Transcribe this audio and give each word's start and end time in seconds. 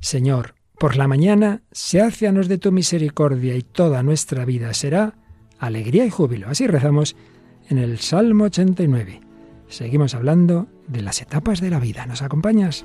Señor, 0.00 0.54
por 0.78 0.96
la 0.96 1.06
mañana 1.06 1.62
se 1.72 2.00
nos 2.32 2.48
de 2.48 2.58
tu 2.58 2.72
misericordia 2.72 3.54
y 3.54 3.62
toda 3.62 4.02
nuestra 4.02 4.46
vida 4.46 4.72
será 4.72 5.14
alegría 5.58 6.06
y 6.06 6.10
júbilo. 6.10 6.48
Así 6.48 6.66
rezamos 6.66 7.16
en 7.68 7.78
el 7.78 7.98
Salmo 7.98 8.44
89. 8.44 9.20
Seguimos 9.68 10.14
hablando 10.14 10.68
de 10.88 11.02
las 11.02 11.20
etapas 11.20 11.60
de 11.60 11.70
la 11.70 11.78
vida. 11.78 12.06
¿Nos 12.06 12.22
acompañas? 12.22 12.84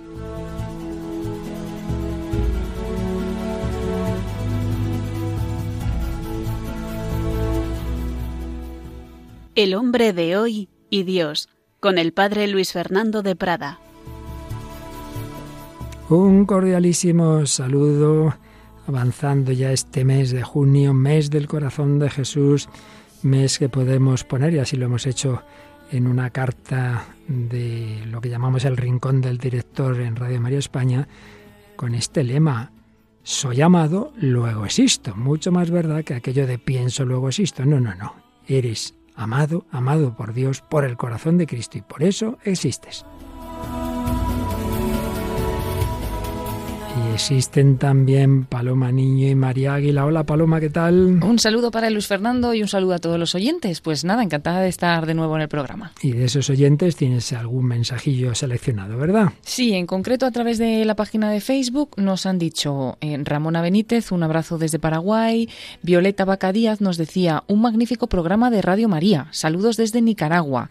El 9.56 9.74
hombre 9.74 10.12
de 10.12 10.36
hoy 10.36 10.68
y 10.90 11.04
Dios, 11.04 11.48
con 11.80 11.98
el 11.98 12.12
padre 12.12 12.48
Luis 12.48 12.74
Fernando 12.74 13.24
de 13.24 13.38
Prada. 13.38 13.80
Un 16.08 16.46
cordialísimo 16.46 17.48
saludo, 17.48 18.36
avanzando 18.86 19.52
ya 19.52 19.72
este 19.72 20.06
mes 20.06 20.30
de 20.30 20.44
junio, 20.44 20.94
mes 20.94 21.32
del 21.32 21.48
corazón 21.48 21.98
de 21.98 22.12
Jesús, 22.12 22.70
mes 23.24 23.58
que 23.58 23.70
podemos 23.70 24.24
poner, 24.24 24.54
y 24.54 24.60
así 24.60 24.78
lo 24.78 24.86
hemos 24.86 25.08
hecho 25.08 25.42
en 25.92 26.06
una 26.06 26.30
carta 26.30 27.08
de 27.28 28.04
lo 28.06 28.22
que 28.22 28.30
llamamos 28.30 28.66
el 28.66 28.78
rincón 28.78 29.20
del 29.20 29.40
director 29.40 30.00
en 30.00 30.16
Radio 30.16 30.40
María 30.40 30.60
España, 30.60 31.08
con 31.76 31.96
este 31.96 32.24
lema, 32.24 32.72
soy 33.24 33.62
amado, 33.62 34.14
luego 34.16 34.64
existo. 34.66 35.16
Mucho 35.16 35.52
más 35.52 35.72
verdad 35.72 36.04
que 36.04 36.14
aquello 36.14 36.46
de 36.46 36.60
pienso, 36.60 37.04
luego 37.04 37.30
existo. 37.30 37.66
No, 37.66 37.80
no, 37.80 37.96
no. 37.96 38.14
Eres 38.48 38.94
amado, 39.16 39.66
amado 39.72 40.16
por 40.16 40.34
Dios, 40.34 40.62
por 40.62 40.86
el 40.86 40.98
corazón 40.98 41.40
de 41.40 41.48
Cristo 41.48 41.80
y 41.80 41.82
por 41.82 42.04
eso 42.04 42.38
existes. 42.44 43.04
Existen 47.16 47.78
también 47.78 48.44
Paloma 48.44 48.92
Niño 48.92 49.30
y 49.30 49.36
María 49.36 49.76
Águila. 49.76 50.06
Hola 50.06 50.26
Paloma, 50.26 50.60
¿qué 50.60 50.70
tal? 50.70 51.24
Un 51.24 51.40
saludo 51.40 51.72
para 51.72 51.90
Luis 51.90 52.08
Fernando 52.08 52.54
y 52.54 52.62
un 52.62 52.68
saludo 52.68 52.94
a 52.94 53.00
todos 53.00 53.18
los 53.18 53.34
oyentes. 53.36 53.80
Pues 53.80 54.04
nada, 54.04 54.22
encantada 54.22 54.60
de 54.60 54.68
estar 54.68 55.06
de 55.06 55.14
nuevo 55.14 55.34
en 55.38 55.44
el 55.44 55.48
programa. 55.48 55.94
Y 56.02 56.12
de 56.12 56.26
esos 56.26 56.50
oyentes 56.50 56.98
tienes 56.98 57.32
algún 57.32 57.68
mensajillo 57.68 58.36
seleccionado, 58.36 58.98
¿verdad? 58.98 59.32
Sí, 59.42 59.74
en 59.74 59.88
concreto 59.88 60.26
a 60.26 60.32
través 60.32 60.58
de 60.58 60.84
la 60.84 60.96
página 60.98 61.32
de 61.32 61.40
Facebook 61.40 61.92
nos 61.96 62.26
han 62.26 62.38
dicho 62.38 62.98
eh, 63.00 63.18
Ramona 63.24 63.62
Benítez, 63.62 64.12
un 64.12 64.22
abrazo 64.22 64.58
desde 64.58 64.78
Paraguay. 64.78 65.48
Violeta 65.84 66.26
Vaca 66.26 66.52
Díaz 66.52 66.82
nos 66.82 66.98
decía, 66.98 67.46
un 67.48 67.62
magnífico 67.62 68.08
programa 68.08 68.52
de 68.52 68.62
Radio 68.62 68.90
María. 68.90 69.28
Saludos 69.32 69.78
desde 69.78 70.02
Nicaragua. 70.02 70.70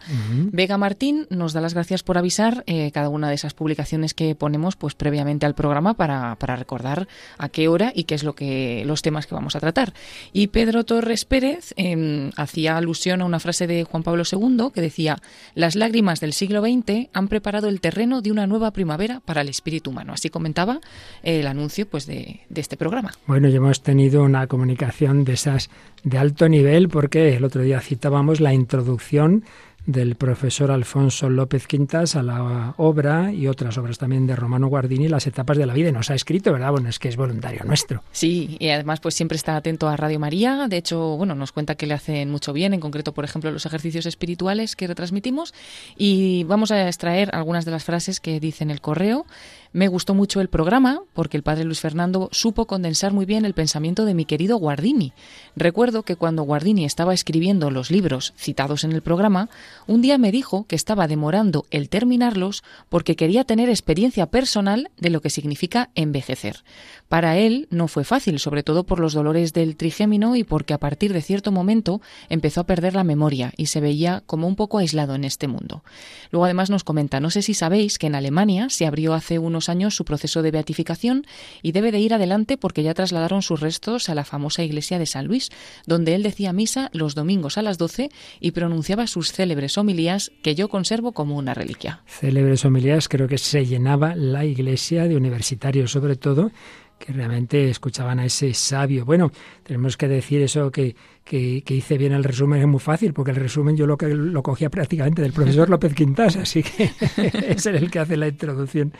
Vega 0.51 0.77
Martín 0.77 1.25
nos 1.31 1.53
da 1.53 1.61
las 1.61 1.73
gracias 1.73 2.03
por 2.03 2.19
avisar 2.19 2.63
eh, 2.67 2.91
cada 2.91 3.09
una 3.09 3.29
de 3.29 3.35
esas 3.35 3.55
publicaciones 3.55 4.13
que 4.13 4.35
ponemos 4.35 4.75
pues 4.75 4.93
previamente 4.93 5.47
al 5.47 5.55
programa 5.55 5.95
para 5.95 6.34
para, 6.35 6.55
recordar 6.55 7.07
a 7.37 7.49
qué 7.49 7.67
hora 7.67 7.91
y 7.93 8.05
qué 8.05 8.15
es 8.15 8.23
lo 8.23 8.33
que 8.33 8.83
los 8.85 9.01
temas 9.01 9.27
que 9.27 9.35
vamos 9.35 9.55
a 9.55 9.59
tratar. 9.59 9.93
Y 10.33 10.47
Pedro 10.47 10.83
Torres 10.83 11.25
Pérez 11.25 11.73
em, 11.75 12.31
hacía 12.35 12.77
alusión 12.77 13.21
a 13.21 13.25
una 13.25 13.39
frase 13.39 13.67
de 13.67 13.83
Juan 13.83 14.03
Pablo 14.03 14.23
II 14.29 14.69
que 14.73 14.81
decía: 14.81 15.17
Las 15.53 15.75
lágrimas 15.75 16.19
del 16.19 16.33
siglo 16.33 16.61
XX 16.61 17.09
han 17.13 17.27
preparado 17.27 17.67
el 17.67 17.81
terreno 17.81 18.21
de 18.21 18.31
una 18.31 18.47
nueva 18.47 18.71
primavera 18.71 19.21
para 19.25 19.41
el 19.41 19.49
espíritu 19.49 19.91
humano. 19.91 20.13
Así 20.13 20.29
comentaba 20.29 20.79
el 21.23 21.47
anuncio 21.47 21.87
pues 21.87 22.05
de, 22.05 22.41
de 22.49 22.61
este 22.61 22.77
programa. 22.77 23.11
Bueno, 23.27 23.49
ya 23.49 23.57
hemos 23.57 23.81
tenido 23.81 24.23
una 24.23 24.47
comunicación 24.47 25.23
de 25.23 25.33
esas 25.33 25.69
de 26.03 26.17
alto 26.17 26.47
nivel 26.47 26.87
porque 26.89 27.35
el 27.35 27.43
otro 27.43 27.61
día 27.61 27.81
citábamos 27.81 28.39
la 28.39 28.53
introducción 28.53 29.43
del 29.85 30.15
profesor 30.15 30.71
Alfonso 30.71 31.29
López 31.29 31.67
Quintas 31.67 32.15
a 32.15 32.23
la 32.23 32.73
obra 32.77 33.31
y 33.31 33.47
otras 33.47 33.77
obras 33.77 33.97
también 33.97 34.25
de 34.27 34.35
Romano 34.35 34.67
Guardini, 34.67 35.07
Las 35.07 35.27
etapas 35.27 35.57
de 35.57 35.65
la 35.65 35.73
vida. 35.73 35.89
Y 35.89 35.91
nos 35.91 36.09
ha 36.09 36.15
escrito, 36.15 36.51
¿verdad? 36.51 36.71
Bueno, 36.71 36.89
es 36.89 36.99
que 36.99 37.09
es 37.09 37.17
voluntario 37.17 37.63
nuestro. 37.65 38.01
Sí, 38.11 38.57
y 38.59 38.69
además 38.69 38.99
pues 38.99 39.15
siempre 39.15 39.35
está 39.35 39.55
atento 39.55 39.87
a 39.87 39.95
Radio 39.95 40.19
María. 40.19 40.67
De 40.67 40.77
hecho, 40.77 41.17
bueno, 41.17 41.35
nos 41.35 41.51
cuenta 41.51 41.75
que 41.75 41.85
le 41.85 41.93
hacen 41.93 42.31
mucho 42.31 42.53
bien, 42.53 42.73
en 42.73 42.79
concreto, 42.79 43.13
por 43.13 43.25
ejemplo, 43.25 43.51
los 43.51 43.65
ejercicios 43.65 44.05
espirituales 44.05 44.75
que 44.75 44.87
retransmitimos. 44.87 45.53
Y 45.95 46.43
vamos 46.45 46.71
a 46.71 46.87
extraer 46.87 47.29
algunas 47.33 47.65
de 47.65 47.71
las 47.71 47.83
frases 47.83 48.19
que 48.19 48.39
dice 48.39 48.63
en 48.63 48.71
el 48.71 48.81
correo. 48.81 49.25
Me 49.75 49.89
gustó 49.89 50.13
mucho 50.13 50.39
el 50.39 50.47
programa 50.47 51.01
porque 51.11 51.35
el 51.35 51.43
padre 51.43 51.65
Luis 51.65 51.81
Fernando 51.81 52.29
supo 52.31 52.65
condensar 52.65 53.11
muy 53.11 53.25
bien 53.25 53.43
el 53.43 53.53
pensamiento 53.53 54.05
de 54.05 54.13
mi 54.13 54.23
querido 54.23 54.55
Guardini. 54.55 55.11
Recuerdo 55.57 56.03
que 56.03 56.15
cuando 56.15 56.43
Guardini 56.43 56.85
estaba 56.85 57.13
escribiendo 57.13 57.69
los 57.69 57.91
libros 57.91 58.33
citados 58.37 58.85
en 58.85 58.93
el 58.93 59.01
programa, 59.01 59.49
un 59.85 60.01
día 60.01 60.17
me 60.17 60.31
dijo 60.31 60.65
que 60.65 60.77
estaba 60.77 61.09
demorando 61.09 61.65
el 61.71 61.89
terminarlos 61.89 62.63
porque 62.87 63.17
quería 63.17 63.43
tener 63.43 63.67
experiencia 63.67 64.27
personal 64.27 64.91
de 64.95 65.09
lo 65.09 65.19
que 65.19 65.29
significa 65.29 65.89
envejecer. 65.93 66.63
Para 67.09 67.35
él 67.37 67.67
no 67.69 67.89
fue 67.89 68.05
fácil, 68.05 68.39
sobre 68.39 68.63
todo 68.63 68.85
por 68.85 69.01
los 69.01 69.11
dolores 69.11 69.51
del 69.51 69.75
trigémino 69.75 70.37
y 70.37 70.45
porque 70.45 70.73
a 70.73 70.79
partir 70.79 71.11
de 71.11 71.21
cierto 71.21 71.51
momento 71.51 71.99
empezó 72.29 72.61
a 72.61 72.65
perder 72.65 72.95
la 72.95 73.03
memoria 73.03 73.51
y 73.57 73.65
se 73.65 73.81
veía 73.81 74.23
como 74.25 74.47
un 74.47 74.55
poco 74.55 74.77
aislado 74.77 75.15
en 75.15 75.25
este 75.25 75.49
mundo. 75.49 75.83
Luego 76.31 76.45
además 76.45 76.69
nos 76.69 76.85
comenta, 76.85 77.19
no 77.19 77.29
sé 77.29 77.41
si 77.41 77.53
sabéis 77.53 77.99
que 77.99 78.07
en 78.07 78.15
Alemania 78.15 78.69
se 78.69 78.85
abrió 78.85 79.13
hace 79.13 79.37
unos 79.37 79.64
años 79.69 79.95
su 79.95 80.05
proceso 80.05 80.41
de 80.41 80.51
beatificación 80.51 81.25
y 81.61 81.71
debe 81.71 81.91
de 81.91 81.99
ir 81.99 82.13
adelante 82.13 82.57
porque 82.57 82.83
ya 82.83 82.93
trasladaron 82.93 83.41
sus 83.41 83.59
restos 83.59 84.09
a 84.09 84.15
la 84.15 84.25
famosa 84.25 84.63
iglesia 84.63 84.99
de 84.99 85.05
San 85.05 85.25
Luis, 85.25 85.49
donde 85.85 86.15
él 86.15 86.23
decía 86.23 86.53
misa 86.53 86.89
los 86.93 87.15
domingos 87.15 87.57
a 87.57 87.61
las 87.61 87.77
12 87.77 88.09
y 88.39 88.51
pronunciaba 88.51 89.07
sus 89.07 89.31
célebres 89.31 89.77
homilías 89.77 90.31
que 90.41 90.55
yo 90.55 90.69
conservo 90.69 91.11
como 91.11 91.37
una 91.37 91.53
reliquia. 91.53 92.01
Célebres 92.07 92.65
homilías 92.65 93.09
creo 93.09 93.27
que 93.27 93.37
se 93.37 93.65
llenaba 93.65 94.15
la 94.15 94.45
iglesia 94.45 95.07
de 95.07 95.15
universitarios 95.15 95.91
sobre 95.91 96.15
todo 96.15 96.51
que 96.97 97.13
realmente 97.13 97.69
escuchaban 97.69 98.19
a 98.19 98.25
ese 98.25 98.53
sabio. 98.53 99.05
Bueno, 99.05 99.31
tenemos 99.63 99.97
que 99.97 100.07
decir 100.07 100.41
eso 100.41 100.71
que, 100.71 100.95
que, 101.23 101.63
hice 101.67 101.97
bien 101.97 102.13
el 102.13 102.23
resumen, 102.23 102.61
es 102.61 102.67
muy 102.67 102.79
fácil, 102.79 103.13
porque 103.13 103.31
el 103.31 103.37
resumen 103.37 103.75
yo 103.75 103.85
lo, 103.87 103.97
que, 103.97 104.07
lo 104.07 104.41
cogía 104.41 104.69
prácticamente 104.69 105.21
del 105.21 105.33
profesor 105.33 105.69
López 105.69 105.93
Quintas, 105.93 106.37
así 106.37 106.63
que 106.63 106.91
es 107.49 107.65
el 107.65 107.91
que 107.91 107.99
hace 107.99 108.17
la 108.17 108.27
introducción 108.27 108.93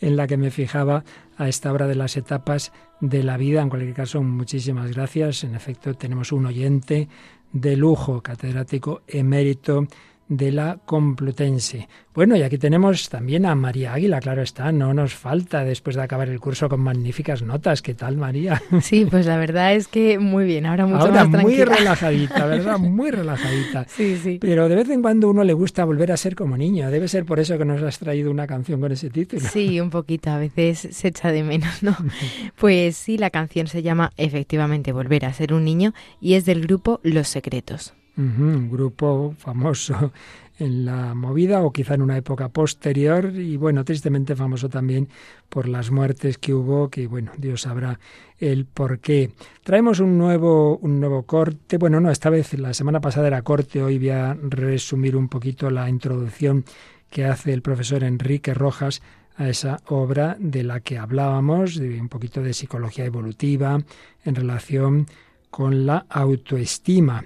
en 0.00 0.16
la 0.16 0.26
que 0.26 0.36
me 0.36 0.50
fijaba 0.50 1.04
a 1.36 1.48
esta 1.48 1.72
obra 1.72 1.86
de 1.86 1.94
las 1.94 2.16
etapas 2.16 2.72
de 3.00 3.22
la 3.22 3.36
vida. 3.36 3.62
En 3.62 3.68
cualquier 3.68 3.94
caso, 3.94 4.22
muchísimas 4.22 4.90
gracias. 4.92 5.44
En 5.44 5.54
efecto, 5.54 5.94
tenemos 5.94 6.32
un 6.32 6.46
oyente 6.46 7.08
de 7.52 7.76
lujo, 7.76 8.22
catedrático 8.22 9.02
emérito 9.06 9.86
de 10.28 10.52
la 10.52 10.78
Complutense. 10.84 11.88
Bueno, 12.14 12.34
y 12.36 12.42
aquí 12.42 12.56
tenemos 12.56 13.08
también 13.08 13.44
a 13.44 13.54
María 13.54 13.92
Águila, 13.92 14.20
claro 14.20 14.42
está, 14.42 14.72
no 14.72 14.94
nos 14.94 15.14
falta 15.14 15.64
después 15.64 15.96
de 15.96 16.02
acabar 16.02 16.28
el 16.28 16.40
curso 16.40 16.68
con 16.68 16.80
magníficas 16.80 17.42
notas. 17.42 17.82
¿Qué 17.82 17.94
tal, 17.94 18.16
María? 18.16 18.62
Sí, 18.80 19.06
pues 19.10 19.26
la 19.26 19.36
verdad 19.36 19.74
es 19.74 19.88
que 19.88 20.18
muy 20.18 20.44
bien, 20.44 20.66
ahora 20.66 20.86
mucho 20.86 21.06
ahora 21.06 21.24
más 21.24 21.42
muy 21.42 21.62
relajadita, 21.62 22.46
¿verdad? 22.46 22.78
Muy 22.78 23.10
relajadita. 23.10 23.86
Sí, 23.88 24.16
sí. 24.16 24.38
Pero 24.40 24.68
de 24.68 24.76
vez 24.76 24.88
en 24.90 25.02
cuando 25.02 25.28
uno 25.28 25.44
le 25.44 25.52
gusta 25.52 25.84
volver 25.84 26.12
a 26.12 26.16
ser 26.16 26.34
como 26.34 26.56
niño. 26.56 26.90
Debe 26.90 27.08
ser 27.08 27.24
por 27.24 27.40
eso 27.40 27.58
que 27.58 27.64
nos 27.64 27.82
has 27.82 27.98
traído 27.98 28.30
una 28.30 28.46
canción 28.46 28.80
con 28.80 28.92
ese 28.92 29.10
título. 29.10 29.42
Sí, 29.42 29.80
un 29.80 29.90
poquito, 29.90 30.30
a 30.30 30.38
veces 30.38 30.88
se 30.90 31.08
echa 31.08 31.32
de 31.32 31.42
menos, 31.42 31.82
¿no? 31.82 31.96
Pues 32.56 32.96
sí, 32.96 33.18
la 33.18 33.30
canción 33.30 33.66
se 33.66 33.82
llama 33.82 34.12
efectivamente 34.16 34.92
Volver 34.92 35.24
a 35.24 35.32
ser 35.32 35.52
un 35.52 35.64
niño 35.64 35.92
y 36.20 36.34
es 36.34 36.44
del 36.44 36.62
grupo 36.62 37.00
Los 37.02 37.28
Secretos 37.28 37.94
un 38.16 38.70
grupo 38.70 39.34
famoso 39.38 40.12
en 40.58 40.86
la 40.86 41.14
movida 41.14 41.62
o 41.62 41.72
quizá 41.72 41.94
en 41.94 42.02
una 42.02 42.16
época 42.16 42.48
posterior 42.48 43.32
y 43.34 43.56
bueno, 43.56 43.84
tristemente 43.84 44.34
famoso 44.34 44.68
también 44.68 45.08
por 45.48 45.68
las 45.68 45.90
muertes 45.90 46.38
que 46.38 46.54
hubo, 46.54 46.88
que 46.88 47.06
bueno, 47.06 47.32
Dios 47.36 47.62
sabrá 47.62 47.98
el 48.38 48.64
por 48.64 49.00
qué. 49.00 49.32
Traemos 49.62 50.00
un 50.00 50.16
nuevo, 50.16 50.78
un 50.78 50.98
nuevo 51.00 51.24
corte, 51.24 51.76
bueno, 51.76 52.00
no, 52.00 52.10
esta 52.10 52.30
vez 52.30 52.58
la 52.58 52.72
semana 52.74 53.00
pasada 53.00 53.26
era 53.26 53.42
corte, 53.42 53.82
hoy 53.82 53.98
voy 53.98 54.10
a 54.10 54.34
resumir 54.34 55.16
un 55.16 55.28
poquito 55.28 55.70
la 55.70 55.88
introducción 55.88 56.64
que 57.10 57.24
hace 57.24 57.52
el 57.52 57.62
profesor 57.62 58.02
Enrique 58.02 58.54
Rojas 58.54 59.02
a 59.36 59.48
esa 59.48 59.80
obra 59.88 60.36
de 60.40 60.64
la 60.64 60.80
que 60.80 60.96
hablábamos, 60.96 61.76
de 61.76 62.00
un 62.00 62.08
poquito 62.08 62.42
de 62.42 62.54
psicología 62.54 63.04
evolutiva 63.04 63.78
en 64.24 64.34
relación 64.34 65.06
con 65.50 65.86
la 65.86 66.06
autoestima. 66.08 67.24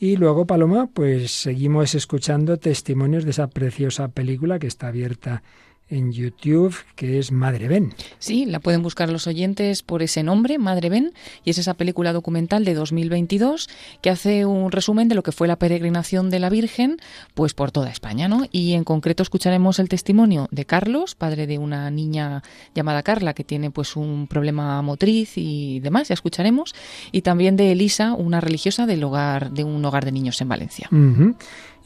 Y 0.00 0.16
luego, 0.16 0.46
Paloma, 0.46 0.88
pues 0.92 1.32
seguimos 1.32 1.96
escuchando 1.96 2.56
testimonios 2.58 3.24
de 3.24 3.30
esa 3.30 3.48
preciosa 3.48 4.08
película 4.08 4.60
que 4.60 4.68
está 4.68 4.88
abierta 4.88 5.42
en 5.90 6.12
YouTube, 6.12 6.76
que 6.96 7.18
es 7.18 7.32
Madre 7.32 7.68
Ben. 7.68 7.94
Sí, 8.18 8.44
la 8.44 8.60
pueden 8.60 8.82
buscar 8.82 9.10
los 9.10 9.26
oyentes 9.26 9.82
por 9.82 10.02
ese 10.02 10.22
nombre, 10.22 10.58
Madre 10.58 10.90
Ben, 10.90 11.12
y 11.44 11.50
es 11.50 11.58
esa 11.58 11.74
película 11.74 12.12
documental 12.12 12.64
de 12.64 12.74
2022 12.74 13.68
que 14.00 14.10
hace 14.10 14.44
un 14.44 14.70
resumen 14.70 15.08
de 15.08 15.14
lo 15.14 15.22
que 15.22 15.32
fue 15.32 15.48
la 15.48 15.56
peregrinación 15.56 16.30
de 16.30 16.38
la 16.38 16.50
Virgen, 16.50 16.98
pues 17.34 17.54
por 17.54 17.72
toda 17.72 17.90
España, 17.90 18.28
¿no? 18.28 18.44
Y 18.52 18.74
en 18.74 18.84
concreto 18.84 19.22
escucharemos 19.22 19.78
el 19.78 19.88
testimonio 19.88 20.48
de 20.50 20.64
Carlos, 20.64 21.14
padre 21.14 21.46
de 21.46 21.58
una 21.58 21.90
niña 21.90 22.42
llamada 22.74 23.02
Carla 23.02 23.34
que 23.34 23.44
tiene 23.44 23.70
pues 23.70 23.96
un 23.96 24.26
problema 24.26 24.80
motriz 24.82 25.32
y 25.36 25.80
demás, 25.80 26.08
ya 26.08 26.14
escucharemos, 26.14 26.74
y 27.12 27.22
también 27.22 27.56
de 27.56 27.72
Elisa, 27.72 28.12
una 28.14 28.40
religiosa 28.40 28.86
del 28.86 29.02
hogar 29.04 29.50
de 29.50 29.64
un 29.64 29.84
hogar 29.84 30.04
de 30.04 30.12
niños 30.12 30.40
en 30.40 30.48
Valencia. 30.48 30.88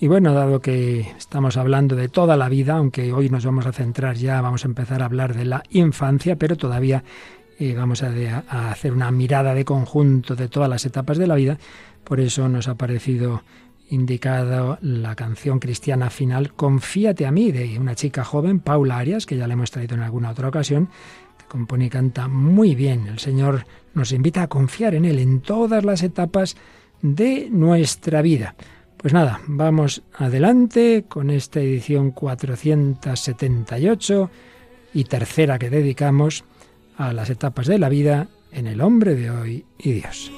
Y 0.02 0.08
bueno, 0.08 0.34
dado 0.34 0.60
que 0.60 1.12
estamos 1.16 1.56
hablando 1.56 1.94
de 1.94 2.08
toda 2.08 2.36
la 2.36 2.48
vida, 2.48 2.74
aunque 2.74 3.12
hoy 3.12 3.30
nos 3.30 3.44
vamos 3.44 3.66
a 3.66 3.72
centrar 3.72 4.16
ya, 4.16 4.40
vamos 4.40 4.64
a 4.64 4.66
empezar 4.66 5.00
a 5.00 5.04
hablar 5.04 5.32
de 5.32 5.44
la 5.44 5.62
infancia, 5.70 6.34
pero 6.34 6.56
todavía 6.56 7.04
eh, 7.60 7.72
vamos 7.76 8.02
a, 8.02 8.10
hacer 8.68 8.92
una 8.92 9.12
mirada 9.12 9.54
de 9.54 9.64
conjunto 9.64 10.34
de 10.34 10.48
todas 10.48 10.68
las 10.68 10.84
etapas 10.86 11.18
de 11.18 11.28
la 11.28 11.36
vida, 11.36 11.56
por 12.02 12.18
eso 12.18 12.48
nos 12.48 12.66
ha 12.66 12.74
parecido 12.74 13.44
indicada 13.90 14.76
la 14.82 15.14
canción 15.14 15.60
cristiana 15.60 16.10
final 16.10 16.52
Confíate 16.54 17.24
a 17.24 17.30
mí, 17.30 17.52
de 17.52 17.78
una 17.78 17.94
chica 17.94 18.24
joven, 18.24 18.58
Paula 18.58 18.98
Arias, 18.98 19.24
que 19.24 19.36
ya 19.36 19.46
le 19.46 19.52
hemos 19.52 19.70
traído 19.70 19.94
en 19.94 20.02
alguna 20.02 20.30
otra 20.30 20.48
ocasión, 20.48 20.88
que 21.38 21.44
compone 21.44 21.84
y 21.84 21.90
canta 21.90 22.26
muy 22.26 22.74
bien. 22.74 23.06
El 23.06 23.20
Señor 23.20 23.66
nos 23.94 24.10
invita 24.10 24.42
a 24.42 24.48
confiar 24.48 24.96
en 24.96 25.04
Él 25.04 25.20
en 25.20 25.42
todas 25.42 25.84
las 25.84 26.02
etapas 26.02 26.56
de 27.02 27.48
nuestra 27.52 28.20
vida. 28.20 28.56
Pues 29.02 29.12
nada, 29.12 29.40
vamos 29.48 30.02
adelante 30.14 31.04
con 31.08 31.30
esta 31.30 31.58
edición 31.58 32.12
478 32.12 34.30
y 34.94 35.04
tercera 35.04 35.58
que 35.58 35.70
dedicamos 35.70 36.44
a 36.96 37.12
las 37.12 37.28
etapas 37.28 37.66
de 37.66 37.80
la 37.80 37.88
vida 37.88 38.28
en 38.52 38.68
el 38.68 38.80
hombre 38.80 39.16
de 39.16 39.30
hoy 39.30 39.66
y 39.76 39.94
Dios. 39.94 40.30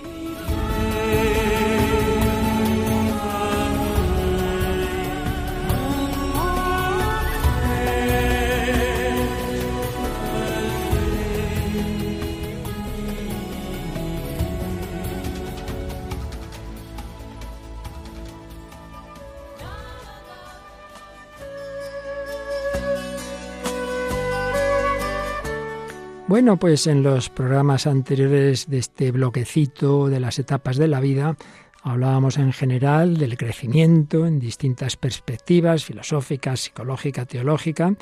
Bueno, 26.35 26.57
pues 26.57 26.89
en 26.89 27.05
los 27.05 27.31
programas 27.31 27.87
anteriores 27.87 28.69
de 28.69 28.79
este 28.79 29.13
bloquecito 29.13 30.09
de 30.09 30.19
las 30.19 30.41
etapas 30.41 30.77
de 30.77 30.89
la 30.89 30.99
vida, 30.99 31.37
hablábamos 31.85 32.39
en 32.39 32.53
general 32.53 33.19
del 33.19 33.37
crecimiento 33.37 34.27
en 34.27 34.41
distintas 34.41 34.97
perspectivas 34.97 35.85
filosóficas, 35.85 36.59
psicológica, 36.59 37.25
teológica, 37.25 37.95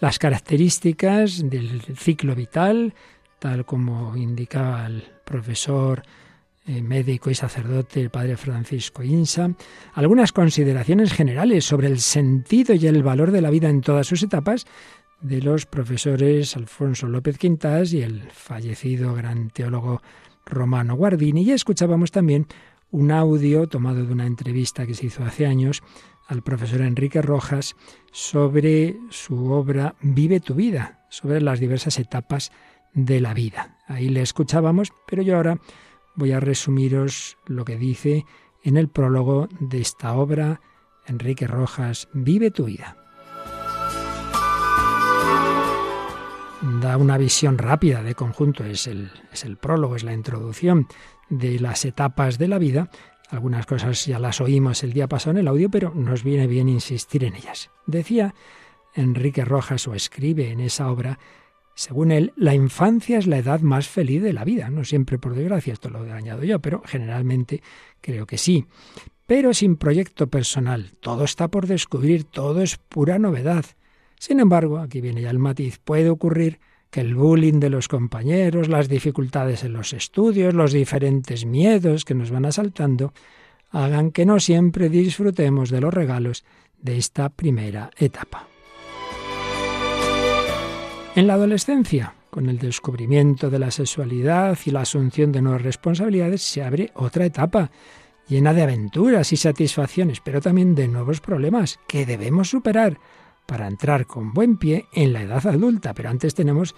las 0.00 0.18
características 0.18 1.50
del 1.50 1.82
ciclo 1.94 2.34
vital, 2.34 2.94
tal 3.38 3.66
como 3.66 4.16
indicaba 4.16 4.86
el 4.86 5.04
profesor 5.22 6.04
eh, 6.66 6.80
médico 6.80 7.28
y 7.28 7.34
sacerdote, 7.34 8.00
el 8.00 8.08
padre 8.08 8.38
Francisco 8.38 9.02
Insa, 9.02 9.50
algunas 9.92 10.32
consideraciones 10.32 11.12
generales 11.12 11.66
sobre 11.66 11.88
el 11.88 12.00
sentido 12.00 12.72
y 12.72 12.86
el 12.86 13.02
valor 13.02 13.30
de 13.30 13.42
la 13.42 13.50
vida 13.50 13.68
en 13.68 13.82
todas 13.82 14.06
sus 14.06 14.22
etapas, 14.22 14.64
de 15.24 15.40
los 15.40 15.64
profesores 15.64 16.54
Alfonso 16.54 17.08
López 17.08 17.38
Quintas 17.38 17.94
y 17.94 18.02
el 18.02 18.30
fallecido 18.30 19.14
gran 19.14 19.48
teólogo 19.48 20.02
Romano 20.44 20.96
Guardini. 20.96 21.42
Y 21.42 21.52
escuchábamos 21.52 22.12
también 22.12 22.46
un 22.90 23.10
audio 23.10 23.66
tomado 23.66 24.04
de 24.04 24.12
una 24.12 24.26
entrevista 24.26 24.86
que 24.86 24.94
se 24.94 25.06
hizo 25.06 25.24
hace 25.24 25.46
años 25.46 25.82
al 26.28 26.42
profesor 26.42 26.82
Enrique 26.82 27.22
Rojas 27.22 27.74
sobre 28.12 28.98
su 29.08 29.50
obra 29.50 29.94
Vive 30.02 30.40
tu 30.40 30.54
vida, 30.54 31.06
sobre 31.08 31.40
las 31.40 31.58
diversas 31.58 31.98
etapas 31.98 32.52
de 32.92 33.20
la 33.22 33.32
vida. 33.32 33.78
Ahí 33.88 34.10
le 34.10 34.20
escuchábamos, 34.20 34.92
pero 35.06 35.22
yo 35.22 35.36
ahora 35.36 35.58
voy 36.16 36.32
a 36.32 36.40
resumiros 36.40 37.38
lo 37.46 37.64
que 37.64 37.78
dice 37.78 38.26
en 38.62 38.76
el 38.76 38.88
prólogo 38.88 39.48
de 39.58 39.80
esta 39.80 40.12
obra, 40.12 40.60
Enrique 41.06 41.46
Rojas, 41.46 42.08
Vive 42.12 42.50
tu 42.50 42.66
vida. 42.66 43.03
Una 46.96 47.18
visión 47.18 47.58
rápida 47.58 48.02
de 48.02 48.14
conjunto, 48.14 48.64
es 48.64 48.86
el, 48.86 49.10
es 49.32 49.44
el 49.44 49.56
prólogo, 49.56 49.96
es 49.96 50.04
la 50.04 50.12
introducción 50.12 50.86
de 51.28 51.58
las 51.58 51.84
etapas 51.84 52.38
de 52.38 52.48
la 52.48 52.58
vida. 52.58 52.90
Algunas 53.30 53.66
cosas 53.66 54.04
ya 54.06 54.18
las 54.18 54.40
oímos 54.40 54.82
el 54.84 54.92
día 54.92 55.08
pasado 55.08 55.32
en 55.32 55.38
el 55.38 55.48
audio, 55.48 55.70
pero 55.70 55.92
nos 55.94 56.22
viene 56.22 56.46
bien 56.46 56.68
insistir 56.68 57.24
en 57.24 57.34
ellas. 57.34 57.70
Decía 57.86 58.34
Enrique 58.94 59.44
Rojas, 59.44 59.88
o 59.88 59.94
escribe 59.94 60.50
en 60.50 60.60
esa 60.60 60.90
obra, 60.90 61.18
según 61.74 62.12
él, 62.12 62.32
la 62.36 62.54
infancia 62.54 63.18
es 63.18 63.26
la 63.26 63.38
edad 63.38 63.60
más 63.60 63.88
feliz 63.88 64.22
de 64.22 64.32
la 64.32 64.44
vida. 64.44 64.70
No 64.70 64.84
siempre 64.84 65.18
por 65.18 65.34
desgracia, 65.34 65.72
esto 65.72 65.90
lo 65.90 66.04
he 66.06 66.12
añadido 66.12 66.44
yo, 66.44 66.60
pero 66.60 66.82
generalmente 66.86 67.62
creo 68.00 68.26
que 68.26 68.38
sí. 68.38 68.66
Pero 69.26 69.54
sin 69.54 69.76
proyecto 69.76 70.28
personal. 70.28 70.92
Todo 71.00 71.24
está 71.24 71.48
por 71.48 71.66
descubrir, 71.66 72.24
todo 72.24 72.62
es 72.62 72.76
pura 72.76 73.18
novedad. 73.18 73.64
Sin 74.18 74.38
embargo, 74.38 74.78
aquí 74.78 75.00
viene 75.00 75.22
ya 75.22 75.30
el 75.30 75.38
matiz, 75.38 75.78
puede 75.78 76.10
ocurrir 76.10 76.60
que 76.94 77.00
el 77.00 77.16
bullying 77.16 77.58
de 77.58 77.70
los 77.70 77.88
compañeros, 77.88 78.68
las 78.68 78.88
dificultades 78.88 79.64
en 79.64 79.72
los 79.72 79.92
estudios, 79.92 80.54
los 80.54 80.72
diferentes 80.72 81.44
miedos 81.44 82.04
que 82.04 82.14
nos 82.14 82.30
van 82.30 82.44
asaltando, 82.44 83.12
hagan 83.72 84.12
que 84.12 84.24
no 84.24 84.38
siempre 84.38 84.88
disfrutemos 84.88 85.70
de 85.70 85.80
los 85.80 85.92
regalos 85.92 86.44
de 86.80 86.96
esta 86.96 87.30
primera 87.30 87.90
etapa. 87.96 88.46
En 91.16 91.26
la 91.26 91.34
adolescencia, 91.34 92.14
con 92.30 92.48
el 92.48 92.60
descubrimiento 92.60 93.50
de 93.50 93.58
la 93.58 93.72
sexualidad 93.72 94.56
y 94.64 94.70
la 94.70 94.82
asunción 94.82 95.32
de 95.32 95.42
nuevas 95.42 95.62
responsabilidades, 95.62 96.42
se 96.42 96.62
abre 96.62 96.92
otra 96.94 97.26
etapa, 97.26 97.72
llena 98.28 98.54
de 98.54 98.62
aventuras 98.62 99.32
y 99.32 99.36
satisfacciones, 99.36 100.20
pero 100.20 100.40
también 100.40 100.76
de 100.76 100.86
nuevos 100.86 101.20
problemas 101.20 101.80
que 101.88 102.06
debemos 102.06 102.50
superar 102.50 103.00
para 103.46 103.66
entrar 103.66 104.06
con 104.06 104.32
buen 104.32 104.56
pie 104.56 104.86
en 104.92 105.12
la 105.12 105.22
edad 105.22 105.46
adulta. 105.46 105.94
Pero 105.94 106.10
antes 106.10 106.34
tenemos 106.34 106.74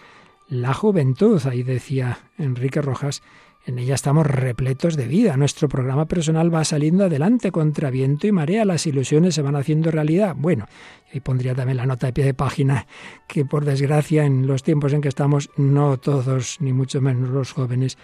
la 0.48 0.74
juventud, 0.74 1.40
ahí 1.46 1.62
decía 1.62 2.18
Enrique 2.38 2.80
Rojas, 2.80 3.22
en 3.66 3.80
ella 3.80 3.96
estamos 3.96 4.24
repletos 4.24 4.94
de 4.94 5.08
vida. 5.08 5.36
Nuestro 5.36 5.68
programa 5.68 6.06
personal 6.06 6.54
va 6.54 6.64
saliendo 6.64 7.04
adelante 7.04 7.50
contra 7.50 7.90
viento 7.90 8.28
y 8.28 8.32
marea. 8.32 8.64
Las 8.64 8.86
ilusiones 8.86 9.34
se 9.34 9.42
van 9.42 9.56
haciendo 9.56 9.90
realidad. 9.90 10.36
Bueno, 10.38 10.66
ahí 11.12 11.18
pondría 11.18 11.52
también 11.52 11.78
la 11.78 11.86
nota 11.86 12.06
de 12.06 12.12
pie 12.12 12.24
de 12.24 12.34
página 12.34 12.86
que 13.26 13.44
por 13.44 13.64
desgracia 13.64 14.24
en 14.24 14.46
los 14.46 14.62
tiempos 14.62 14.92
en 14.92 15.00
que 15.00 15.08
estamos 15.08 15.50
no 15.56 15.96
todos, 15.98 16.58
ni 16.60 16.72
mucho 16.72 17.00
menos 17.00 17.30
los 17.30 17.52
jóvenes, 17.52 17.98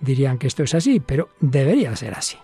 dirían 0.00 0.36
que 0.36 0.48
esto 0.48 0.62
es 0.62 0.74
así, 0.74 1.00
pero 1.00 1.30
debería 1.40 1.96
ser 1.96 2.12
así. 2.12 2.36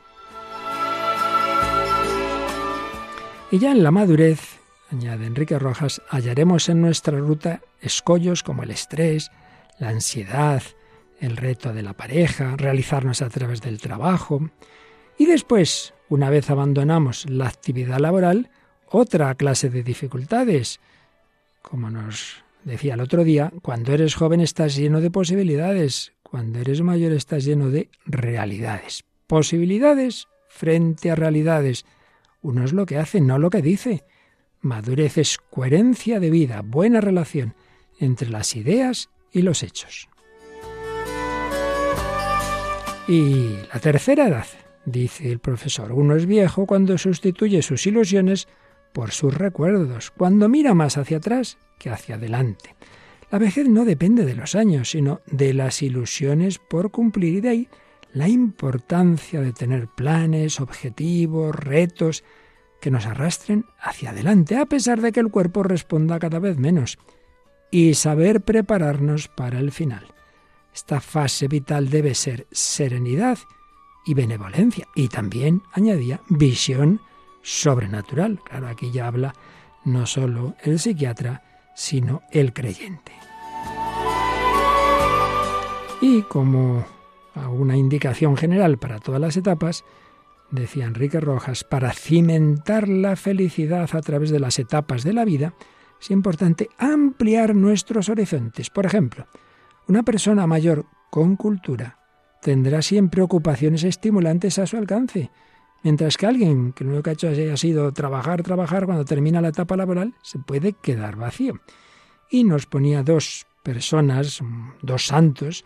Y 3.50 3.58
ya 3.58 3.72
en 3.72 3.82
la 3.82 3.90
madurez 3.90 4.61
añade 4.92 5.26
Enrique 5.26 5.58
Rojas, 5.58 6.02
hallaremos 6.08 6.68
en 6.68 6.80
nuestra 6.80 7.18
ruta 7.18 7.62
escollos 7.80 8.42
como 8.42 8.62
el 8.62 8.70
estrés, 8.70 9.30
la 9.78 9.88
ansiedad, 9.88 10.62
el 11.18 11.36
reto 11.36 11.72
de 11.72 11.82
la 11.82 11.94
pareja, 11.94 12.56
realizarnos 12.56 13.22
a 13.22 13.30
través 13.30 13.62
del 13.62 13.80
trabajo. 13.80 14.50
Y 15.18 15.26
después, 15.26 15.94
una 16.08 16.30
vez 16.30 16.50
abandonamos 16.50 17.28
la 17.28 17.48
actividad 17.48 17.98
laboral, 17.98 18.50
otra 18.86 19.34
clase 19.34 19.70
de 19.70 19.82
dificultades. 19.82 20.78
Como 21.62 21.90
nos 21.90 22.44
decía 22.64 22.94
el 22.94 23.00
otro 23.00 23.24
día, 23.24 23.52
cuando 23.62 23.92
eres 23.92 24.14
joven 24.14 24.40
estás 24.40 24.76
lleno 24.76 25.00
de 25.00 25.10
posibilidades, 25.10 26.12
cuando 26.22 26.58
eres 26.58 26.82
mayor 26.82 27.12
estás 27.12 27.44
lleno 27.44 27.70
de 27.70 27.88
realidades. 28.04 29.04
Posibilidades 29.26 30.28
frente 30.48 31.10
a 31.10 31.14
realidades. 31.14 31.86
Uno 32.42 32.64
es 32.64 32.72
lo 32.72 32.84
que 32.84 32.98
hace, 32.98 33.20
no 33.20 33.38
lo 33.38 33.48
que 33.48 33.62
dice. 33.62 34.04
Madurez 34.62 35.18
es 35.18 35.38
coherencia 35.50 36.20
de 36.20 36.30
vida, 36.30 36.62
buena 36.64 37.00
relación 37.00 37.54
entre 37.98 38.30
las 38.30 38.54
ideas 38.54 39.10
y 39.32 39.42
los 39.42 39.64
hechos. 39.64 40.08
Y 43.08 43.56
la 43.72 43.80
tercera 43.80 44.28
edad, 44.28 44.46
dice 44.84 45.32
el 45.32 45.40
profesor, 45.40 45.90
uno 45.92 46.14
es 46.14 46.26
viejo 46.26 46.64
cuando 46.66 46.96
sustituye 46.96 47.60
sus 47.62 47.84
ilusiones 47.88 48.46
por 48.92 49.10
sus 49.10 49.34
recuerdos, 49.34 50.12
cuando 50.12 50.48
mira 50.48 50.74
más 50.74 50.96
hacia 50.96 51.16
atrás 51.16 51.58
que 51.78 51.90
hacia 51.90 52.14
adelante. 52.14 52.76
La 53.32 53.38
vejez 53.38 53.68
no 53.68 53.84
depende 53.84 54.24
de 54.24 54.36
los 54.36 54.54
años, 54.54 54.90
sino 54.90 55.20
de 55.26 55.54
las 55.54 55.82
ilusiones 55.82 56.58
por 56.58 56.92
cumplir 56.92 57.34
y 57.34 57.40
de 57.40 57.48
ahí 57.48 57.68
la 58.12 58.28
importancia 58.28 59.40
de 59.40 59.52
tener 59.52 59.88
planes, 59.88 60.60
objetivos, 60.60 61.54
retos, 61.56 62.22
que 62.82 62.90
nos 62.90 63.06
arrastren 63.06 63.64
hacia 63.80 64.10
adelante, 64.10 64.56
a 64.56 64.66
pesar 64.66 65.00
de 65.00 65.12
que 65.12 65.20
el 65.20 65.30
cuerpo 65.30 65.62
responda 65.62 66.18
cada 66.18 66.40
vez 66.40 66.58
menos, 66.58 66.98
y 67.70 67.94
saber 67.94 68.42
prepararnos 68.42 69.28
para 69.28 69.60
el 69.60 69.70
final. 69.70 70.08
Esta 70.74 71.00
fase 71.00 71.46
vital 71.46 71.90
debe 71.90 72.16
ser 72.16 72.48
serenidad 72.50 73.38
y 74.04 74.14
benevolencia, 74.14 74.88
y 74.96 75.06
también, 75.08 75.62
añadía, 75.72 76.20
visión 76.28 77.00
sobrenatural. 77.40 78.40
Claro, 78.42 78.66
aquí 78.66 78.90
ya 78.90 79.06
habla 79.06 79.32
no 79.84 80.04
solo 80.04 80.56
el 80.64 80.80
psiquiatra, 80.80 81.44
sino 81.76 82.22
el 82.32 82.52
creyente. 82.52 83.12
Y 86.00 86.22
como 86.22 86.84
una 87.52 87.76
indicación 87.76 88.36
general 88.36 88.76
para 88.78 88.98
todas 88.98 89.20
las 89.20 89.36
etapas, 89.36 89.84
decía 90.52 90.84
Enrique 90.84 91.18
Rojas, 91.18 91.64
para 91.64 91.92
cimentar 91.92 92.88
la 92.88 93.16
felicidad 93.16 93.88
a 93.92 94.00
través 94.00 94.30
de 94.30 94.38
las 94.38 94.58
etapas 94.58 95.02
de 95.02 95.12
la 95.12 95.24
vida, 95.24 95.54
es 96.00 96.10
importante 96.10 96.68
ampliar 96.78 97.54
nuestros 97.54 98.08
horizontes. 98.08 98.70
Por 98.70 98.86
ejemplo, 98.86 99.26
una 99.88 100.02
persona 100.02 100.46
mayor 100.46 100.86
con 101.10 101.36
cultura 101.36 101.98
tendrá 102.42 102.82
siempre 102.82 103.22
ocupaciones 103.22 103.84
estimulantes 103.84 104.58
a 104.58 104.66
su 104.66 104.76
alcance, 104.76 105.30
mientras 105.82 106.16
que 106.16 106.26
alguien 106.26 106.72
que 106.72 106.84
lo 106.84 106.90
único 106.90 107.04
que 107.04 107.10
ha 107.10 107.12
hecho 107.14 107.28
ha 107.28 107.56
sido 107.56 107.92
trabajar, 107.92 108.42
trabajar, 108.42 108.84
cuando 108.84 109.04
termina 109.04 109.40
la 109.40 109.48
etapa 109.48 109.76
laboral, 109.76 110.14
se 110.22 110.38
puede 110.38 110.74
quedar 110.74 111.16
vacío. 111.16 111.60
Y 112.30 112.44
nos 112.44 112.66
ponía 112.66 113.02
dos 113.02 113.46
personas, 113.62 114.40
dos 114.82 115.06
santos, 115.06 115.64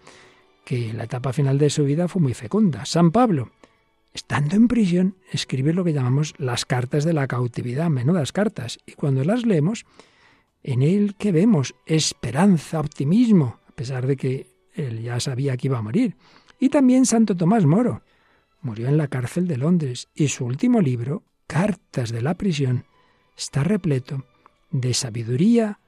que 0.65 0.93
la 0.93 1.05
etapa 1.05 1.33
final 1.33 1.59
de 1.59 1.71
su 1.71 1.85
vida 1.85 2.09
fue 2.09 2.21
muy 2.21 2.35
fecunda. 2.35 2.85
San 2.85 3.11
Pablo, 3.11 3.53
estando 4.17 4.57
en 4.57 4.67
prisión, 4.67 5.15
escribe 5.31 5.75
lo 5.75 5.85
que 5.85 5.93
llamamos 5.93 6.33
las 6.39 6.65
cartas 6.65 7.05
de 7.05 7.13
la 7.13 7.27
cautividad, 7.27 7.91
menudas 7.91 8.33
cartas, 8.33 8.79
y 8.87 8.93
cuando 8.93 9.23
las 9.25 9.45
leemos, 9.45 9.85
en 10.63 10.81
él 10.81 11.17
que 11.19 11.33
vemos 11.33 11.75
esperanza, 11.85 12.81
optimismo, 12.81 13.61
a 13.69 13.73
pesar 13.73 14.07
de 14.07 14.17
que 14.17 14.47
él 14.73 15.03
ya 15.03 15.21
sabía 15.21 15.59
que 15.59 15.67
iba 15.69 15.79
a 15.79 15.83
morir. 15.83 16.17
Y 16.59 16.71
también 16.71 17.05
Santo 17.05 17.37
Tomás 17.37 17.67
Moro, 17.67 18.03
murió 18.63 18.89
en 18.89 18.97
la 18.97 19.09
cárcel 19.09 19.47
de 19.47 19.59
Londres, 19.59 20.09
y 20.15 20.29
su 20.29 20.47
último 20.47 20.81
libro, 20.81 21.23
Cartas 21.47 22.11
de 22.11 22.23
la 22.23 22.35
prisión, 22.35 22.87
está 23.37 23.65
repleto 23.65 24.25
de 24.71 24.95
sabiduría, 24.95 25.79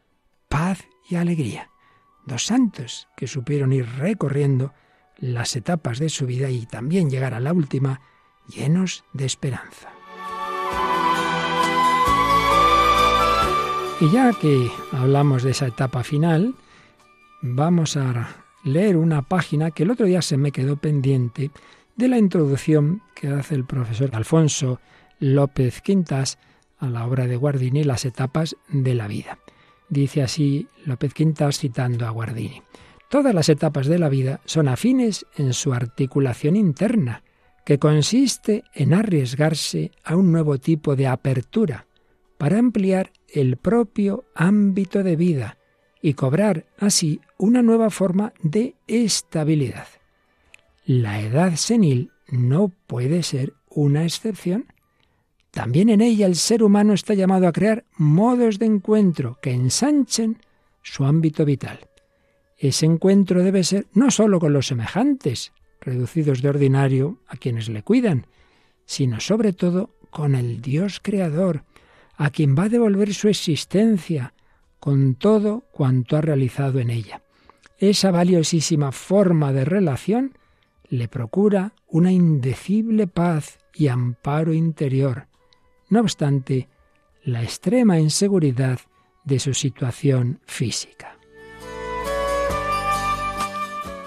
paz 0.50 0.84
y 1.08 1.16
alegría. 1.16 1.70
Dos 2.26 2.44
santos 2.44 3.08
que 3.16 3.26
supieron 3.26 3.72
ir 3.72 3.86
recorriendo 3.96 4.74
las 5.16 5.56
etapas 5.56 5.98
de 5.98 6.10
su 6.10 6.26
vida 6.26 6.50
y 6.50 6.66
también 6.66 7.08
llegar 7.08 7.32
a 7.32 7.40
la 7.40 7.54
última 7.54 8.02
llenos 8.48 9.04
de 9.12 9.26
esperanza. 9.26 9.90
Y 14.00 14.10
ya 14.10 14.32
que 14.32 14.70
hablamos 14.92 15.42
de 15.42 15.50
esa 15.50 15.66
etapa 15.66 16.04
final, 16.04 16.54
vamos 17.42 17.96
a 17.96 18.28
leer 18.62 18.96
una 18.96 19.22
página 19.22 19.70
que 19.70 19.82
el 19.82 19.90
otro 19.90 20.06
día 20.06 20.22
se 20.22 20.36
me 20.36 20.52
quedó 20.52 20.76
pendiente 20.76 21.50
de 21.96 22.08
la 22.08 22.18
introducción 22.18 23.02
que 23.14 23.28
hace 23.28 23.56
el 23.56 23.64
profesor 23.64 24.10
Alfonso 24.14 24.80
López 25.18 25.80
Quintas 25.80 26.38
a 26.78 26.88
la 26.88 27.06
obra 27.06 27.26
de 27.26 27.36
Guardini, 27.36 27.82
Las 27.82 28.04
etapas 28.04 28.56
de 28.68 28.94
la 28.94 29.08
vida. 29.08 29.38
Dice 29.88 30.22
así 30.22 30.68
López 30.84 31.12
Quintas 31.12 31.58
citando 31.58 32.06
a 32.06 32.10
Guardini. 32.10 32.62
Todas 33.08 33.34
las 33.34 33.48
etapas 33.48 33.86
de 33.86 33.98
la 33.98 34.08
vida 34.08 34.40
son 34.44 34.68
afines 34.68 35.26
en 35.36 35.54
su 35.54 35.72
articulación 35.72 36.54
interna, 36.54 37.24
que 37.68 37.78
consiste 37.78 38.64
en 38.72 38.94
arriesgarse 38.94 39.90
a 40.02 40.16
un 40.16 40.32
nuevo 40.32 40.56
tipo 40.56 40.96
de 40.96 41.06
apertura 41.06 41.86
para 42.38 42.58
ampliar 42.58 43.12
el 43.28 43.58
propio 43.58 44.24
ámbito 44.34 45.02
de 45.02 45.16
vida 45.16 45.58
y 46.00 46.14
cobrar 46.14 46.64
así 46.78 47.20
una 47.36 47.60
nueva 47.60 47.90
forma 47.90 48.32
de 48.42 48.74
estabilidad. 48.86 49.86
La 50.86 51.20
edad 51.20 51.56
senil 51.56 52.10
no 52.30 52.72
puede 52.86 53.22
ser 53.22 53.52
una 53.68 54.04
excepción. 54.04 54.72
También 55.50 55.90
en 55.90 56.00
ella 56.00 56.24
el 56.24 56.36
ser 56.36 56.62
humano 56.62 56.94
está 56.94 57.12
llamado 57.12 57.46
a 57.46 57.52
crear 57.52 57.84
modos 57.98 58.58
de 58.58 58.64
encuentro 58.64 59.36
que 59.42 59.52
ensanchen 59.52 60.38
su 60.80 61.04
ámbito 61.04 61.44
vital. 61.44 61.80
Ese 62.56 62.86
encuentro 62.86 63.42
debe 63.42 63.62
ser 63.62 63.88
no 63.92 64.10
sólo 64.10 64.40
con 64.40 64.54
los 64.54 64.68
semejantes, 64.68 65.52
reducidos 65.80 66.42
de 66.42 66.48
ordinario 66.48 67.18
a 67.26 67.36
quienes 67.36 67.68
le 67.68 67.82
cuidan, 67.82 68.26
sino 68.84 69.20
sobre 69.20 69.52
todo 69.52 69.90
con 70.10 70.34
el 70.34 70.60
Dios 70.60 71.00
Creador, 71.02 71.64
a 72.16 72.30
quien 72.30 72.56
va 72.56 72.64
a 72.64 72.68
devolver 72.68 73.14
su 73.14 73.28
existencia 73.28 74.34
con 74.80 75.14
todo 75.14 75.64
cuanto 75.72 76.16
ha 76.16 76.20
realizado 76.20 76.78
en 76.80 76.90
ella. 76.90 77.22
Esa 77.78 78.10
valiosísima 78.10 78.92
forma 78.92 79.52
de 79.52 79.64
relación 79.64 80.36
le 80.88 81.08
procura 81.08 81.74
una 81.86 82.10
indecible 82.10 83.06
paz 83.06 83.58
y 83.74 83.88
amparo 83.88 84.52
interior, 84.52 85.28
no 85.88 86.00
obstante 86.00 86.68
la 87.22 87.42
extrema 87.42 87.98
inseguridad 87.98 88.80
de 89.24 89.38
su 89.38 89.54
situación 89.54 90.40
física. 90.46 91.17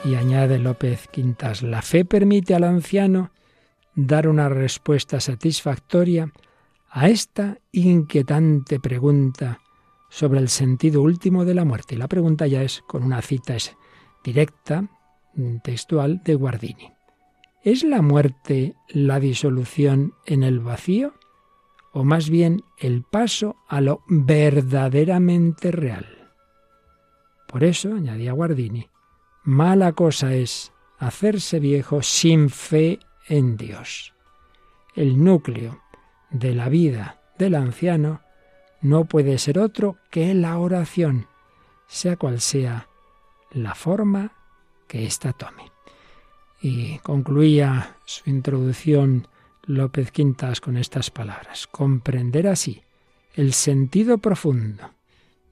Y 0.03 0.15
añade 0.15 0.57
López 0.57 1.07
Quintas, 1.07 1.61
la 1.61 1.83
fe 1.83 2.05
permite 2.05 2.55
al 2.55 2.63
anciano 2.63 3.31
dar 3.93 4.27
una 4.27 4.49
respuesta 4.49 5.19
satisfactoria 5.19 6.31
a 6.89 7.07
esta 7.07 7.59
inquietante 7.71 8.79
pregunta 8.79 9.59
sobre 10.09 10.39
el 10.39 10.49
sentido 10.49 11.03
último 11.03 11.45
de 11.45 11.53
la 11.53 11.65
muerte. 11.65 11.95
Y 11.95 11.97
la 11.99 12.07
pregunta 12.07 12.47
ya 12.47 12.63
es 12.63 12.81
con 12.87 13.03
una 13.03 13.21
cita 13.21 13.55
directa, 14.23 14.89
textual 15.63 16.21
de 16.23 16.35
Guardini. 16.35 16.91
¿Es 17.63 17.83
la 17.83 18.01
muerte 18.01 18.75
la 18.89 19.19
disolución 19.19 20.15
en 20.25 20.41
el 20.41 20.59
vacío 20.59 21.13
o 21.93 22.03
más 22.03 22.29
bien 22.29 22.63
el 22.79 23.03
paso 23.03 23.55
a 23.69 23.81
lo 23.81 24.03
verdaderamente 24.07 25.71
real? 25.71 26.33
Por 27.47 27.63
eso, 27.63 27.93
añadía 27.93 28.33
Guardini, 28.33 28.90
Mala 29.43 29.93
cosa 29.93 30.35
es 30.35 30.71
hacerse 30.99 31.59
viejo 31.59 32.03
sin 32.03 32.49
fe 32.49 32.99
en 33.27 33.57
Dios. 33.57 34.13
El 34.95 35.23
núcleo 35.23 35.81
de 36.29 36.53
la 36.53 36.69
vida 36.69 37.21
del 37.39 37.55
anciano 37.55 38.21
no 38.81 39.05
puede 39.05 39.39
ser 39.39 39.57
otro 39.57 39.97
que 40.11 40.33
la 40.35 40.59
oración, 40.59 41.27
sea 41.87 42.17
cual 42.17 42.39
sea 42.39 42.87
la 43.51 43.73
forma 43.73 44.31
que 44.87 45.05
ésta 45.05 45.33
tome. 45.33 45.71
Y 46.61 46.99
concluía 46.99 47.97
su 48.05 48.29
introducción 48.29 49.27
López 49.63 50.11
Quintas 50.11 50.61
con 50.61 50.77
estas 50.77 51.09
palabras. 51.09 51.65
Comprender 51.65 52.47
así 52.47 52.83
el 53.33 53.53
sentido 53.53 54.19
profundo 54.19 54.91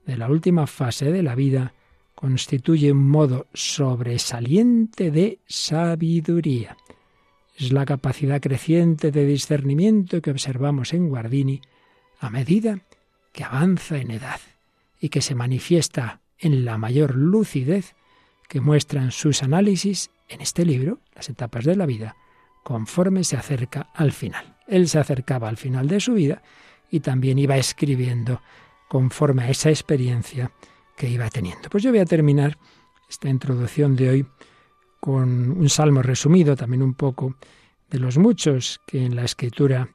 de 0.06 0.16
la 0.16 0.28
última 0.28 0.68
fase 0.68 1.10
de 1.10 1.22
la 1.24 1.34
vida 1.34 1.74
constituye 2.20 2.92
un 2.92 3.08
modo 3.08 3.46
sobresaliente 3.54 5.10
de 5.10 5.38
sabiduría. 5.46 6.76
Es 7.56 7.72
la 7.72 7.86
capacidad 7.86 8.42
creciente 8.42 9.10
de 9.10 9.24
discernimiento 9.24 10.20
que 10.20 10.30
observamos 10.30 10.92
en 10.92 11.08
Guardini 11.08 11.62
a 12.18 12.28
medida 12.28 12.80
que 13.32 13.42
avanza 13.42 13.96
en 13.96 14.10
edad 14.10 14.38
y 15.00 15.08
que 15.08 15.22
se 15.22 15.34
manifiesta 15.34 16.20
en 16.38 16.66
la 16.66 16.76
mayor 16.76 17.14
lucidez 17.14 17.94
que 18.50 18.60
muestran 18.60 19.12
sus 19.12 19.42
análisis 19.42 20.10
en 20.28 20.42
este 20.42 20.66
libro, 20.66 21.00
Las 21.14 21.30
etapas 21.30 21.64
de 21.64 21.74
la 21.74 21.86
vida, 21.86 22.16
conforme 22.62 23.24
se 23.24 23.38
acerca 23.38 23.88
al 23.94 24.12
final. 24.12 24.58
Él 24.66 24.90
se 24.90 24.98
acercaba 24.98 25.48
al 25.48 25.56
final 25.56 25.88
de 25.88 26.00
su 26.00 26.12
vida 26.12 26.42
y 26.90 27.00
también 27.00 27.38
iba 27.38 27.56
escribiendo 27.56 28.42
conforme 28.88 29.44
a 29.44 29.48
esa 29.48 29.70
experiencia 29.70 30.52
que 31.00 31.08
iba 31.08 31.30
teniendo. 31.30 31.70
Pues 31.70 31.82
yo 31.82 31.88
voy 31.92 32.00
a 32.00 32.04
terminar 32.04 32.58
esta 33.08 33.30
introducción 33.30 33.96
de 33.96 34.10
hoy 34.10 34.26
con 35.00 35.50
un 35.50 35.70
salmo 35.70 36.02
resumido, 36.02 36.56
también 36.56 36.82
un 36.82 36.92
poco 36.92 37.36
de 37.88 37.98
los 37.98 38.18
muchos 38.18 38.82
que 38.86 39.06
en 39.06 39.16
la 39.16 39.24
escritura 39.24 39.88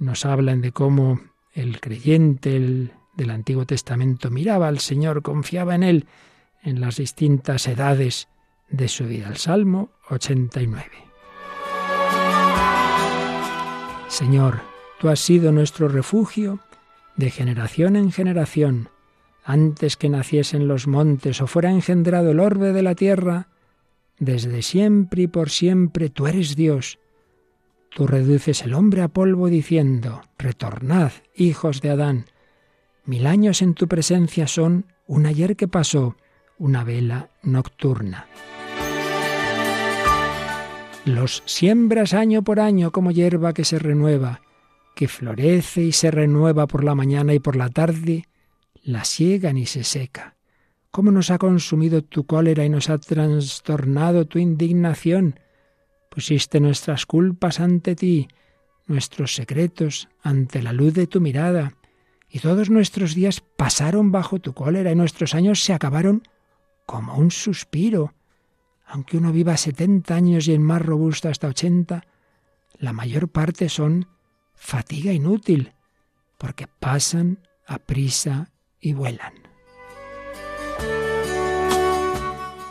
nos 0.00 0.26
hablan 0.26 0.60
de 0.60 0.72
cómo 0.72 1.20
el 1.52 1.80
creyente 1.80 2.58
del 2.58 3.30
Antiguo 3.30 3.66
Testamento 3.66 4.30
miraba 4.30 4.66
al 4.66 4.80
Señor, 4.80 5.22
confiaba 5.22 5.76
en 5.76 5.84
Él 5.84 6.06
en 6.64 6.80
las 6.80 6.96
distintas 6.96 7.68
edades 7.68 8.26
de 8.68 8.88
su 8.88 9.04
vida. 9.04 9.28
El 9.28 9.36
Salmo 9.36 9.92
89. 10.10 10.90
Señor, 14.08 14.60
tú 14.98 15.08
has 15.08 15.20
sido 15.20 15.52
nuestro 15.52 15.86
refugio 15.86 16.58
de 17.14 17.30
generación 17.30 17.94
en 17.94 18.10
generación 18.10 18.88
antes 19.44 19.96
que 19.96 20.08
naciesen 20.08 20.68
los 20.68 20.86
montes 20.86 21.40
o 21.40 21.46
fuera 21.46 21.70
engendrado 21.70 22.30
el 22.30 22.40
orbe 22.40 22.72
de 22.72 22.82
la 22.82 22.94
tierra, 22.94 23.48
desde 24.18 24.62
siempre 24.62 25.22
y 25.22 25.26
por 25.26 25.50
siempre 25.50 26.08
tú 26.08 26.26
eres 26.26 26.54
Dios. 26.54 26.98
Tú 27.90 28.06
reduces 28.06 28.62
el 28.62 28.74
hombre 28.74 29.02
a 29.02 29.08
polvo 29.08 29.48
diciendo, 29.48 30.22
retornad, 30.38 31.12
hijos 31.34 31.80
de 31.82 31.90
Adán. 31.90 32.26
Mil 33.04 33.26
años 33.26 33.62
en 33.62 33.74
tu 33.74 33.88
presencia 33.88 34.46
son 34.46 34.86
un 35.06 35.26
ayer 35.26 35.56
que 35.56 35.68
pasó, 35.68 36.16
una 36.58 36.84
vela 36.84 37.30
nocturna. 37.42 38.26
Los 41.04 41.42
siembras 41.46 42.14
año 42.14 42.42
por 42.42 42.60
año 42.60 42.92
como 42.92 43.10
hierba 43.10 43.52
que 43.52 43.64
se 43.64 43.80
renueva, 43.80 44.40
que 44.94 45.08
florece 45.08 45.82
y 45.82 45.92
se 45.92 46.12
renueva 46.12 46.68
por 46.68 46.84
la 46.84 46.94
mañana 46.94 47.34
y 47.34 47.40
por 47.40 47.56
la 47.56 47.68
tarde, 47.70 48.28
la 48.82 49.04
siegan 49.04 49.56
y 49.56 49.66
se 49.66 49.84
seca. 49.84 50.36
¿Cómo 50.90 51.10
nos 51.10 51.30
ha 51.30 51.38
consumido 51.38 52.02
tu 52.02 52.26
cólera 52.26 52.64
y 52.64 52.68
nos 52.68 52.90
ha 52.90 52.98
trastornado 52.98 54.26
tu 54.26 54.38
indignación? 54.38 55.40
Pusiste 56.10 56.60
nuestras 56.60 57.06
culpas 57.06 57.60
ante 57.60 57.94
ti, 57.94 58.28
nuestros 58.86 59.34
secretos 59.34 60.08
ante 60.22 60.62
la 60.62 60.72
luz 60.72 60.92
de 60.92 61.06
tu 61.06 61.20
mirada, 61.20 61.76
y 62.28 62.40
todos 62.40 62.70
nuestros 62.70 63.14
días 63.14 63.40
pasaron 63.40 64.10
bajo 64.10 64.38
tu 64.38 64.52
cólera 64.52 64.90
y 64.90 64.94
nuestros 64.94 65.34
años 65.34 65.62
se 65.62 65.72
acabaron 65.72 66.22
como 66.86 67.16
un 67.16 67.30
suspiro. 67.30 68.14
Aunque 68.86 69.16
uno 69.16 69.32
viva 69.32 69.56
setenta 69.56 70.14
años 70.16 70.48
y 70.48 70.52
el 70.52 70.60
más 70.60 70.82
robusto 70.82 71.28
hasta 71.28 71.48
ochenta, 71.48 72.04
la 72.78 72.92
mayor 72.92 73.28
parte 73.28 73.68
son 73.68 74.08
fatiga 74.54 75.12
inútil, 75.12 75.72
porque 76.38 76.66
pasan 76.66 77.38
a 77.66 77.78
prisa 77.78 78.50
y 78.82 78.92
vuelan. 78.92 79.32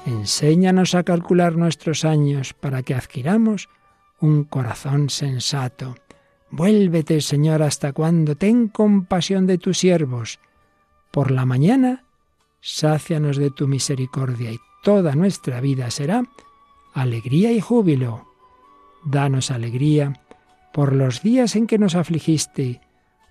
Enséñanos 0.06 0.94
a 0.94 1.04
calcular 1.04 1.56
nuestros 1.56 2.06
años 2.06 2.54
para 2.54 2.84
que 2.84 2.94
adquiramos 2.94 3.70
un 4.20 4.44
corazón 4.44 5.10
sensato. 5.10 5.96
Vuélvete, 6.52 7.22
Señor, 7.22 7.64
hasta 7.64 7.94
cuando 7.94 8.36
ten 8.36 8.68
compasión 8.68 9.48
de 9.48 9.58
tus 9.58 9.80
siervos. 9.80 10.40
Por 11.10 11.32
la 11.32 11.46
mañana, 11.46 12.04
sácianos 12.60 13.38
de 13.38 13.52
tu 13.52 13.68
misericordia 13.68 14.52
y 14.52 14.60
toda 14.84 15.16
nuestra 15.16 15.62
vida 15.62 15.90
será 15.92 16.24
alegría 16.94 17.52
y 17.52 17.62
júbilo. 17.62 18.28
Danos 19.04 19.50
alegría 19.50 20.22
por 20.74 20.94
los 20.94 21.22
días 21.22 21.56
en 21.56 21.68
que 21.68 21.78
nos 21.78 21.96
afligiste, 21.96 22.82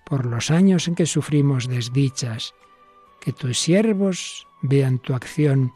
por 0.05 0.25
los 0.25 0.51
años 0.51 0.87
en 0.87 0.95
que 0.95 1.05
sufrimos 1.05 1.67
desdichas. 1.67 2.53
Que 3.21 3.31
tus 3.31 3.59
siervos 3.59 4.47
vean 4.61 4.99
tu 4.99 5.13
acción 5.13 5.71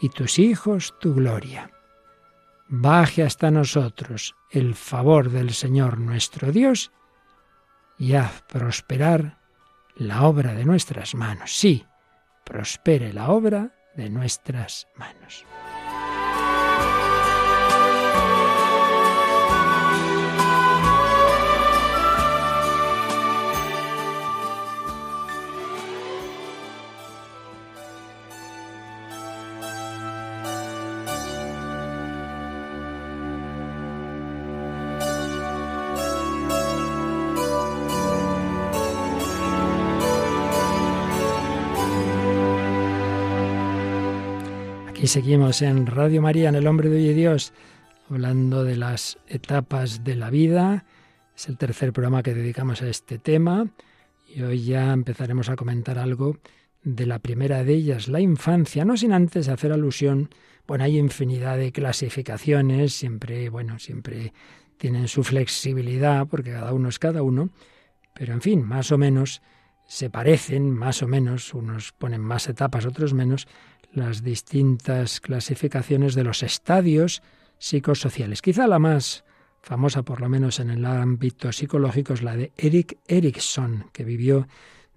y 0.00 0.08
tus 0.08 0.38
hijos 0.38 0.94
tu 1.00 1.14
gloria. 1.14 1.70
Baje 2.68 3.22
hasta 3.22 3.50
nosotros 3.50 4.34
el 4.50 4.74
favor 4.74 5.30
del 5.30 5.52
Señor 5.54 5.98
nuestro 5.98 6.52
Dios 6.52 6.90
y 7.98 8.14
haz 8.14 8.42
prosperar 8.42 9.38
la 9.94 10.22
obra 10.22 10.54
de 10.54 10.64
nuestras 10.64 11.14
manos. 11.14 11.56
Sí, 11.56 11.86
prospere 12.44 13.12
la 13.12 13.30
obra 13.30 13.74
de 13.94 14.10
nuestras 14.10 14.88
manos. 14.96 15.44
Y 45.02 45.08
seguimos 45.08 45.62
en 45.62 45.86
Radio 45.86 46.22
María, 46.22 46.48
en 46.48 46.54
El 46.54 46.68
Hombre 46.68 46.88
de 46.88 46.94
Hoy 46.94 47.12
Dios, 47.12 47.52
hablando 48.08 48.62
de 48.62 48.76
las 48.76 49.18
etapas 49.26 50.04
de 50.04 50.14
la 50.14 50.30
vida. 50.30 50.84
Es 51.36 51.48
el 51.48 51.58
tercer 51.58 51.92
programa 51.92 52.22
que 52.22 52.34
dedicamos 52.34 52.82
a 52.82 52.88
este 52.88 53.18
tema 53.18 53.66
y 54.32 54.42
hoy 54.42 54.62
ya 54.62 54.92
empezaremos 54.92 55.48
a 55.48 55.56
comentar 55.56 55.98
algo 55.98 56.36
de 56.84 57.06
la 57.06 57.18
primera 57.18 57.64
de 57.64 57.74
ellas, 57.74 58.06
la 58.06 58.20
infancia, 58.20 58.84
no 58.84 58.96
sin 58.96 59.12
antes 59.12 59.48
hacer 59.48 59.72
alusión, 59.72 60.30
bueno, 60.68 60.84
hay 60.84 60.98
infinidad 60.98 61.58
de 61.58 61.72
clasificaciones, 61.72 62.92
siempre, 62.92 63.48
bueno, 63.48 63.80
siempre 63.80 64.32
tienen 64.76 65.08
su 65.08 65.24
flexibilidad, 65.24 66.28
porque 66.28 66.52
cada 66.52 66.72
uno 66.72 66.88
es 66.88 67.00
cada 67.00 67.24
uno, 67.24 67.50
pero 68.14 68.34
en 68.34 68.40
fin, 68.40 68.62
más 68.62 68.92
o 68.92 68.98
menos 68.98 69.42
se 69.92 70.08
parecen, 70.08 70.70
más 70.70 71.02
o 71.02 71.06
menos, 71.06 71.52
unos 71.52 71.92
ponen 71.92 72.22
más 72.22 72.48
etapas, 72.48 72.86
otros 72.86 73.12
menos, 73.12 73.46
las 73.92 74.22
distintas 74.22 75.20
clasificaciones 75.20 76.14
de 76.14 76.24
los 76.24 76.42
estadios 76.42 77.22
psicosociales. 77.58 78.40
Quizá 78.40 78.66
la 78.66 78.78
más 78.78 79.22
famosa, 79.60 80.02
por 80.02 80.22
lo 80.22 80.30
menos 80.30 80.60
en 80.60 80.70
el 80.70 80.86
ámbito 80.86 81.52
psicológico, 81.52 82.14
es 82.14 82.22
la 82.22 82.36
de 82.36 82.52
Eric 82.56 82.96
Erikson, 83.06 83.90
que 83.92 84.04
vivió 84.04 84.48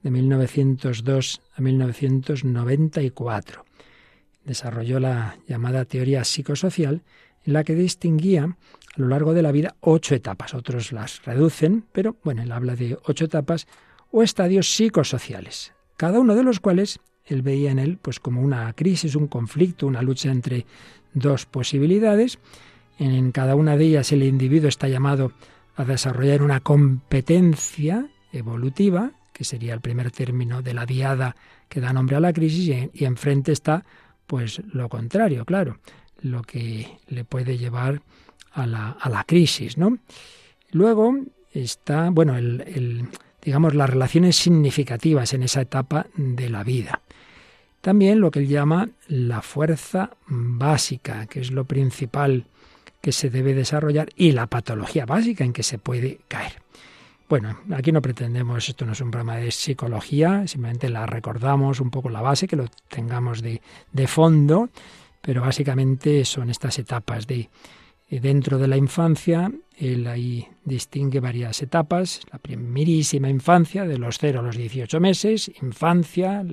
de 0.02 0.12
1902 0.12 1.42
a 1.58 1.62
1994. 1.62 3.66
Desarrolló 4.46 5.02
la 5.02 5.38
llamada 5.46 5.84
teoría 5.84 6.24
psicosocial, 6.24 7.04
en 7.44 7.52
la 7.52 7.66
que 7.66 7.76
distinguía 7.76 8.46
a 8.46 8.58
lo 8.96 9.10
largo 9.10 9.34
de 9.34 9.42
la 9.42 9.52
vida 9.52 9.76
ocho 9.82 10.16
etapas. 10.16 10.54
Otros 10.54 10.94
las 10.94 11.26
reducen, 11.26 11.84
pero 11.92 12.16
bueno, 12.24 12.44
él 12.44 12.52
habla 12.54 12.78
de 12.78 12.98
ocho 13.04 13.26
etapas 13.26 13.68
o 14.12 14.24
estadios 14.24 14.74
psicosociales, 14.74 15.74
cada 15.98 16.20
uno 16.20 16.36
de 16.36 16.44
los 16.44 16.60
cuales 16.60 17.00
él 17.26 17.42
veía 17.42 17.72
en 17.72 17.80
él 17.80 17.98
pues 18.02 18.20
como 18.20 18.42
una 18.42 18.72
crisis, 18.74 19.16
un 19.16 19.28
conflicto, 19.28 19.88
una 19.88 20.02
lucha 20.02 20.32
entre 20.32 20.66
dos 21.14 21.46
posibilidades. 21.46 22.40
En 23.00 23.32
cada 23.32 23.56
una 23.56 23.78
de 23.78 23.86
ellas 23.86 24.12
el 24.12 24.24
individuo 24.24 24.70
está 24.70 24.88
llamado 24.88 25.32
a 25.76 25.84
desarrollar 25.84 26.42
una 26.42 26.60
competencia 26.60 28.08
evolutiva, 28.32 29.12
que 29.34 29.44
sería 29.44 29.74
el 29.74 29.82
primer 29.82 30.12
término 30.12 30.62
de 30.62 30.74
la 30.74 30.86
diada 30.86 31.36
que 31.68 31.82
da 31.82 31.94
nombre 31.94 32.16
a 32.16 32.20
la 32.20 32.32
crisis, 32.32 32.90
y, 32.94 33.06
enfrente 33.06 33.52
está 33.52 33.84
pues 34.28 34.62
lo 34.72 34.88
contrario, 34.90 35.46
claro, 35.46 35.80
lo 36.22 36.42
que 36.42 37.00
le 37.08 37.26
puede 37.26 37.58
llevar 37.58 38.02
a 38.52 38.66
la, 38.66 38.92
a 38.92 39.10
la 39.10 39.24
crisis, 39.24 39.78
¿no? 39.78 39.98
Luego 40.72 41.16
está, 41.52 42.10
bueno, 42.10 42.38
el, 42.38 43.08
digamos, 43.46 43.76
las 43.76 43.90
relaciones 43.90 44.36
significativas 44.36 45.34
en 45.34 45.44
esa 45.44 45.62
etapa 45.62 46.08
de 46.16 46.50
la 46.50 46.64
vida. 46.64 47.02
También 47.80 48.20
lo 48.20 48.32
que 48.32 48.40
él 48.40 48.48
llama 48.48 48.90
la 49.08 49.44
fuerza 49.44 50.10
básica, 50.26 51.28
que 51.28 51.42
es 51.42 51.52
lo 51.52 51.66
principal 51.66 52.46
que 53.00 53.12
se 53.12 53.30
debe 53.30 53.54
desarrollar, 53.54 54.10
y 54.16 54.32
la 54.32 54.48
patología 54.48 55.06
básica 55.06 55.44
en 55.44 55.54
que 55.54 55.62
se 55.62 55.78
puede 55.78 56.22
caer. 56.28 56.54
Bueno, 57.30 57.60
aquí 57.76 57.92
no 57.92 58.02
pretendemos, 58.02 58.68
esto 58.68 58.86
no 58.86 58.94
es 58.94 59.02
un 59.02 59.12
programa 59.12 59.38
de 59.38 59.52
psicología, 59.52 60.48
simplemente 60.48 60.90
la 60.90 61.06
recordamos 61.06 61.80
un 61.80 61.92
poco 61.92 62.10
la 62.10 62.22
base, 62.22 62.48
que 62.48 62.56
lo 62.56 62.66
tengamos 62.90 63.44
de, 63.44 63.62
de 63.92 64.08
fondo, 64.08 64.70
pero 65.22 65.42
básicamente 65.42 66.26
son 66.26 66.50
estas 66.50 66.80
etapas 66.80 67.28
de 67.28 67.50
dentro 68.10 68.58
de 68.58 68.68
la 68.68 68.78
infancia, 68.78 69.52
él 69.78 70.08
ahí 70.08 70.48
distingue 70.64 71.20
varias 71.20 71.62
etapas, 71.62 72.22
la 72.32 72.40
primerísima 72.40 73.30
infancia, 73.30 73.86
de 73.86 73.98
los 73.98 74.18
0 74.20 74.40
a 74.40 74.44
los 74.44 74.58
18 74.58 75.00
meses, 75.00 75.52
infancia, 75.62 76.46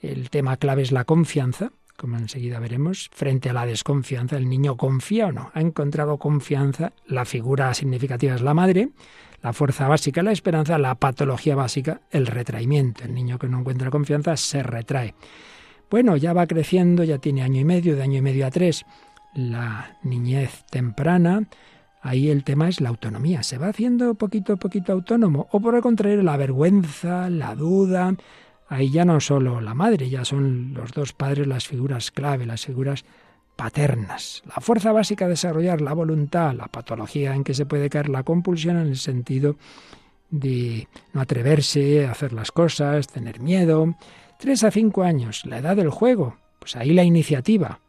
el 0.00 0.30
tema 0.30 0.56
clave 0.56 0.82
es 0.82 0.92
la 0.92 1.04
confianza, 1.04 1.72
como 2.00 2.16
enseguida 2.16 2.58
veremos, 2.60 3.10
frente 3.12 3.50
a 3.50 3.52
la 3.52 3.66
desconfianza. 3.66 4.38
¿El 4.38 4.48
niño 4.48 4.78
confía 4.78 5.26
o 5.26 5.32
no? 5.32 5.50
¿Ha 5.52 5.60
encontrado 5.60 6.16
confianza? 6.16 6.94
La 7.06 7.26
figura 7.26 7.74
significativa 7.74 8.34
es 8.34 8.40
la 8.40 8.54
madre, 8.54 8.88
la 9.42 9.52
fuerza 9.52 9.86
básica 9.86 10.22
la 10.22 10.32
esperanza, 10.32 10.78
la 10.78 10.94
patología 10.94 11.54
básica 11.54 12.00
el 12.10 12.26
retraimiento. 12.26 13.04
El 13.04 13.12
niño 13.12 13.38
que 13.38 13.48
no 13.48 13.60
encuentra 13.60 13.90
confianza 13.90 14.38
se 14.38 14.62
retrae. 14.62 15.14
Bueno, 15.90 16.16
ya 16.16 16.32
va 16.32 16.46
creciendo, 16.46 17.04
ya 17.04 17.18
tiene 17.18 17.42
año 17.42 17.60
y 17.60 17.64
medio, 17.64 17.96
de 17.96 18.02
año 18.02 18.18
y 18.18 18.22
medio 18.22 18.46
a 18.46 18.50
tres, 18.50 18.86
la 19.34 19.96
niñez 20.02 20.64
temprana. 20.70 21.48
Ahí 22.02 22.30
el 22.30 22.44
tema 22.44 22.68
es 22.68 22.80
la 22.80 22.88
autonomía. 22.88 23.42
¿Se 23.42 23.58
va 23.58 23.68
haciendo 23.68 24.14
poquito 24.14 24.54
a 24.54 24.56
poquito 24.56 24.92
autónomo? 24.92 25.48
O 25.52 25.60
por 25.60 25.74
el 25.74 25.82
contrario, 25.82 26.22
la 26.22 26.36
vergüenza, 26.36 27.28
la 27.28 27.54
duda, 27.54 28.14
Ahí 28.70 28.88
ya 28.92 29.04
no 29.04 29.18
solo 29.18 29.60
la 29.60 29.74
madre, 29.74 30.08
ya 30.08 30.24
son 30.24 30.74
los 30.74 30.92
dos 30.92 31.12
padres 31.12 31.48
las 31.48 31.66
figuras 31.66 32.12
clave, 32.12 32.46
las 32.46 32.66
figuras 32.66 33.04
paternas. 33.56 34.44
La 34.46 34.60
fuerza 34.60 34.92
básica 34.92 35.24
de 35.24 35.30
desarrollar 35.30 35.80
la 35.80 35.92
voluntad, 35.92 36.54
la 36.54 36.68
patología 36.68 37.34
en 37.34 37.42
que 37.42 37.52
se 37.52 37.66
puede 37.66 37.90
caer 37.90 38.08
la 38.08 38.22
compulsión 38.22 38.76
en 38.76 38.86
el 38.86 38.96
sentido 38.96 39.56
de 40.30 40.86
no 41.12 41.20
atreverse 41.20 42.06
a 42.06 42.12
hacer 42.12 42.32
las 42.32 42.52
cosas, 42.52 43.08
tener 43.08 43.40
miedo. 43.40 43.96
Tres 44.38 44.62
a 44.62 44.70
cinco 44.70 45.02
años, 45.02 45.44
la 45.46 45.58
edad 45.58 45.74
del 45.74 45.90
juego, 45.90 46.36
pues 46.60 46.76
ahí 46.76 46.92
la 46.92 47.02
iniciativa. 47.02 47.80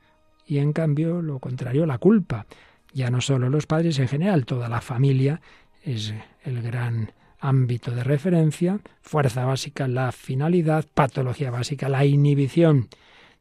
Y 0.51 0.59
en 0.59 0.73
cambio, 0.73 1.21
lo 1.21 1.39
contrario, 1.39 1.85
la 1.85 1.97
culpa. 1.97 2.45
Ya 2.91 3.09
no 3.09 3.21
solo 3.21 3.49
los 3.49 3.67
padres 3.67 3.99
en 3.99 4.09
general, 4.09 4.45
toda 4.45 4.67
la 4.67 4.81
familia 4.81 5.39
es 5.81 6.13
el 6.43 6.61
gran 6.61 7.13
ámbito 7.39 7.91
de 7.91 8.03
referencia, 8.03 8.81
fuerza 9.01 9.45
básica, 9.45 9.87
la 9.87 10.11
finalidad, 10.11 10.85
patología 10.93 11.51
básica, 11.51 11.87
la 11.87 12.03
inhibición. 12.03 12.89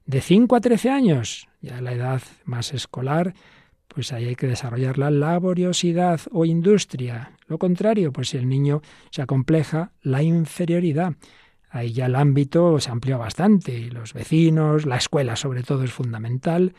De 0.06 0.20
5 0.20 0.54
a 0.54 0.60
13 0.60 0.90
años, 0.90 1.48
ya 1.60 1.80
la 1.80 1.94
edad 1.94 2.22
más 2.44 2.72
escolar, 2.72 3.34
pues 3.88 4.12
ahí 4.12 4.26
hay 4.26 4.36
que 4.36 4.46
desarrollar 4.46 4.96
la 4.96 5.10
laboriosidad 5.10 6.20
o 6.30 6.44
industria. 6.44 7.32
Lo 7.48 7.58
contrario, 7.58 8.12
pues 8.12 8.28
si 8.28 8.36
el 8.36 8.48
niño 8.48 8.82
se 9.10 9.20
acompleja, 9.20 9.90
la 10.00 10.22
inferioridad. 10.22 11.14
Ahí 11.70 11.92
ya 11.92 12.06
el 12.06 12.14
ámbito 12.14 12.78
se 12.78 12.92
amplió 12.92 13.18
bastante. 13.18 13.90
Los 13.90 14.12
vecinos, 14.12 14.86
la 14.86 14.96
escuela 14.96 15.34
sobre 15.34 15.64
todo 15.64 15.82
es 15.82 15.92
fundamental, 15.92 16.72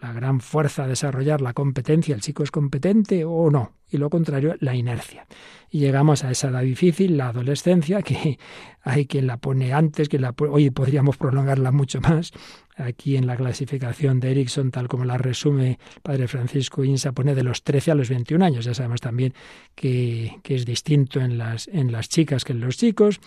la 0.00 0.12
gran 0.12 0.40
fuerza 0.40 0.84
a 0.84 0.88
desarrollar 0.88 1.40
la 1.40 1.52
competencia, 1.52 2.14
el 2.14 2.20
chico 2.20 2.42
es 2.42 2.50
competente 2.50 3.24
o 3.24 3.50
no, 3.50 3.74
y 3.90 3.98
lo 3.98 4.08
contrario, 4.08 4.56
la 4.60 4.74
inercia. 4.74 5.26
Y 5.70 5.80
llegamos 5.80 6.24
a 6.24 6.30
esa 6.30 6.48
edad 6.48 6.62
difícil, 6.62 7.16
la 7.16 7.28
adolescencia, 7.28 8.02
que 8.02 8.38
hay 8.82 9.06
quien 9.06 9.26
la 9.26 9.36
pone 9.36 9.72
antes, 9.72 10.08
que 10.08 10.18
la 10.18 10.34
hoy 10.38 10.70
podríamos 10.70 11.16
prolongarla 11.16 11.70
mucho 11.70 12.00
más. 12.00 12.32
Aquí 12.76 13.16
en 13.16 13.26
la 13.26 13.36
clasificación 13.36 14.20
de 14.20 14.30
Erickson, 14.30 14.70
tal 14.70 14.88
como 14.88 15.04
la 15.04 15.18
resume 15.18 15.78
el 15.94 16.00
padre 16.02 16.28
Francisco 16.28 16.82
Insa, 16.82 17.12
pone 17.12 17.34
de 17.34 17.42
los 17.42 17.62
13 17.62 17.90
a 17.90 17.94
los 17.94 18.08
21 18.08 18.42
años. 18.42 18.64
Ya 18.64 18.74
sabemos 18.74 19.00
también 19.00 19.34
que, 19.74 20.38
que 20.42 20.54
es 20.54 20.64
distinto 20.64 21.20
en 21.20 21.36
las, 21.36 21.68
en 21.68 21.92
las 21.92 22.08
chicas 22.08 22.44
que 22.44 22.52
en 22.52 22.60
los 22.60 22.78
chicos. 22.78 23.20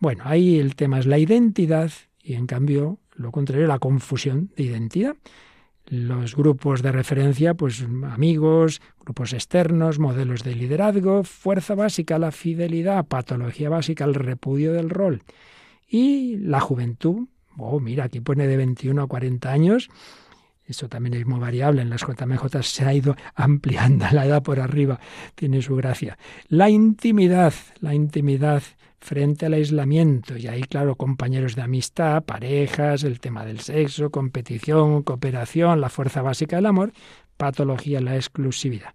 Bueno, 0.00 0.24
ahí 0.26 0.58
el 0.58 0.76
tema 0.76 0.98
es 0.98 1.06
la 1.06 1.18
identidad 1.18 1.90
y 2.22 2.34
en 2.34 2.46
cambio 2.46 2.98
lo 3.14 3.32
contrario, 3.32 3.66
la 3.66 3.78
confusión 3.78 4.50
de 4.56 4.64
identidad 4.64 5.16
los 5.90 6.36
grupos 6.36 6.82
de 6.82 6.92
referencia, 6.92 7.54
pues 7.54 7.82
amigos, 7.82 8.80
grupos 9.00 9.32
externos, 9.32 9.98
modelos 9.98 10.44
de 10.44 10.54
liderazgo, 10.54 11.24
fuerza 11.24 11.74
básica, 11.74 12.16
la 12.18 12.30
fidelidad, 12.30 13.04
patología 13.06 13.68
básica, 13.68 14.04
el 14.04 14.14
repudio 14.14 14.72
del 14.72 14.88
rol. 14.88 15.22
Y 15.88 16.36
la 16.36 16.60
juventud, 16.60 17.26
oh, 17.56 17.80
mira, 17.80 18.04
aquí 18.04 18.20
pone 18.20 18.46
de 18.46 18.56
21 18.56 19.02
a 19.02 19.06
40 19.08 19.50
años, 19.50 19.88
eso 20.64 20.88
también 20.88 21.14
es 21.14 21.26
muy 21.26 21.40
variable, 21.40 21.82
en 21.82 21.90
las 21.90 22.02
JMJ 22.02 22.62
se 22.62 22.84
ha 22.84 22.94
ido 22.94 23.16
ampliando 23.34 24.06
la 24.12 24.26
edad 24.26 24.44
por 24.44 24.60
arriba, 24.60 25.00
tiene 25.34 25.60
su 25.60 25.74
gracia. 25.74 26.16
La 26.46 26.70
intimidad, 26.70 27.52
la 27.80 27.94
intimidad 27.94 28.62
frente 29.00 29.46
al 29.46 29.54
aislamiento. 29.54 30.36
Y 30.36 30.46
ahí, 30.46 30.62
claro, 30.62 30.96
compañeros 30.96 31.56
de 31.56 31.62
amistad, 31.62 32.22
parejas, 32.22 33.04
el 33.04 33.20
tema 33.20 33.44
del 33.44 33.60
sexo, 33.60 34.10
competición, 34.10 35.02
cooperación, 35.02 35.80
la 35.80 35.88
fuerza 35.88 36.22
básica 36.22 36.56
del 36.56 36.66
amor, 36.66 36.92
patología, 37.36 38.00
la 38.00 38.16
exclusividad. 38.16 38.94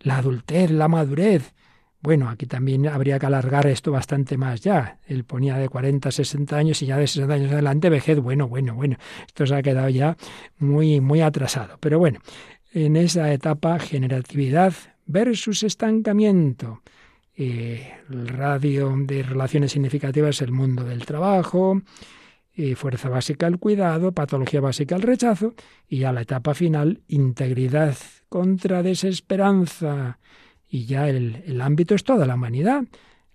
La 0.00 0.18
adultez, 0.18 0.70
la 0.70 0.88
madurez. 0.88 1.54
Bueno, 2.02 2.30
aquí 2.30 2.46
también 2.46 2.86
habría 2.88 3.18
que 3.18 3.26
alargar 3.26 3.66
esto 3.66 3.92
bastante 3.92 4.38
más 4.38 4.62
ya. 4.62 4.98
Él 5.06 5.24
ponía 5.24 5.56
de 5.58 5.68
40 5.68 6.10
60 6.10 6.56
años 6.56 6.80
y 6.80 6.86
ya 6.86 6.96
de 6.96 7.06
60 7.06 7.34
años 7.34 7.52
adelante 7.52 7.90
vejez. 7.90 8.18
Bueno, 8.20 8.48
bueno, 8.48 8.74
bueno. 8.74 8.96
Esto 9.26 9.46
se 9.46 9.54
ha 9.54 9.62
quedado 9.62 9.88
ya 9.90 10.16
muy, 10.58 11.00
muy 11.00 11.20
atrasado. 11.20 11.76
Pero 11.78 11.98
bueno, 11.98 12.20
en 12.72 12.96
esa 12.96 13.30
etapa, 13.32 13.78
generatividad 13.78 14.72
versus 15.04 15.62
estancamiento. 15.62 16.80
El 17.40 18.28
radio 18.28 18.94
de 18.98 19.22
relaciones 19.22 19.72
significativas 19.72 20.42
el 20.42 20.52
mundo 20.52 20.84
del 20.84 21.06
trabajo, 21.06 21.80
eh, 22.54 22.74
fuerza 22.74 23.08
básica 23.08 23.46
el 23.46 23.58
cuidado, 23.58 24.12
patología 24.12 24.60
básica 24.60 24.94
el 24.94 25.00
rechazo 25.00 25.54
y 25.88 26.04
a 26.04 26.12
la 26.12 26.20
etapa 26.20 26.52
final 26.52 27.00
integridad 27.08 27.96
contra 28.28 28.82
desesperanza 28.82 30.18
y 30.68 30.84
ya 30.84 31.08
el, 31.08 31.42
el 31.46 31.62
ámbito 31.62 31.94
es 31.94 32.04
toda 32.04 32.26
la 32.26 32.34
humanidad. 32.34 32.84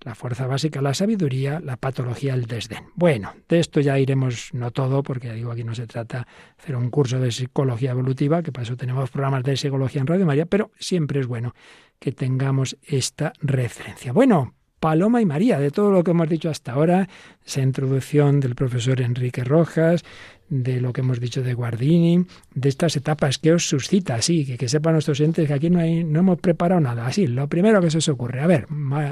La 0.02 0.14
fuerza 0.14 0.46
básica, 0.46 0.84
la 0.84 0.94
sabiduría, 0.94 1.60
la 1.60 1.78
patología, 1.78 2.36
el 2.36 2.46
desdén. 2.46 2.84
Bueno, 2.94 3.34
de 3.50 3.60
esto 3.60 3.80
ya 3.80 3.98
iremos, 3.98 4.54
no 4.54 4.70
todo, 4.70 5.02
porque 5.02 5.30
ya 5.30 5.34
digo, 5.34 5.52
aquí 5.52 5.64
no 5.64 5.74
se 5.74 5.88
trata 5.88 6.20
de 6.20 6.26
hacer 6.60 6.76
un 6.76 6.92
curso 6.92 7.20
de 7.20 7.32
psicología 7.32 7.92
evolutiva, 7.92 8.44
que 8.44 8.52
para 8.52 8.64
eso 8.64 8.78
tenemos 8.78 9.10
programas 9.10 9.44
de 9.44 9.58
psicología 9.58 10.02
en 10.02 10.08
Radio 10.08 10.28
María, 10.28 10.46
pero 10.46 10.70
siempre 10.78 11.22
es 11.22 11.26
bueno 11.26 11.56
que 12.00 12.12
tengamos 12.12 12.78
esta 12.84 13.34
referencia. 13.42 14.12
Bueno, 14.14 14.54
Paloma 14.80 15.22
y 15.22 15.26
María, 15.26 15.60
de 15.60 15.72
todo 15.72 15.92
lo 15.92 16.04
que 16.04 16.12
hemos 16.12 16.30
dicho 16.30 16.50
hasta 16.50 16.74
ahora, 16.74 17.10
esa 17.44 17.62
introducción 17.62 18.40
del 18.40 18.56
profesor 18.56 19.02
Enrique 19.02 19.44
Rojas, 19.44 20.04
de 20.50 20.80
lo 20.80 20.94
que 20.94 21.02
hemos 21.02 21.20
dicho 21.20 21.42
de 21.42 21.54
Guardini, 21.54 22.26
de 22.54 22.70
estas 22.70 22.96
etapas 22.96 23.38
que 23.38 23.54
os 23.54 23.68
suscita, 23.68 24.16
así, 24.16 24.46
que, 24.46 24.58
que 24.58 24.70
sepan 24.70 24.94
nuestros 24.94 25.20
entes 25.20 25.48
que 25.48 25.54
aquí 25.54 25.70
no, 25.70 25.80
hay, 25.80 26.04
no 26.04 26.20
hemos 26.20 26.40
preparado 26.40 26.80
nada, 26.82 27.08
así, 27.08 27.28
lo 27.28 27.48
primero 27.48 27.82
que 27.82 27.90
se 27.90 27.98
os 27.98 28.08
ocurre, 28.10 28.42
a 28.42 28.48
ver, 28.48 28.68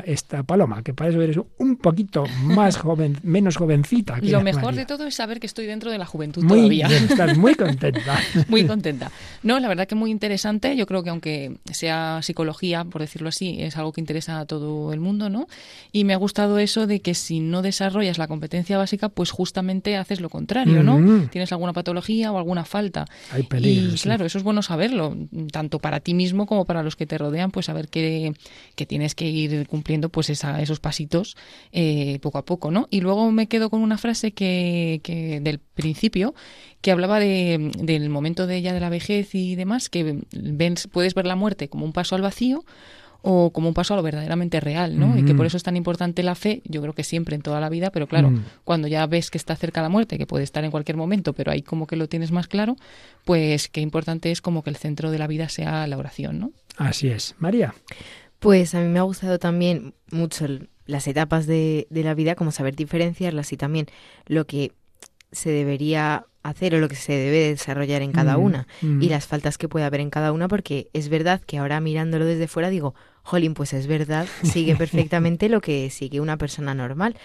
esta 0.05 0.43
Paloma, 0.43 0.83
que 0.83 0.93
para 0.93 1.09
eso 1.09 1.21
eres 1.21 1.39
un 1.57 1.77
poquito 1.77 2.25
más 2.43 2.77
joven, 2.83 3.17
menos 3.23 3.57
jovencita. 3.57 4.19
lo 4.21 4.41
mejor 4.41 4.75
de 4.75 4.85
todo 4.85 5.07
es 5.07 5.15
saber 5.15 5.39
que 5.39 5.47
estoy 5.47 5.65
dentro 5.65 5.91
de 5.91 5.97
la 5.97 6.05
juventud 6.05 6.43
muy 6.43 6.57
todavía. 6.57 6.87
Bien, 6.87 7.03
estás 7.05 7.37
muy 7.37 7.55
contenta. 7.63 8.19
muy 8.47 8.65
contenta. 8.65 9.11
No, 9.41 9.59
la 9.59 9.67
verdad 9.67 9.87
que 9.87 9.95
muy 9.95 10.11
interesante, 10.11 10.75
yo 10.75 10.85
creo 10.85 11.03
que 11.03 11.09
aunque 11.09 11.57
sea 11.71 12.19
psicología, 12.21 12.83
por 12.85 13.01
decirlo 13.01 13.29
así, 13.29 13.57
es 13.59 13.77
algo 13.77 13.91
que 13.91 14.01
interesa 14.01 14.39
a 14.39 14.45
todo 14.45 14.93
el 14.93 14.99
mundo, 14.99 15.29
¿no? 15.29 15.47
Y 15.91 16.03
me 16.03 16.13
ha 16.13 16.17
gustado 16.17 16.59
eso 16.59 16.87
de 16.87 16.99
que 16.99 17.13
si 17.15 17.39
no 17.39 17.61
desarrollas 17.61 18.17
la 18.17 18.27
competencia 18.27 18.77
básica, 18.77 19.09
pues 19.09 19.31
justamente 19.31 19.97
haces 19.97 20.21
lo 20.21 20.29
contrario, 20.29 20.83
¿no? 20.83 20.99
Mm. 20.99 21.22
Tienes 21.27 21.51
alguna 21.51 21.73
patología 21.73 22.31
o 22.31 22.37
alguna 22.37 22.65
falta. 22.65 23.05
Hay 23.31 23.43
peligro, 23.43 23.93
y 23.93 23.97
claro, 23.97 24.25
eso 24.25 24.37
es 24.37 24.43
bueno 24.43 24.61
saberlo, 24.61 25.15
tanto 25.51 25.79
para 25.79 25.99
ti 25.99 26.13
mismo 26.13 26.45
como 26.45 26.65
para 26.65 26.83
los 26.83 26.95
que 26.95 27.05
te 27.05 27.17
rodean, 27.17 27.51
pues 27.51 27.67
saber 27.67 27.89
que, 27.89 28.33
que 28.75 28.85
tienes 28.85 29.15
que 29.15 29.29
ir 29.29 29.67
cumpliendo 29.67 30.09
pues 30.09 30.29
esa, 30.29 30.61
esos 30.61 30.79
pasitos 30.79 31.35
eh, 31.71 32.19
poco 32.21 32.37
a 32.37 32.45
poco, 32.45 32.71
¿no? 32.71 32.87
Y 32.89 33.01
luego 33.01 33.31
me 33.31 33.47
quedo 33.47 33.69
con 33.69 33.81
una 33.81 33.97
frase 33.97 34.31
que, 34.31 35.01
que 35.03 35.39
del 35.41 35.59
principio 35.59 36.33
que 36.83 36.91
hablaba 36.91 37.19
de, 37.19 37.71
del 37.77 38.09
momento 38.09 38.45
de 38.45 38.61
ya 38.61 38.73
de 38.73 38.81
la 38.81 38.89
vejez 38.89 39.35
y 39.35 39.55
demás, 39.55 39.89
que 39.89 40.19
ven, 40.33 40.75
puedes 40.91 41.13
ver 41.13 41.25
la 41.25 41.37
muerte 41.37 41.69
como 41.69 41.85
un 41.85 41.93
paso 41.93 42.15
al 42.15 42.21
vacío 42.21 42.65
o 43.25 43.51
como 43.51 43.69
un 43.69 43.73
paso 43.73 43.93
a 43.93 43.97
lo 43.97 44.03
verdaderamente 44.03 44.59
real, 44.59 44.99
¿no? 44.99 45.17
Y 45.17 45.23
que 45.23 45.33
por 45.33 45.45
eso 45.45 45.55
es 45.55 45.63
tan 45.63 45.77
importante 45.77 46.23
la 46.23 46.35
fe, 46.35 46.61
yo 46.65 46.81
creo 46.81 46.93
que 46.93 47.05
siempre 47.05 47.35
en 47.35 47.41
toda 47.41 47.61
la 47.61 47.69
vida, 47.69 47.89
pero 47.89 48.05
claro, 48.05 48.33
cuando 48.65 48.89
ya 48.89 49.07
ves 49.07 49.31
que 49.31 49.37
está 49.37 49.55
cerca 49.55 49.81
la 49.81 49.87
muerte, 49.87 50.17
que 50.17 50.27
puede 50.27 50.43
estar 50.43 50.65
en 50.65 50.71
cualquier 50.71 50.97
momento, 50.97 51.31
pero 51.31 51.49
ahí 51.49 51.61
como 51.61 51.87
que 51.87 51.95
lo 51.95 52.09
tienes 52.09 52.33
más 52.33 52.49
claro, 52.49 52.75
pues 53.23 53.69
qué 53.69 53.79
importante 53.79 54.29
es 54.29 54.41
como 54.41 54.61
que 54.61 54.69
el 54.69 54.75
centro 54.75 55.09
de 55.09 55.19
la 55.19 55.27
vida 55.27 55.47
sea 55.47 55.87
la 55.87 55.97
oración, 55.97 56.37
¿no? 56.37 56.51
Así 56.75 57.07
es. 57.07 57.35
María. 57.39 57.73
Pues 58.39 58.75
a 58.75 58.81
mí 58.81 58.89
me 58.89 58.99
ha 58.99 59.03
gustado 59.03 59.39
también 59.39 59.93
mucho 60.11 60.45
las 60.85 61.07
etapas 61.07 61.47
de, 61.47 61.87
de 61.89 62.03
la 62.03 62.15
vida, 62.15 62.35
como 62.35 62.51
saber 62.51 62.75
diferenciarlas 62.75 63.53
y 63.53 63.57
también 63.57 63.87
lo 64.27 64.45
que 64.45 64.73
se 65.31 65.49
debería 65.49 66.25
hacer 66.43 66.75
o 66.75 66.79
lo 66.79 66.89
que 66.89 66.95
se 66.95 67.13
debe 67.13 67.49
desarrollar 67.49 68.01
en 68.01 68.11
cada 68.11 68.37
una 68.37 68.67
y 68.81 69.09
las 69.09 69.27
faltas 69.27 69.57
que 69.57 69.69
puede 69.69 69.85
haber 69.85 70.01
en 70.01 70.09
cada 70.09 70.31
una 70.31 70.47
porque 70.47 70.89
es 70.93 71.09
verdad 71.09 71.41
que 71.41 71.57
ahora 71.57 71.79
mirándolo 71.79 72.25
desde 72.25 72.47
fuera 72.47 72.69
digo, 72.69 72.93
jolín, 73.23 73.53
pues 73.53 73.73
es 73.73 73.87
verdad, 73.87 74.27
sigue 74.43 74.75
perfectamente 74.77 75.49
lo 75.49 75.61
que 75.61 75.89
sigue 75.89 76.19
una 76.19 76.37
persona 76.37 76.73
normal. 76.73 77.15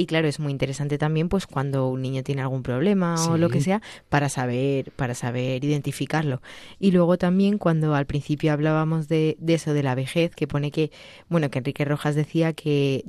Y 0.00 0.06
claro, 0.06 0.28
es 0.28 0.40
muy 0.40 0.50
interesante 0.50 0.96
también 0.96 1.28
pues 1.28 1.46
cuando 1.46 1.88
un 1.88 2.00
niño 2.00 2.22
tiene 2.22 2.40
algún 2.40 2.62
problema 2.62 3.22
o 3.28 3.36
lo 3.36 3.50
que 3.50 3.60
sea 3.60 3.82
para 4.08 4.30
saber 4.30 4.92
para 4.92 5.14
saber 5.14 5.62
identificarlo. 5.62 6.40
Y 6.78 6.92
luego 6.92 7.18
también 7.18 7.58
cuando 7.58 7.94
al 7.94 8.06
principio 8.06 8.54
hablábamos 8.54 9.08
de, 9.08 9.36
de 9.40 9.52
eso 9.52 9.74
de 9.74 9.82
la 9.82 9.94
vejez, 9.94 10.34
que 10.34 10.46
pone 10.46 10.70
que 10.70 10.90
bueno, 11.28 11.50
que 11.50 11.58
Enrique 11.58 11.84
Rojas 11.84 12.14
decía 12.14 12.54
que 12.54 13.04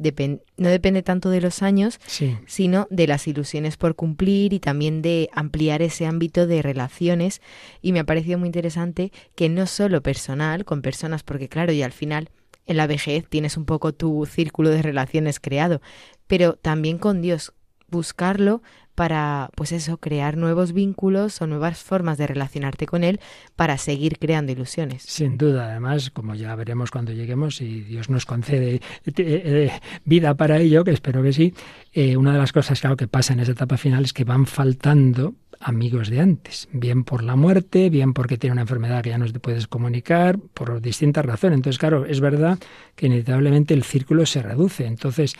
no 0.58 0.68
depende 0.68 1.02
tanto 1.02 1.30
de 1.30 1.40
los 1.40 1.62
años, 1.62 1.98
sino 2.46 2.88
de 2.90 3.08
las 3.08 3.26
ilusiones 3.26 3.78
por 3.78 3.96
cumplir 3.96 4.52
y 4.52 4.60
también 4.60 5.02
de 5.02 5.30
ampliar 5.32 5.82
ese 5.82 6.06
ámbito 6.06 6.46
de 6.46 6.62
relaciones. 6.62 7.42
Y 7.82 7.94
me 7.94 8.02
ha 8.02 8.04
parecido 8.04 8.38
muy 8.38 8.48
interesante 8.48 9.14
que 9.36 9.48
no 9.48 9.66
solo 9.66 10.02
personal 10.02 10.66
con 10.66 10.82
personas 10.82 11.24
porque 11.24 11.48
claro, 11.48 11.72
y 11.72 11.84
al 11.84 11.94
final 11.94 12.32
en 12.66 12.78
la 12.78 12.88
vejez 12.88 13.28
tienes 13.28 13.58
un 13.58 13.66
poco 13.66 13.94
tu 13.94 14.26
círculo 14.26 14.70
de 14.70 14.82
relaciones 14.82 15.40
creado, 15.40 15.82
pero 16.28 16.54
también 16.54 16.98
con 16.98 17.22
Dios, 17.22 17.54
buscarlo 17.88 18.62
para, 19.02 19.50
pues 19.56 19.72
eso, 19.72 19.98
crear 19.98 20.38
nuevos 20.38 20.74
vínculos 20.74 21.42
o 21.42 21.48
nuevas 21.48 21.82
formas 21.82 22.20
de 22.20 22.28
relacionarte 22.28 22.86
con 22.86 23.04
Él 23.04 23.20
para 23.56 23.80
seguir 23.80 24.20
creando 24.20 24.52
ilusiones. 24.52 25.02
Sin 25.08 25.40
duda, 25.40 25.72
además, 25.72 26.12
como 26.12 26.36
ya 26.36 26.54
veremos 26.54 26.92
cuando 26.92 27.12
lleguemos, 27.12 27.62
y 27.62 27.82
Dios 27.82 28.12
nos 28.12 28.28
concede 28.28 28.76
eh, 28.76 28.82
eh, 29.18 29.72
vida 30.06 30.36
para 30.36 30.60
ello, 30.60 30.84
que 30.84 30.92
espero 30.92 31.24
que 31.24 31.34
sí, 31.34 31.56
eh, 31.94 32.16
una 32.16 32.32
de 32.34 32.38
las 32.38 32.54
cosas 32.54 32.80
claro, 32.80 32.96
que 32.96 33.08
pasa 33.08 33.34
en 33.34 33.40
esa 33.40 33.54
etapa 33.54 33.76
final 33.76 34.04
es 34.04 34.14
que 34.14 34.24
van 34.24 34.46
faltando 34.46 35.34
amigos 35.60 36.10
de 36.12 36.20
antes, 36.20 36.70
bien 36.72 37.04
por 37.04 37.24
la 37.24 37.36
muerte, 37.36 37.90
bien 37.90 38.14
porque 38.14 38.38
tiene 38.38 38.52
una 38.52 38.62
enfermedad 38.62 39.02
que 39.02 39.10
ya 39.10 39.18
no 39.18 39.32
te 39.32 39.40
puedes 39.40 39.68
comunicar, 39.68 40.38
por 40.54 40.80
distintas 40.80 41.26
razones. 41.26 41.58
Entonces, 41.58 41.80
claro, 41.80 42.06
es 42.06 42.20
verdad 42.20 42.60
que 42.96 43.08
inevitablemente 43.08 43.74
el 43.74 43.84
círculo 43.84 44.28
se 44.28 44.44
reduce. 44.44 44.86
Entonces, 44.86 45.36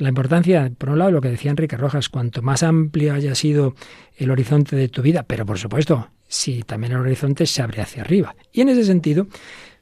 la 0.00 0.08
importancia, 0.08 0.72
por 0.76 0.90
un 0.90 0.98
lado, 0.98 1.10
lo 1.10 1.20
que 1.20 1.28
decía 1.28 1.50
Enrique 1.50 1.76
Rojas, 1.76 2.08
cuanto 2.08 2.40
más 2.40 2.62
amplio 2.62 3.12
haya 3.12 3.34
sido 3.34 3.74
el 4.16 4.30
horizonte 4.30 4.74
de 4.74 4.88
tu 4.88 5.02
vida, 5.02 5.24
pero 5.24 5.44
por 5.44 5.58
supuesto, 5.58 6.08
si 6.26 6.62
también 6.62 6.94
el 6.94 7.00
horizonte 7.00 7.44
se 7.44 7.60
abre 7.60 7.82
hacia 7.82 8.02
arriba. 8.02 8.34
Y 8.50 8.62
en 8.62 8.70
ese 8.70 8.84
sentido, 8.84 9.26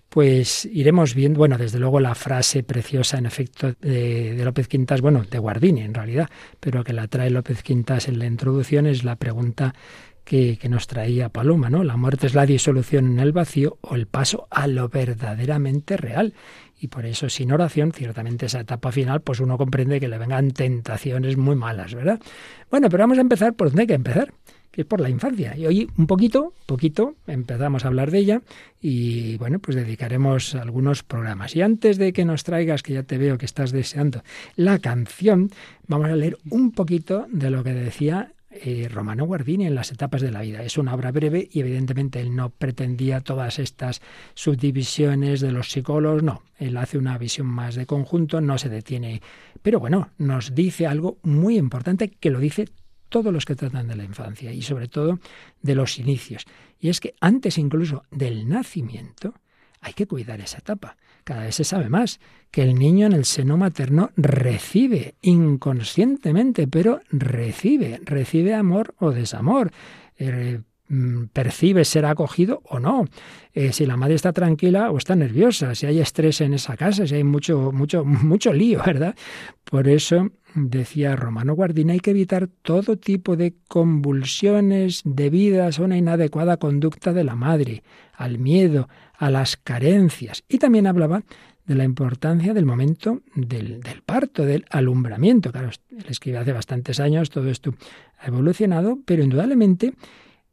pues 0.09 0.65
iremos 0.65 1.15
viendo, 1.15 1.39
bueno, 1.39 1.57
desde 1.57 1.79
luego 1.79 2.01
la 2.01 2.17
frase 2.17 2.65
preciosa 2.65 3.17
en 3.19 3.27
efecto 3.27 3.75
de, 3.81 4.35
de, 4.35 4.45
López 4.45 4.67
Quintas, 4.67 5.01
bueno, 5.01 5.23
de 5.23 5.39
Guardini 5.39 5.83
en 5.83 5.95
realidad, 5.95 6.29
pero 6.59 6.83
que 6.83 6.93
la 6.93 7.07
trae 7.07 7.31
López 7.31 7.63
Quintas 7.63 8.09
en 8.09 8.19
la 8.19 8.27
introducción 8.27 8.87
es 8.87 9.05
la 9.05 9.15
pregunta 9.15 9.73
que, 10.25 10.59
que, 10.59 10.69
nos 10.69 10.89
traía 10.89 11.29
Paloma, 11.29 11.71
¿no? 11.71 11.85
La 11.85 11.97
muerte 11.97 12.27
es 12.27 12.35
la 12.35 12.45
disolución 12.45 13.07
en 13.13 13.21
el 13.21 13.33
vacío 13.33 13.79
o 13.83 13.95
el 13.95 14.09
paso 14.09 14.49
a 14.51 14.67
lo 14.67 14.89
verdaderamente 14.89 15.97
real 15.97 16.35
y 16.81 16.89
por 16.89 17.07
eso 17.07 17.29
sin 17.29 17.53
oración, 17.53 17.93
ciertamente 17.93 18.47
esa 18.47 18.61
etapa 18.61 18.93
final, 18.93 19.21
pues 19.21 19.41
uno 19.41 19.59
comprende 19.59 20.01
que 20.01 20.09
le 20.09 20.19
vengan 20.19 20.51
tentaciones 20.51 21.37
muy 21.37 21.57
malas, 21.57 21.95
¿verdad? 21.95 22.21
Bueno, 22.71 22.89
pero 22.89 23.03
vamos 23.03 23.19
a 23.19 23.23
empezar 23.23 23.55
por 23.55 23.69
donde 23.69 23.83
hay 23.83 23.87
que 23.89 23.95
empezar, 23.95 24.33
que 24.71 24.83
es 24.83 24.87
por 24.87 25.01
la 25.01 25.11
infancia. 25.11 25.57
Y 25.57 25.67
hoy 25.67 25.91
un 25.97 26.07
poquito, 26.07 26.53
poquito, 26.67 27.17
empezamos 27.27 27.85
a 27.85 27.89
hablar 27.89 28.11
de 28.11 28.19
ella 28.19 28.43
y 28.81 29.37
bueno, 29.39 29.59
pues 29.59 29.77
dedicaremos 29.77 30.55
algunos 30.55 31.03
programas. 31.03 31.57
Y 31.57 31.63
antes 31.63 31.99
de 31.99 32.13
que 32.13 32.25
nos 32.25 32.45
traigas, 32.45 32.83
que 32.83 32.95
ya 32.95 33.03
te 33.03 33.19
veo 33.19 33.39
que 33.39 33.47
estás 33.47 33.73
deseando, 33.73 34.23
la 34.57 34.79
canción, 34.79 35.51
vamos 35.87 36.09
a 36.11 36.17
leer 36.17 36.39
un 36.51 36.73
poquito 36.73 37.27
de 37.31 37.51
lo 37.51 37.65
que 37.65 37.73
decía 37.73 38.33
eh, 38.63 38.89
Romano 38.89 39.25
Guardini 39.25 39.67
en 39.67 39.75
las 39.75 39.93
etapas 39.93 40.21
de 40.21 40.31
la 40.31 40.43
vida. 40.43 40.63
Es 40.63 40.79
una 40.79 40.95
obra 40.95 41.11
breve 41.11 41.49
y 41.51 41.61
evidentemente 41.61 42.21
él 42.21 42.35
no 42.35 42.51
pretendía 42.51 43.21
todas 43.21 43.59
estas 43.59 44.01
subdivisiones 44.35 45.41
de 45.41 45.53
los 45.53 45.71
psicólogos, 45.71 46.23
no, 46.23 46.43
él 46.59 46.77
hace 46.77 46.99
una 46.99 47.19
visión 47.19 47.47
más 47.47 47.75
de 47.75 47.87
conjunto, 47.87 48.41
no 48.41 48.59
se 48.59 48.69
detiene, 48.69 49.23
pero 49.63 49.81
bueno, 49.81 50.11
nos 50.19 50.55
dice 50.55 50.87
algo 50.87 51.19
muy 51.23 51.57
importante 51.57 52.09
que 52.09 52.31
lo 52.31 52.41
dice 52.41 52.69
todos 53.09 53.33
los 53.33 53.45
que 53.45 53.55
tratan 53.55 53.89
de 53.89 53.97
la 53.97 54.05
infancia 54.05 54.53
y 54.53 54.63
sobre 54.63 54.89
todo 54.89 55.19
de 55.63 55.75
los 55.75 55.99
inicios. 55.99 56.45
Y 56.79 56.89
es 56.89 57.01
que 57.01 57.15
antes 57.21 57.59
incluso 57.59 58.05
del 58.11 58.49
nacimiento 58.49 59.35
hay 59.81 59.93
que 59.93 60.07
cuidar 60.07 60.41
esa 60.41 60.59
etapa. 60.59 60.97
Cada 61.29 61.43
vez 61.43 61.57
se 61.57 61.65
sabe 61.65 61.91
más 61.91 62.21
que 62.51 62.63
el 62.63 62.75
niño 62.75 63.07
en 63.07 63.13
el 63.13 63.27
seno 63.27 63.59
materno 63.59 64.13
recibe 64.17 65.17
inconscientemente, 65.21 66.67
pero 66.67 67.03
recibe, 67.11 68.01
recibe 68.03 68.55
amor 68.55 68.95
o 68.99 69.11
desamor. 69.11 69.71
Eh, 70.17 70.63
mm, 70.89 71.25
percibe 71.27 71.85
ser 71.85 72.07
acogido 72.07 72.63
o 72.65 72.81
no, 72.81 73.05
eh, 73.53 73.75
si 73.75 73.85
la 73.85 73.99
madre 73.99 74.15
está 74.15 74.33
tranquila 74.33 74.91
o 74.91 74.97
está 74.97 75.17
nerviosa, 75.17 75.75
si 75.75 75.85
hay 75.85 76.01
estrés 76.01 76.41
en 76.41 76.55
esa 76.55 76.79
casa, 76.79 77.07
si 77.07 77.17
hay 77.17 77.25
mucho, 77.25 77.73
mucho, 77.73 78.07
mucho 78.07 78.51
lío, 78.55 78.81
¿verdad? 78.87 79.15
Por 79.65 79.87
eso 79.87 80.31
decía 80.55 81.15
Romano 81.15 81.55
Guardina, 81.55 81.93
hay 81.93 82.01
que 82.01 82.13
evitar 82.13 82.49
todo 82.63 82.97
tipo 82.97 83.37
de 83.37 83.55
convulsiones 83.69 85.03
debidas 85.05 85.79
a 85.79 85.83
una 85.83 85.99
inadecuada 85.99 86.57
conducta 86.57 87.13
de 87.13 87.25
la 87.25 87.35
madre, 87.35 87.83
al 88.15 88.39
miedo, 88.39 88.89
a 89.19 89.31
las 89.31 89.57
carencias. 89.57 90.45
Y 90.49 90.59
también 90.59 90.87
hablaba 90.87 91.23
de 91.67 91.75
la 91.75 91.85
importancia 91.85 92.55
del 92.55 92.65
momento 92.65 93.21
del, 93.35 93.81
parto, 94.07 94.45
del 94.47 94.65
alumbramiento. 94.71 95.53
Claro, 95.53 95.69
él 95.91 96.05
escribe 96.09 96.39
hace 96.39 96.53
bastantes 96.53 96.99
años, 96.99 97.29
todo 97.29 97.51
esto 97.51 97.75
ha 98.21 98.29
evolucionado, 98.29 98.99
pero 99.05 99.23
indudablemente 99.23 99.93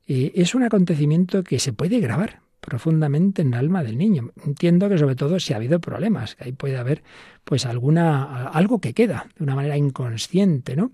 eh, 0.08 0.34
es 0.36 0.56
un 0.56 0.64
acontecimiento 0.64 1.44
que 1.44 1.60
se 1.60 1.72
puede 1.72 2.00
grabar 2.00 2.42
profundamente 2.60 3.44
en 3.44 3.50
el 3.50 3.60
alma 3.60 3.84
del 3.84 3.98
niño. 3.98 4.32
Entiendo 4.46 4.90
que 4.90 4.98
sobre 4.98 5.16
todo 5.16 5.40
si 5.40 5.54
ha 5.54 5.58
habido 5.58 5.80
problemas, 5.80 6.36
que 6.36 6.46
ahí 6.46 6.52
puede 6.52 6.78
haber 6.78 7.04
pues 7.44 7.66
alguna 7.66 8.48
algo 8.48 8.82
que 8.82 8.94
queda 8.94 9.28
de 9.38 9.44
una 9.44 9.56
manera 9.56 9.78
inconsciente, 9.78 10.76
¿no? 10.76 10.92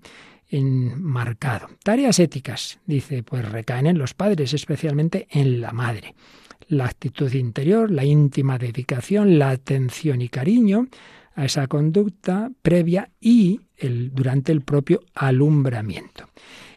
Enmarcado. 0.50 1.70
Tareas 1.82 2.18
éticas, 2.18 2.78
dice, 2.84 3.22
pues 3.22 3.50
recaen 3.50 3.86
en 3.86 3.96
los 3.96 4.12
padres, 4.12 4.52
especialmente 4.52 5.26
en 5.30 5.62
la 5.62 5.72
madre 5.72 6.14
la 6.68 6.86
actitud 6.86 7.32
interior, 7.32 7.90
la 7.90 8.04
íntima 8.04 8.58
dedicación, 8.58 9.38
la 9.38 9.50
atención 9.50 10.22
y 10.22 10.28
cariño 10.28 10.88
a 11.34 11.44
esa 11.44 11.66
conducta 11.66 12.50
previa 12.62 13.10
y 13.20 13.60
el, 13.76 14.12
durante 14.14 14.52
el 14.52 14.60
propio 14.62 15.00
alumbramiento. 15.14 16.28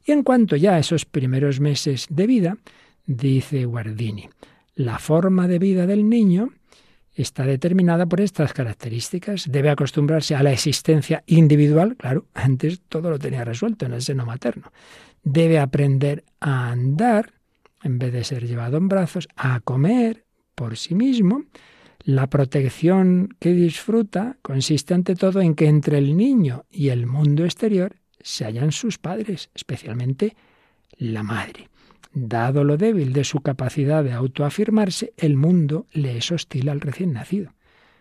Y 0.06 0.12
en 0.12 0.24
cuanto 0.24 0.56
ya 0.56 0.76
a 0.76 0.80
esos 0.80 1.06
primeros 1.06 1.60
meses 1.60 2.08
de 2.10 2.28
vida, 2.28 2.58
dice 3.06 3.66
Guardini, 3.66 4.30
la 4.76 5.00
forma 5.00 5.48
de 5.48 5.60
vida 5.60 5.88
del 5.88 6.08
niño 6.10 6.52
está 7.16 7.46
determinada 7.46 8.06
por 8.06 8.22
estas 8.22 8.54
características. 8.54 9.50
Debe 9.50 9.70
acostumbrarse 9.70 10.36
a 10.36 10.44
la 10.44 10.52
existencia 10.52 11.24
individual, 11.26 11.96
claro, 11.96 12.26
antes 12.34 12.82
todo 12.88 13.10
lo 13.10 13.18
tenía 13.18 13.44
resuelto 13.44 13.86
en 13.86 13.94
el 13.94 14.02
seno 14.02 14.26
materno. 14.26 14.72
Debe 15.24 15.60
aprender 15.60 16.24
a 16.40 16.70
andar, 16.72 17.34
en 17.86 18.00
vez 18.00 18.12
de 18.12 18.24
ser 18.24 18.48
llevado 18.48 18.78
en 18.78 18.90
brazos, 18.90 19.30
a 19.36 19.60
comer 19.60 20.26
por 20.56 20.76
sí 20.76 20.96
mismo. 20.96 21.44
La 22.04 22.28
protección 22.28 23.36
que 23.40 23.54
disfruta 23.54 24.38
consiste 24.42 24.94
ante 24.94 25.16
todo 25.16 25.40
en 25.40 25.56
que 25.56 25.68
entre 25.68 26.00
el 26.00 26.18
niño 26.18 26.66
y 26.70 26.90
el 26.90 27.06
mundo 27.06 27.46
exterior 27.46 27.96
se 28.20 28.46
hallan 28.46 28.72
sus 28.72 28.98
padres, 28.98 29.50
especialmente 29.54 30.36
la 30.98 31.24
madre. 31.24 31.70
Dado 32.12 32.64
lo 32.64 32.78
débil 32.78 33.14
de 33.14 33.24
su 33.24 33.42
capacidad 33.42 34.04
de 34.04 34.14
autoafirmarse, 34.14 35.14
el 35.18 35.36
mundo 35.36 35.86
le 35.92 36.18
es 36.18 36.32
hostil 36.32 36.70
al 36.70 36.82
recién 36.82 37.14
nacido. 37.14 37.54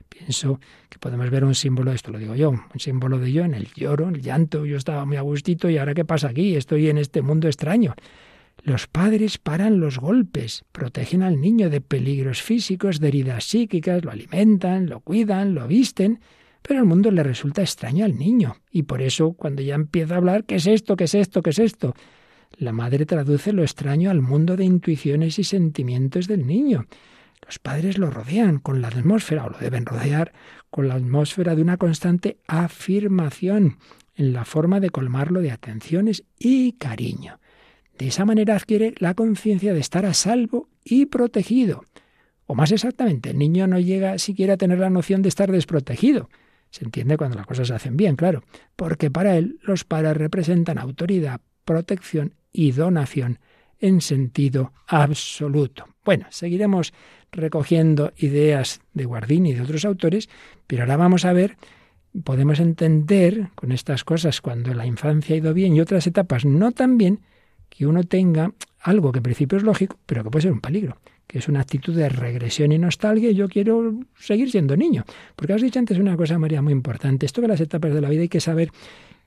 Pienso 0.08 0.60
que 0.88 0.98
podemos 0.98 1.28
ver 1.30 1.44
un 1.44 1.54
símbolo, 1.54 1.92
esto 1.92 2.12
lo 2.12 2.18
digo 2.18 2.34
yo, 2.36 2.50
un 2.50 2.80
símbolo 2.80 3.18
de 3.18 3.32
yo 3.32 3.44
en 3.44 3.54
el 3.54 3.68
lloro, 3.74 4.08
el 4.08 4.22
llanto, 4.22 4.64
yo 4.64 4.76
estaba 4.76 5.04
muy 5.04 5.16
a 5.16 5.22
gustito 5.22 5.68
y 5.68 5.76
ahora 5.76 5.94
qué 5.94 6.04
pasa 6.04 6.28
aquí, 6.28 6.54
estoy 6.54 6.88
en 6.88 6.98
este 6.98 7.20
mundo 7.20 7.48
extraño. 7.48 7.94
Los 8.64 8.86
padres 8.86 9.36
paran 9.36 9.78
los 9.78 9.98
golpes, 9.98 10.64
protegen 10.72 11.22
al 11.22 11.38
niño 11.38 11.68
de 11.68 11.82
peligros 11.82 12.40
físicos, 12.40 12.98
de 12.98 13.08
heridas 13.08 13.44
psíquicas, 13.44 14.02
lo 14.02 14.10
alimentan, 14.10 14.88
lo 14.88 15.00
cuidan, 15.00 15.54
lo 15.54 15.68
visten, 15.68 16.20
pero 16.62 16.80
el 16.80 16.86
mundo 16.86 17.10
le 17.10 17.22
resulta 17.22 17.60
extraño 17.60 18.06
al 18.06 18.16
niño. 18.16 18.56
Y 18.70 18.84
por 18.84 19.02
eso, 19.02 19.34
cuando 19.34 19.60
ya 19.60 19.74
empieza 19.74 20.14
a 20.14 20.16
hablar, 20.16 20.44
¿qué 20.44 20.54
es 20.54 20.66
esto? 20.66 20.96
¿Qué 20.96 21.04
es 21.04 21.14
esto? 21.14 21.42
¿Qué 21.42 21.50
es 21.50 21.58
esto? 21.58 21.94
La 22.56 22.72
madre 22.72 23.04
traduce 23.04 23.52
lo 23.52 23.62
extraño 23.62 24.10
al 24.10 24.22
mundo 24.22 24.56
de 24.56 24.64
intuiciones 24.64 25.38
y 25.38 25.44
sentimientos 25.44 26.26
del 26.26 26.46
niño. 26.46 26.86
Los 27.44 27.58
padres 27.58 27.98
lo 27.98 28.08
rodean 28.08 28.60
con 28.60 28.80
la 28.80 28.88
atmósfera, 28.88 29.44
o 29.44 29.50
lo 29.50 29.58
deben 29.58 29.84
rodear, 29.84 30.32
con 30.70 30.88
la 30.88 30.94
atmósfera 30.94 31.54
de 31.54 31.60
una 31.60 31.76
constante 31.76 32.38
afirmación, 32.48 33.76
en 34.14 34.32
la 34.32 34.46
forma 34.46 34.80
de 34.80 34.88
colmarlo 34.88 35.42
de 35.42 35.50
atenciones 35.50 36.24
y 36.38 36.72
cariño. 36.78 37.40
De 37.98 38.08
esa 38.08 38.24
manera 38.24 38.56
adquiere 38.56 38.94
la 38.98 39.14
conciencia 39.14 39.72
de 39.72 39.80
estar 39.80 40.04
a 40.04 40.14
salvo 40.14 40.68
y 40.84 41.06
protegido. 41.06 41.84
O 42.46 42.54
más 42.54 42.72
exactamente, 42.72 43.30
el 43.30 43.38
niño 43.38 43.66
no 43.66 43.78
llega 43.78 44.18
siquiera 44.18 44.54
a 44.54 44.56
tener 44.56 44.78
la 44.78 44.90
noción 44.90 45.22
de 45.22 45.28
estar 45.28 45.50
desprotegido. 45.50 46.28
Se 46.70 46.84
entiende 46.84 47.16
cuando 47.16 47.36
las 47.36 47.46
cosas 47.46 47.68
se 47.68 47.74
hacen 47.74 47.96
bien, 47.96 48.16
claro, 48.16 48.42
porque 48.74 49.10
para 49.10 49.36
él 49.36 49.58
los 49.62 49.84
padres 49.84 50.16
representan 50.16 50.78
autoridad, 50.78 51.40
protección 51.64 52.34
y 52.52 52.72
donación 52.72 53.38
en 53.80 54.00
sentido 54.00 54.72
absoluto. 54.86 55.86
Bueno, 56.04 56.26
seguiremos 56.30 56.92
recogiendo 57.32 58.12
ideas 58.16 58.80
de 58.92 59.04
Guardini 59.04 59.50
y 59.50 59.54
de 59.54 59.62
otros 59.62 59.84
autores, 59.84 60.28
pero 60.66 60.82
ahora 60.82 60.96
vamos 60.96 61.24
a 61.24 61.32
ver, 61.32 61.56
podemos 62.24 62.60
entender 62.60 63.48
con 63.54 63.72
estas 63.72 64.04
cosas 64.04 64.40
cuando 64.40 64.74
la 64.74 64.86
infancia 64.86 65.34
ha 65.34 65.38
ido 65.38 65.54
bien 65.54 65.74
y 65.74 65.80
otras 65.80 66.06
etapas 66.06 66.44
no 66.44 66.72
tan 66.72 66.98
bien, 66.98 67.20
que 67.76 67.86
uno 67.86 68.04
tenga 68.04 68.52
algo 68.80 69.12
que 69.12 69.18
en 69.18 69.24
principio 69.24 69.58
es 69.58 69.64
lógico, 69.64 69.98
pero 70.06 70.22
que 70.22 70.30
puede 70.30 70.42
ser 70.42 70.52
un 70.52 70.60
peligro, 70.60 70.98
que 71.26 71.38
es 71.38 71.48
una 71.48 71.60
actitud 71.60 71.94
de 71.94 72.08
regresión 72.08 72.72
y 72.72 72.78
nostalgia, 72.78 73.30
yo 73.30 73.48
quiero 73.48 73.94
seguir 74.18 74.50
siendo 74.50 74.76
niño. 74.76 75.04
Porque 75.34 75.54
has 75.54 75.62
dicho 75.62 75.78
antes 75.78 75.98
una 75.98 76.16
cosa, 76.16 76.38
María, 76.38 76.62
muy 76.62 76.72
importante, 76.72 77.26
esto 77.26 77.40
de 77.40 77.48
las 77.48 77.60
etapas 77.60 77.94
de 77.94 78.00
la 78.00 78.08
vida 78.08 78.22
hay 78.22 78.28
que 78.28 78.40
saber 78.40 78.70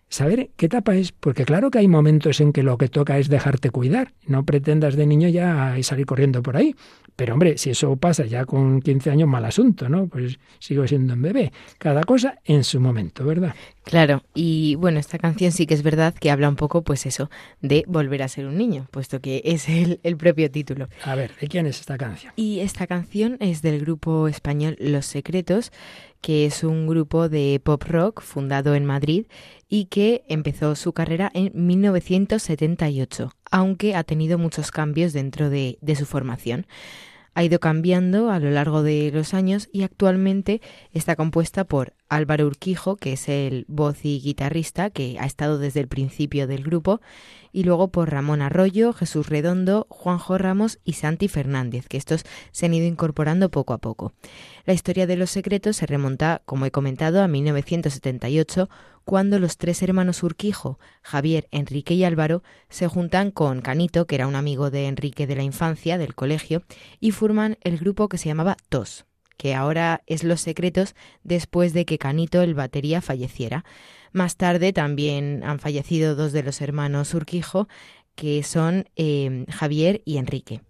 saber 0.10 0.50
qué 0.56 0.68
etapa 0.68 0.96
es, 0.96 1.12
porque 1.12 1.46
claro 1.46 1.70
que 1.72 1.80
hay 1.80 1.88
momentos 1.88 2.40
en 2.40 2.54
que 2.54 2.64
lo 2.64 2.78
que 2.78 2.88
toca 2.88 3.18
es 3.18 3.30
dejarte 3.30 3.70
cuidar, 3.70 4.14
no 4.26 4.46
pretendas 4.46 4.96
de 4.96 5.06
niño 5.06 5.28
ya 5.30 5.76
salir 5.82 6.06
corriendo 6.06 6.42
por 6.42 6.58
ahí. 6.58 6.76
Pero 7.16 7.34
hombre, 7.34 7.58
si 7.58 7.72
eso 7.72 7.96
pasa 7.96 8.26
ya 8.26 8.46
con 8.46 8.80
15 8.80 9.10
años, 9.10 9.28
mal 9.28 9.44
asunto, 9.44 9.90
¿no? 9.90 10.08
Pues 10.08 10.38
sigo 10.60 10.88
siendo 10.88 11.16
un 11.16 11.24
bebé. 11.24 11.52
Cada 11.80 12.04
cosa 12.04 12.38
en 12.46 12.64
su 12.64 12.80
momento, 12.80 13.26
¿verdad? 13.26 13.56
Claro, 13.84 14.22
y 14.36 14.76
bueno, 14.76 15.00
esta 15.00 15.18
canción 15.18 15.52
sí 15.52 15.66
que 15.66 15.74
es 15.74 15.82
verdad 15.82 16.14
que 16.14 16.30
habla 16.30 16.48
un 16.48 16.56
poco, 16.56 16.84
pues 16.84 17.08
eso, 17.08 17.32
de 17.60 17.84
volver 17.88 18.22
a 18.22 18.28
ser 18.28 18.46
un 18.46 18.56
niño, 18.56 18.88
puesto 18.92 19.20
que 19.20 19.42
es 19.46 19.68
el, 19.68 20.00
el 20.04 20.16
propio 20.16 20.52
título. 20.52 20.90
A 21.04 21.16
ver, 21.16 21.32
¿de 21.42 21.48
quién 21.48 21.66
es 21.66 21.80
esta 21.80 21.98
canción? 21.98 22.34
Y 22.36 22.60
esta 22.60 22.86
canción 22.86 23.38
es 23.40 23.64
del 23.64 23.80
grupo 23.80 24.28
español 24.28 24.76
Los 24.80 25.08
Secretos, 25.08 25.72
que 26.22 26.46
es 26.46 26.64
un 26.64 26.88
grupo 26.88 27.30
de 27.30 27.60
pop 27.64 27.84
rock 27.84 28.22
fundado 28.22 28.76
en 28.76 28.86
Madrid 28.86 29.26
y 29.70 29.86
que 29.86 30.24
empezó 30.28 30.76
su 30.76 30.94
carrera 30.94 31.30
en 31.34 31.52
1978, 31.54 33.32
aunque 33.52 33.96
ha 33.96 34.04
tenido 34.04 34.38
muchos 34.38 34.72
cambios 34.72 35.14
dentro 35.14 35.50
de, 35.50 35.78
de 35.82 35.96
su 35.96 36.06
formación. 36.06 36.68
Ha 37.34 37.44
ido 37.44 37.60
cambiando 37.60 38.32
a 38.32 38.40
lo 38.40 38.50
largo 38.50 38.82
de 38.82 39.12
los 39.14 39.34
años 39.34 39.70
y 39.72 39.84
actualmente 39.84 40.62
está 40.94 41.16
compuesta 41.16 41.66
por 41.66 41.94
Álvaro 42.10 42.48
Urquijo, 42.48 42.96
que 42.96 43.14
es 43.14 43.30
el 43.30 43.66
voz 43.68 44.04
y 44.04 44.20
guitarrista 44.20 44.90
que 44.90 45.18
ha 45.20 45.26
estado 45.26 45.58
desde 45.58 45.80
el 45.80 45.88
principio 45.88 46.48
del 46.48 46.64
grupo, 46.64 47.02
y 47.52 47.64
luego 47.64 47.90
por 47.90 48.12
Ramón 48.12 48.42
Arroyo, 48.42 48.94
Jesús 48.94 49.30
Redondo, 49.30 49.88
Juanjo 49.90 50.38
Ramos 50.38 50.80
y 50.84 50.94
Santi 50.94 51.28
Fernández, 51.28 51.88
que 51.88 51.98
estos 51.98 52.24
se 52.52 52.66
han 52.66 52.74
ido 52.74 52.86
incorporando 52.86 53.50
poco 53.50 53.74
a 53.74 53.80
poco. 53.80 54.14
La 54.66 54.74
historia 54.74 55.08
de 55.08 55.18
los 55.18 55.32
secretos 55.32 55.78
se 55.78 55.86
remonta, 55.86 56.42
como 56.46 56.66
he 56.66 56.72
comentado, 56.72 57.22
a 57.22 57.28
1978, 57.28 58.70
cuando 59.06 59.40
los 59.40 59.58
tres 59.58 59.82
hermanos 59.82 60.22
Urquijo, 60.22 60.80
Javier, 61.02 61.48
Enrique 61.52 61.94
y 61.94 62.04
Álvaro, 62.04 62.44
se 62.70 62.88
juntan 62.88 63.32
con 63.32 63.62
Canito, 63.62 64.06
que 64.06 64.16
era 64.16 64.28
un 64.28 64.36
amigo 64.36 64.70
de 64.70 64.88
Enrique 64.88 65.28
de 65.28 65.36
la 65.36 65.44
infancia, 65.44 65.98
del 65.98 66.14
colegio, 66.14 66.64
y 67.00 67.12
forman 67.12 67.58
el 67.62 67.78
grupo 67.78 68.10
que 68.10 68.18
se 68.18 68.28
llamaba 68.28 68.58
TOS, 68.70 69.06
que 69.38 69.56
ahora 69.56 70.04
es 70.08 70.24
Los 70.24 70.42
Secretos 70.42 70.96
después 71.24 71.74
de 71.74 71.86
que 71.86 71.98
Canito, 71.98 72.42
el 72.42 72.56
batería, 72.56 73.02
falleciera. 73.02 73.64
Más 74.12 74.36
tarde 74.36 74.74
también 74.74 75.44
han 75.44 75.60
fallecido 75.60 76.16
dos 76.16 76.32
de 76.32 76.44
los 76.44 76.62
hermanos 76.62 77.14
Urquijo, 77.14 77.68
que 78.16 78.44
son 78.44 78.90
eh, 78.96 79.46
Javier 79.50 80.02
y 80.06 80.18
Enrique. 80.18 80.62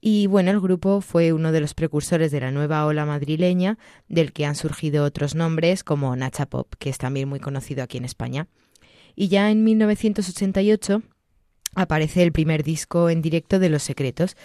Y 0.00 0.28
bueno, 0.28 0.52
el 0.52 0.60
grupo 0.60 1.00
fue 1.00 1.32
uno 1.32 1.50
de 1.50 1.60
los 1.60 1.74
precursores 1.74 2.30
de 2.30 2.40
la 2.40 2.52
nueva 2.52 2.86
ola 2.86 3.04
madrileña, 3.06 3.76
del 4.08 4.32
que 4.32 4.46
han 4.46 4.54
surgido 4.54 5.04
otros 5.04 5.34
nombres 5.34 5.82
como 5.82 6.14
Nacha 6.14 6.46
Pop, 6.46 6.74
que 6.78 6.90
es 6.90 6.98
también 6.98 7.28
muy 7.28 7.40
conocido 7.40 7.82
aquí 7.82 7.98
en 7.98 8.04
España. 8.04 8.46
Y 9.16 9.28
ya 9.28 9.50
en 9.50 9.64
1988 9.64 11.02
aparece 11.74 12.22
el 12.22 12.32
primer 12.32 12.62
disco 12.62 13.10
en 13.10 13.20
directo 13.20 13.58
de 13.58 13.68
Los 13.68 13.82
Secretos, 13.82 14.36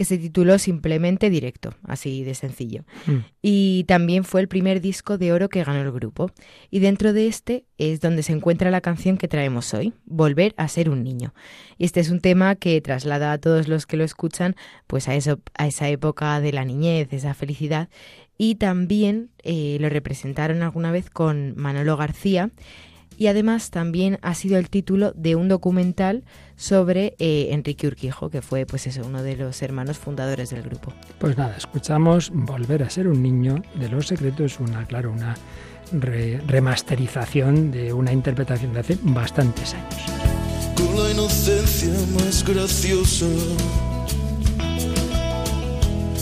que 0.00 0.06
se 0.06 0.16
tituló 0.16 0.58
simplemente 0.58 1.28
Directo, 1.28 1.74
así 1.84 2.24
de 2.24 2.34
sencillo. 2.34 2.84
Mm. 3.04 3.18
Y 3.42 3.84
también 3.84 4.24
fue 4.24 4.40
el 4.40 4.48
primer 4.48 4.80
disco 4.80 5.18
de 5.18 5.30
oro 5.30 5.50
que 5.50 5.62
ganó 5.62 5.82
el 5.82 5.92
grupo. 5.92 6.30
Y 6.70 6.78
dentro 6.78 7.12
de 7.12 7.26
este 7.26 7.66
es 7.76 8.00
donde 8.00 8.22
se 8.22 8.32
encuentra 8.32 8.70
la 8.70 8.80
canción 8.80 9.18
que 9.18 9.28
traemos 9.28 9.74
hoy, 9.74 9.92
Volver 10.06 10.54
a 10.56 10.68
ser 10.68 10.88
un 10.88 11.04
niño. 11.04 11.34
Y 11.76 11.84
este 11.84 12.00
es 12.00 12.08
un 12.08 12.20
tema 12.20 12.54
que 12.54 12.80
traslada 12.80 13.30
a 13.30 13.36
todos 13.36 13.68
los 13.68 13.84
que 13.84 13.98
lo 13.98 14.04
escuchan 14.04 14.56
pues 14.86 15.06
a, 15.06 15.14
eso, 15.14 15.38
a 15.52 15.66
esa 15.66 15.90
época 15.90 16.40
de 16.40 16.54
la 16.54 16.64
niñez, 16.64 17.12
esa 17.12 17.34
felicidad. 17.34 17.90
Y 18.38 18.54
también 18.54 19.28
eh, 19.42 19.76
lo 19.80 19.90
representaron 19.90 20.62
alguna 20.62 20.92
vez 20.92 21.10
con 21.10 21.52
Manolo 21.58 21.98
García 21.98 22.48
y 23.20 23.26
además 23.26 23.68
también 23.68 24.18
ha 24.22 24.34
sido 24.34 24.56
el 24.56 24.70
título 24.70 25.12
de 25.14 25.36
un 25.36 25.46
documental 25.46 26.24
sobre 26.56 27.16
eh, 27.18 27.48
Enrique 27.50 27.86
Urquijo, 27.86 28.30
que 28.30 28.40
fue 28.40 28.64
pues 28.64 28.86
eso, 28.86 29.02
uno 29.04 29.22
de 29.22 29.36
los 29.36 29.60
hermanos 29.60 29.98
fundadores 29.98 30.48
del 30.48 30.62
grupo. 30.62 30.94
Pues 31.18 31.36
nada, 31.36 31.54
escuchamos 31.54 32.30
Volver 32.32 32.82
a 32.82 32.88
ser 32.88 33.08
un 33.08 33.22
niño 33.22 33.62
de 33.74 33.90
los 33.90 34.06
secretos, 34.06 34.58
una, 34.58 34.86
claro, 34.86 35.12
una 35.12 35.34
remasterización 35.92 37.70
de 37.70 37.92
una 37.92 38.10
interpretación 38.10 38.72
de 38.72 38.80
hace 38.80 38.98
bastantes 39.02 39.74
años. 39.74 40.02
Con 40.74 41.04
la 41.04 41.10
inocencia 41.10 41.92
más 42.14 42.42
graciosa 42.42 43.26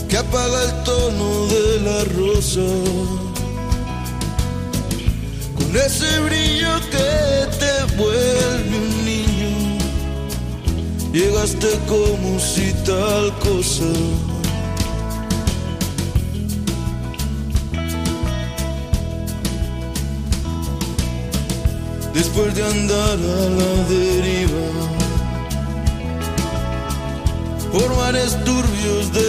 que 0.09 0.17
apaga 0.17 0.63
el 0.65 0.83
tono 0.83 1.45
de 1.47 1.79
la 1.81 2.03
rosa 2.03 3.28
ese 5.75 6.19
brillo 6.19 6.79
que 6.91 7.57
te 7.59 7.95
vuelve 7.95 8.77
un 8.77 9.05
niño. 9.05 9.77
Llegaste 11.13 11.67
como 11.87 12.39
si 12.39 12.73
tal 12.85 13.33
cosa. 13.39 13.85
Después 22.13 22.53
de 22.55 22.63
andar 22.63 23.17
a 23.17 23.49
la 23.59 23.71
deriva 23.87 24.65
por 27.71 27.95
mares 27.97 28.37
turbios 28.43 29.13
de 29.13 29.28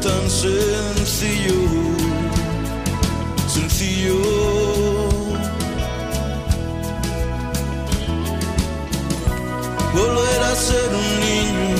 tan 0.00 0.30
sencillo, 0.30 1.60
sencillo. 3.48 4.18
Volver 9.94 10.42
a 10.42 10.54
ser 10.54 10.88
un 11.02 11.08
niño, 11.26 11.76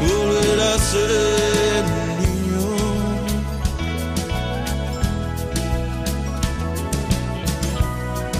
volver 0.00 0.60
a 0.60 0.78
ser 0.78 1.84
un 1.84 2.08
niño. 2.22 2.64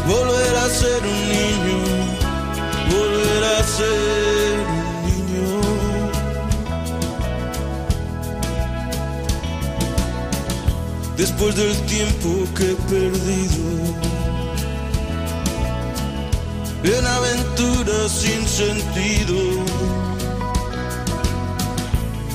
Volver 0.07 0.57
a 0.57 0.69
ser 0.69 1.03
un 1.03 1.21
niño, 1.29 1.79
volver 2.91 3.45
a 3.45 3.63
ser 3.65 4.12
después 11.43 11.57
del 11.57 11.77
tiempo 11.87 12.29
que 12.55 12.71
he 12.71 12.75
perdido. 12.89 13.65
En 16.85 17.07
aventuras 17.07 18.11
sin 18.11 18.47
sentido, 18.47 19.37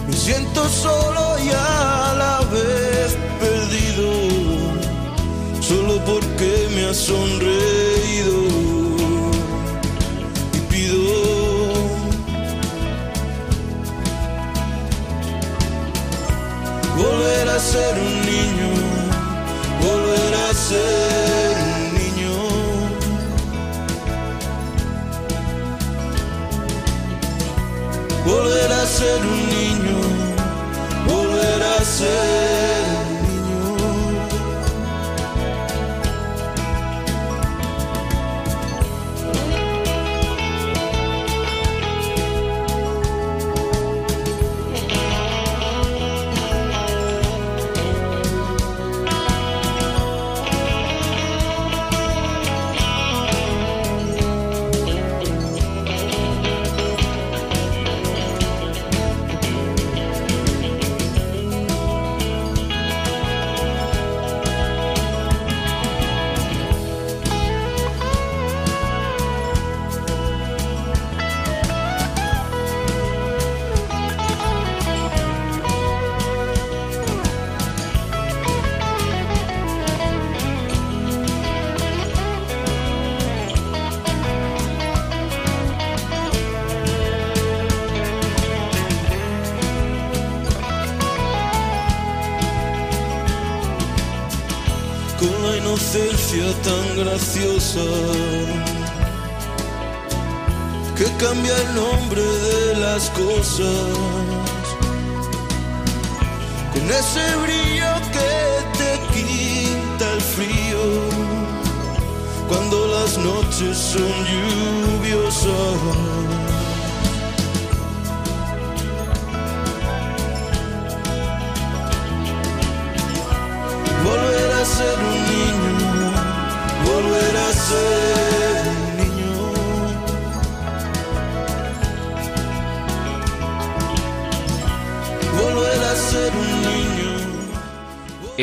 me 0.08 0.14
siento 0.14 0.68
solo 0.70 1.38
y 1.44 1.50
a 1.50 2.14
la 2.18 2.40
vez 2.52 3.18
perdido, 3.40 4.10
solo 5.62 6.04
porque 6.06 6.68
me 6.76 6.86
ha 6.86 6.94
sonreído. 6.94 8.38
Y 10.54 10.60
pido 10.72 11.04
volver 16.98 17.50
a 17.50 17.60
ser 17.60 18.00
un 18.00 18.22
niño 18.22 18.57
ser 20.58 21.56
un 21.70 21.94
niño. 22.00 22.34
Volver 28.26 28.72
a 28.72 28.86
ser 28.86 29.20
un 29.34 29.42
niño, 29.56 30.00
volver 31.08 31.64
a 31.64 31.86
ser 31.86 32.57
que 100.98 101.06
cambia 101.24 101.56
el 101.56 101.76
nombre 101.76 102.22
de 102.22 102.76
las 102.80 103.10
cosas 103.12 103.97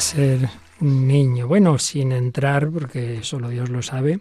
Ser 0.00 0.48
un 0.80 1.06
niño. 1.06 1.48
Bueno, 1.48 1.78
sin 1.78 2.12
entrar, 2.12 2.70
porque 2.70 3.20
solo 3.22 3.48
Dios 3.48 3.70
lo 3.70 3.82
sabe, 3.82 4.20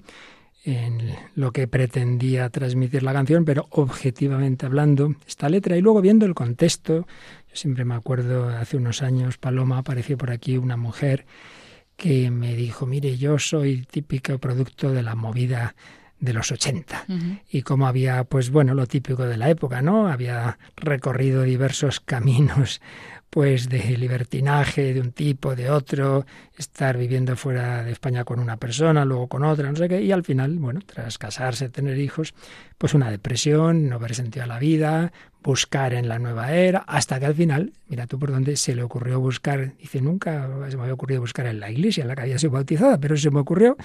en 0.64 1.16
lo 1.36 1.52
que 1.52 1.68
pretendía 1.68 2.50
transmitir 2.50 3.04
la 3.04 3.14
canción, 3.14 3.46
pero 3.46 3.68
objetivamente 3.70 4.66
hablando, 4.66 5.16
esta 5.28 5.48
letra 5.48 5.78
y 5.78 5.82
luego 5.82 6.02
viendo 6.02 6.26
el 6.26 6.34
contexto, 6.34 7.06
yo 7.50 7.56
siempre 7.56 7.86
me 7.86 7.94
acuerdo 7.94 8.50
hace 8.50 8.78
unos 8.78 9.04
años, 9.04 9.38
Paloma, 9.38 9.78
apareció 9.78 10.18
por 10.18 10.32
aquí 10.32 10.58
una 10.58 10.76
mujer 10.76 11.26
que 11.96 12.32
me 12.32 12.56
dijo, 12.56 12.86
mire, 12.86 13.18
yo 13.18 13.38
soy 13.38 13.86
típico 13.90 14.38
producto 14.40 14.92
de 14.92 15.04
la 15.04 15.16
movida 15.16 15.76
de 16.20 16.34
los 16.34 16.52
80 16.52 17.06
y 17.52 17.62
como 17.62 17.88
había 17.88 18.24
pues 18.24 18.50
bueno 18.50 18.74
lo 18.74 18.88
típico 18.88 19.26
de 19.26 19.36
la 19.36 19.50
época 19.50 19.82
no 19.82 20.08
había 20.08 20.58
recorrido 20.78 21.44
diversos 21.44 22.00
caminos 22.00 22.82
pues 23.36 23.68
de 23.68 23.98
libertinaje 23.98 24.94
de 24.94 25.02
un 25.02 25.12
tipo, 25.12 25.58
de 25.58 25.70
otro, 25.70 26.26
estar 26.58 26.98
viviendo 26.98 27.36
fuera 27.36 27.84
de 27.84 27.92
España 27.92 28.24
con 28.24 28.40
una 28.40 28.56
persona, 28.56 29.04
luego 29.04 29.28
con 29.28 29.44
otra, 29.44 29.70
no 29.70 29.76
sé 29.76 29.90
qué, 29.90 30.02
y 30.02 30.14
al 30.14 30.24
final, 30.24 30.58
bueno, 30.58 30.80
tras 30.86 31.18
casarse, 31.18 31.68
tener 31.68 31.98
hijos, 31.98 32.34
pues 32.78 32.94
una 32.94 33.12
depresión, 33.12 33.90
no 33.90 33.96
haber 33.96 34.16
sentido 34.16 34.46
la 34.46 34.58
vida, 34.58 35.12
buscar 35.46 35.94
en 35.94 36.10
la 36.10 36.18
nueva 36.18 36.54
era, 36.54 36.80
hasta 36.80 37.20
que 37.20 37.28
al 37.28 37.36
final, 37.36 37.72
mira 37.88 38.08
tú 38.08 38.18
por 38.18 38.32
dónde 38.32 38.56
se 38.56 38.74
le 38.74 38.82
ocurrió 38.82 39.20
buscar, 39.20 39.74
dice, 39.80 40.02
nunca 40.02 40.50
se 40.70 40.76
me 40.76 40.82
había 40.82 40.96
ocurrido 40.96 41.22
buscar 41.22 41.46
en 41.46 41.60
la 41.60 41.70
iglesia, 41.70 42.02
en 42.02 42.08
la 42.08 42.16
que 42.16 42.24
había 42.24 42.40
sido 42.40 42.54
bautizada, 42.54 43.00
pero 43.00 43.16
se 43.16 43.30
me 43.30 43.40
ocurrió, 43.40 43.78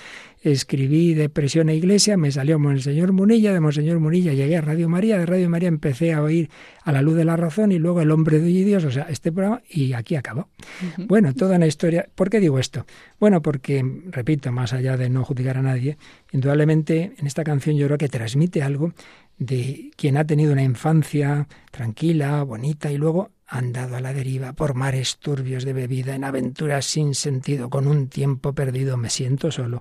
escribí 0.42 1.12
depresión 1.12 1.68
e 1.68 1.76
iglesia, 1.76 2.16
me 2.16 2.32
salió 2.32 2.58
Monseñor 2.58 3.12
Munilla, 3.12 3.52
de 3.52 3.60
Monseñor 3.60 4.00
Munilla 4.00 4.32
llegué 4.32 4.56
a 4.56 4.62
Radio 4.62 4.88
María, 4.88 5.18
de 5.18 5.26
Radio 5.26 5.50
María 5.50 5.68
empecé 5.68 6.14
a 6.14 6.22
oír 6.22 6.48
a 6.82 6.92
la 6.92 7.02
luz 7.02 7.14
de 7.14 7.26
la 7.26 7.36
razón 7.36 7.72
y 7.72 7.78
luego 7.78 8.00
el 8.00 8.10
hombre 8.10 8.38
de 8.38 8.46
Dios, 8.46 8.84
o 8.84 8.90
sea, 8.90 9.04
este 9.10 9.30
programa, 9.30 9.62
y 9.68 9.92
aquí 9.92 10.16
acabó. 10.16 10.48
Bueno, 10.96 11.34
toda 11.34 11.56
una 11.56 11.66
historia. 11.66 12.06
¿Por 12.14 12.30
qué 12.30 12.40
digo 12.40 12.58
esto? 12.58 12.86
Bueno, 13.18 13.42
porque, 13.42 13.84
repito, 14.06 14.50
más 14.50 14.72
allá 14.72 14.96
de 14.96 15.10
no 15.10 15.24
juzgar 15.24 15.58
a 15.58 15.62
nadie, 15.62 15.98
indudablemente 16.32 17.12
en 17.18 17.26
esta 17.26 17.44
canción 17.44 17.76
yo 17.76 17.86
creo 17.86 17.98
que 17.98 18.08
transmite 18.08 18.62
algo 18.62 18.94
de 19.40 19.90
quien 19.96 20.18
ha 20.18 20.26
tenido 20.26 20.52
una 20.52 20.62
infancia 20.62 21.48
tranquila, 21.72 22.42
bonita 22.44 22.92
y 22.92 22.98
luego 22.98 23.30
han 23.46 23.72
dado 23.72 23.96
a 23.96 24.00
la 24.00 24.12
deriva 24.12 24.52
por 24.52 24.74
mares 24.74 25.16
turbios 25.16 25.64
de 25.64 25.72
bebida, 25.72 26.14
en 26.14 26.24
aventuras 26.24 26.84
sin 26.84 27.14
sentido, 27.14 27.70
con 27.70 27.88
un 27.88 28.08
tiempo 28.08 28.52
perdido, 28.52 28.96
me 28.98 29.08
siento 29.08 29.50
solo 29.50 29.80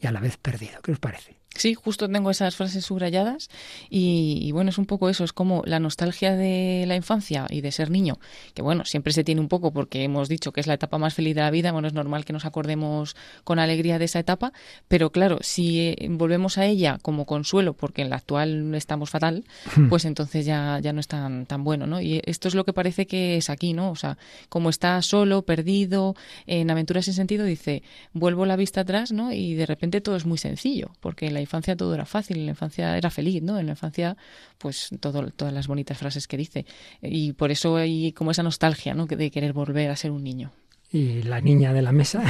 y 0.00 0.06
a 0.06 0.12
la 0.12 0.20
vez 0.20 0.36
perdido. 0.36 0.80
¿Qué 0.80 0.92
os 0.92 1.00
parece? 1.00 1.39
Sí, 1.56 1.74
justo 1.74 2.08
tengo 2.08 2.30
esas 2.30 2.54
frases 2.54 2.84
subrayadas 2.84 3.50
y, 3.90 4.50
bueno, 4.52 4.70
es 4.70 4.78
un 4.78 4.86
poco 4.86 5.08
eso, 5.08 5.24
es 5.24 5.32
como 5.32 5.62
la 5.66 5.80
nostalgia 5.80 6.36
de 6.36 6.84
la 6.86 6.94
infancia 6.94 7.46
y 7.50 7.60
de 7.60 7.72
ser 7.72 7.90
niño, 7.90 8.18
que 8.54 8.62
bueno, 8.62 8.84
siempre 8.84 9.12
se 9.12 9.24
tiene 9.24 9.40
un 9.40 9.48
poco 9.48 9.72
porque 9.72 10.04
hemos 10.04 10.28
dicho 10.28 10.52
que 10.52 10.60
es 10.60 10.68
la 10.68 10.74
etapa 10.74 10.96
más 10.98 11.14
feliz 11.14 11.34
de 11.34 11.40
la 11.40 11.50
vida, 11.50 11.72
bueno, 11.72 11.88
es 11.88 11.92
normal 11.92 12.24
que 12.24 12.32
nos 12.32 12.44
acordemos 12.44 13.16
con 13.42 13.58
alegría 13.58 13.98
de 13.98 14.04
esa 14.04 14.20
etapa, 14.20 14.52
pero 14.86 15.10
claro, 15.10 15.38
si 15.40 15.88
eh, 15.88 16.06
volvemos 16.08 16.56
a 16.56 16.66
ella 16.66 16.98
como 17.02 17.26
consuelo 17.26 17.74
porque 17.74 18.02
en 18.02 18.10
la 18.10 18.16
actual 18.16 18.72
estamos 18.76 19.10
fatal, 19.10 19.44
hmm. 19.76 19.88
pues 19.88 20.04
entonces 20.04 20.46
ya, 20.46 20.78
ya 20.80 20.92
no 20.92 21.00
es 21.00 21.08
tan, 21.08 21.46
tan 21.46 21.64
bueno, 21.64 21.86
¿no? 21.86 22.00
Y 22.00 22.22
esto 22.26 22.46
es 22.46 22.54
lo 22.54 22.64
que 22.64 22.72
parece 22.72 23.06
que 23.06 23.36
es 23.36 23.50
aquí, 23.50 23.72
¿no? 23.72 23.90
O 23.90 23.96
sea, 23.96 24.18
como 24.48 24.70
está 24.70 25.02
solo, 25.02 25.42
perdido, 25.42 26.14
en 26.46 26.70
aventuras 26.70 27.06
sin 27.06 27.14
sentido, 27.14 27.44
dice, 27.44 27.82
vuelvo 28.12 28.46
la 28.46 28.56
vista 28.56 28.82
atrás, 28.82 29.10
¿no? 29.10 29.32
Y 29.32 29.54
de 29.54 29.66
repente 29.66 30.00
todo 30.00 30.16
es 30.16 30.26
muy 30.26 30.38
sencillo, 30.38 30.92
porque 31.00 31.30
la 31.30 31.39
infancia 31.40 31.76
todo 31.76 31.94
era 31.94 32.06
fácil, 32.06 32.38
en 32.38 32.46
la 32.46 32.50
infancia 32.52 32.96
era 32.96 33.10
feliz, 33.10 33.42
¿no? 33.42 33.58
En 33.58 33.66
la 33.66 33.72
infancia, 33.72 34.16
pues 34.58 34.90
todo, 35.00 35.30
todas 35.30 35.54
las 35.54 35.66
bonitas 35.66 35.98
frases 35.98 36.26
que 36.26 36.36
dice. 36.36 36.66
Y 37.02 37.32
por 37.32 37.50
eso 37.50 37.76
hay 37.76 38.12
como 38.12 38.30
esa 38.30 38.42
nostalgia, 38.42 38.94
¿no? 38.94 39.06
De 39.06 39.30
querer 39.30 39.52
volver 39.52 39.90
a 39.90 39.96
ser 39.96 40.10
un 40.10 40.24
niño. 40.24 40.52
¿Y 40.92 41.22
la 41.22 41.40
niña 41.40 41.72
de 41.72 41.82
la 41.82 41.92
mesa? 41.92 42.22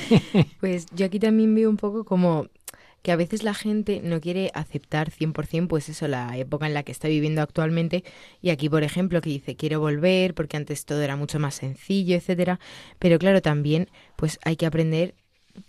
pues 0.60 0.86
yo 0.94 1.06
aquí 1.06 1.18
también 1.18 1.54
veo 1.54 1.70
un 1.70 1.78
poco 1.78 2.04
como 2.04 2.48
que 3.02 3.10
a 3.10 3.16
veces 3.16 3.42
la 3.42 3.54
gente 3.54 4.00
no 4.02 4.20
quiere 4.20 4.50
aceptar 4.54 5.10
100% 5.10 5.66
pues 5.66 5.88
eso, 5.88 6.08
la 6.08 6.36
época 6.36 6.66
en 6.66 6.74
la 6.74 6.84
que 6.84 6.92
está 6.92 7.08
viviendo 7.08 7.42
actualmente 7.42 8.04
y 8.40 8.50
aquí 8.50 8.68
por 8.68 8.84
ejemplo 8.84 9.20
que 9.20 9.30
dice 9.30 9.56
quiero 9.56 9.80
volver 9.80 10.34
porque 10.34 10.56
antes 10.56 10.84
todo 10.84 11.02
era 11.02 11.16
mucho 11.16 11.38
más 11.38 11.56
sencillo, 11.56 12.16
etcétera, 12.16 12.60
pero 12.98 13.18
claro, 13.18 13.42
también 13.42 13.88
pues 14.16 14.38
hay 14.44 14.56
que 14.56 14.66
aprender 14.66 15.14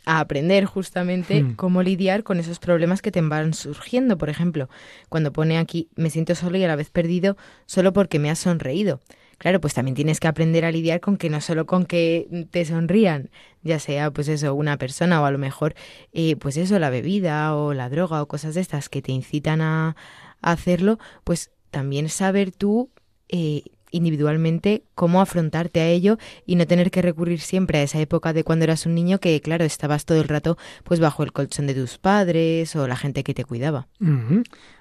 a 0.05 0.19
aprender 0.19 0.65
justamente 0.65 1.43
hmm. 1.43 1.55
cómo 1.55 1.83
lidiar 1.83 2.23
con 2.23 2.39
esos 2.39 2.59
problemas 2.59 3.01
que 3.01 3.11
te 3.11 3.21
van 3.21 3.53
surgiendo. 3.53 4.17
Por 4.17 4.29
ejemplo, 4.29 4.69
cuando 5.09 5.31
pone 5.31 5.57
aquí 5.57 5.89
me 5.95 6.09
siento 6.09 6.35
solo 6.35 6.57
y 6.57 6.63
a 6.63 6.67
la 6.67 6.75
vez 6.75 6.89
perdido 6.89 7.37
solo 7.65 7.93
porque 7.93 8.19
me 8.19 8.29
has 8.29 8.39
sonreído. 8.39 8.99
Claro, 9.37 9.59
pues 9.59 9.73
también 9.73 9.95
tienes 9.95 10.19
que 10.19 10.27
aprender 10.27 10.63
a 10.63 10.71
lidiar 10.71 11.01
con 11.01 11.17
que 11.17 11.29
no 11.29 11.41
solo 11.41 11.65
con 11.65 11.85
que 11.85 12.47
te 12.51 12.63
sonrían, 12.65 13.29
ya 13.61 13.79
sea 13.79 14.11
pues 14.11 14.27
eso, 14.29 14.53
una 14.53 14.77
persona 14.77 15.21
o 15.21 15.25
a 15.25 15.31
lo 15.31 15.37
mejor 15.37 15.75
eh, 16.13 16.35
pues 16.37 16.55
eso, 16.55 16.79
la 16.79 16.89
bebida 16.89 17.55
o 17.55 17.73
la 17.73 17.89
droga 17.89 18.21
o 18.21 18.27
cosas 18.27 18.55
de 18.55 18.61
estas 18.61 18.89
que 18.89 19.01
te 19.01 19.11
incitan 19.11 19.61
a, 19.61 19.95
a 20.41 20.51
hacerlo, 20.51 20.97
pues 21.23 21.51
también 21.71 22.07
saber 22.07 22.51
tú 22.51 22.89
eh, 23.27 23.63
individualmente 23.93 24.83
cómo 24.95 25.21
afrontarte 25.21 25.79
a 25.79 25.87
ello 25.87 26.17
y 26.45 26.55
no 26.55 26.67
tener 26.67 26.91
que 26.91 27.01
recurrir 27.01 27.39
siempre 27.39 27.77
a 27.77 27.83
esa 27.83 27.99
época 28.01 28.33
de 28.33 28.43
cuando 28.43 28.65
eras 28.65 28.85
un 28.85 28.95
niño 28.95 29.19
que, 29.19 29.39
claro, 29.39 29.63
estabas 29.63 30.05
todo 30.05 30.19
el 30.19 30.27
rato 30.27 30.57
pues 30.83 30.99
bajo 30.99 31.23
el 31.23 31.31
colchón 31.31 31.67
de 31.67 31.75
tus 31.75 31.97
padres 31.97 32.75
o 32.75 32.87
la 32.87 32.97
gente 32.97 33.23
que 33.23 33.33
te 33.33 33.45
cuidaba. 33.45 33.87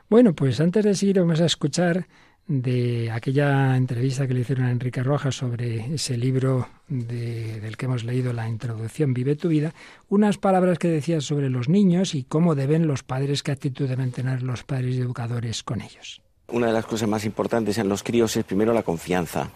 Bueno, 0.08 0.34
pues 0.34 0.60
antes 0.60 0.84
de 0.84 0.94
seguir 0.94 1.20
vamos 1.20 1.40
a 1.40 1.46
escuchar 1.46 2.06
de 2.48 3.10
aquella 3.10 3.76
entrevista 3.76 4.26
que 4.26 4.34
le 4.34 4.40
hicieron 4.40 4.64
a 4.66 4.70
Enrique 4.70 5.02
Rojas 5.02 5.36
sobre 5.36 5.94
ese 5.94 6.16
libro 6.16 6.68
del 6.88 7.76
que 7.76 7.86
hemos 7.86 8.04
leído 8.04 8.32
la 8.32 8.48
introducción 8.48 9.14
Vive 9.14 9.36
tu 9.36 9.48
vida, 9.48 9.74
unas 10.08 10.38
palabras 10.38 10.78
que 10.78 10.88
decía 10.88 11.20
sobre 11.20 11.50
los 11.50 11.68
niños 11.68 12.14
y 12.14 12.24
cómo 12.24 12.54
deben 12.54 12.86
los 12.86 13.04
padres, 13.04 13.42
qué 13.42 13.52
actitud 13.52 13.88
deben 13.88 14.10
tener 14.10 14.42
los 14.42 14.64
padres 14.64 14.96
educadores 14.96 15.62
con 15.62 15.80
ellos 15.80 16.22
una 16.52 16.68
de 16.68 16.72
las 16.72 16.86
cosas 16.86 17.08
más 17.08 17.24
importantes 17.24 17.78
en 17.78 17.88
los 17.88 18.02
críos 18.02 18.36
es 18.36 18.44
primero 18.44 18.72
la 18.72 18.82
confianza, 18.82 19.50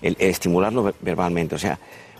estimularlo 0.00 0.94
verbalmente. 1.00 1.54
O 1.54 1.58
sea, 1.58 1.78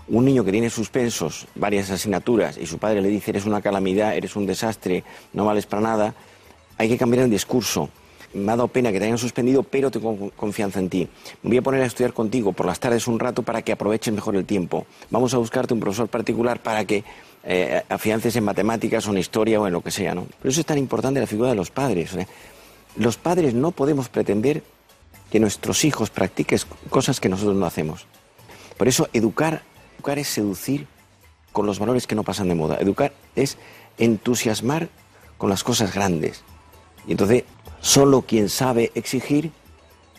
un 0.08 0.24
niño 0.24 0.44
que 0.44 0.52
tiene 0.52 0.70
suspensos 0.70 1.46
varias 1.54 1.90
asignaturas 1.90 2.58
y 2.58 2.66
su 2.66 2.78
padre 2.78 3.00
le 3.00 3.08
dice 3.08 3.30
eres 3.30 3.46
una 3.46 3.60
calamidad, 3.60 4.16
eres 4.16 4.36
un 4.36 4.46
desastre, 4.46 5.04
no 5.32 5.44
vales 5.44 5.66
para 5.66 5.82
nada, 5.82 6.14
hay 6.78 6.88
que 6.88 6.98
cambiar 6.98 7.24
el 7.24 7.30
discurso. 7.30 7.88
Me 8.34 8.52
ha 8.52 8.56
dado 8.56 8.68
pena 8.68 8.92
que 8.92 8.98
te 8.98 9.06
hayan 9.06 9.16
suspendido, 9.16 9.62
pero 9.62 9.90
tengo 9.90 10.30
confianza 10.36 10.78
en 10.78 10.90
ti. 10.90 11.08
Me 11.42 11.50
voy 11.50 11.58
a 11.58 11.62
poner 11.62 11.82
a 11.82 11.86
estudiar 11.86 12.12
contigo 12.12 12.52
por 12.52 12.66
las 12.66 12.78
tardes 12.78 13.06
un 13.06 13.18
rato 13.18 13.42
para 13.42 13.62
que 13.62 13.72
aproveches 13.72 14.12
mejor 14.12 14.36
el 14.36 14.44
tiempo. 14.44 14.84
Vamos 15.10 15.32
a 15.32 15.38
buscarte 15.38 15.72
un 15.72 15.80
profesor 15.80 16.08
particular 16.08 16.60
para 16.62 16.84
que 16.84 17.02
eh, 17.44 17.82
afiances 17.88 18.36
en 18.36 18.44
matemáticas 18.44 19.06
o 19.06 19.12
en 19.12 19.18
historia 19.18 19.60
o 19.60 19.66
en 19.66 19.72
lo 19.72 19.80
que 19.80 19.90
sea. 19.90 20.14
¿no? 20.14 20.24
Por 20.24 20.50
eso 20.50 20.60
es 20.60 20.66
tan 20.66 20.76
importante 20.76 21.18
la 21.18 21.26
figura 21.26 21.48
de 21.48 21.54
los 21.54 21.70
padres. 21.70 22.14
Los 22.96 23.16
padres 23.16 23.54
no 23.54 23.72
podemos 23.72 24.08
pretender 24.08 24.62
que 25.30 25.40
nuestros 25.40 25.84
hijos 25.84 26.10
practiquen 26.10 26.58
cosas 26.88 27.20
que 27.20 27.28
nosotros 27.28 27.56
no 27.56 27.66
hacemos. 27.66 28.06
Por 28.76 28.88
eso 28.88 29.08
educar, 29.12 29.62
educar 29.96 30.18
es 30.18 30.28
seducir 30.28 30.86
con 31.52 31.66
los 31.66 31.78
valores 31.78 32.06
que 32.06 32.14
no 32.14 32.22
pasan 32.22 32.48
de 32.48 32.54
moda. 32.54 32.76
Educar 32.80 33.12
es 33.34 33.58
entusiasmar 33.98 34.88
con 35.38 35.50
las 35.50 35.64
cosas 35.64 35.94
grandes. 35.94 36.42
Y 37.06 37.12
entonces 37.12 37.44
solo 37.80 38.22
quien 38.22 38.48
sabe 38.48 38.92
exigir 38.94 39.52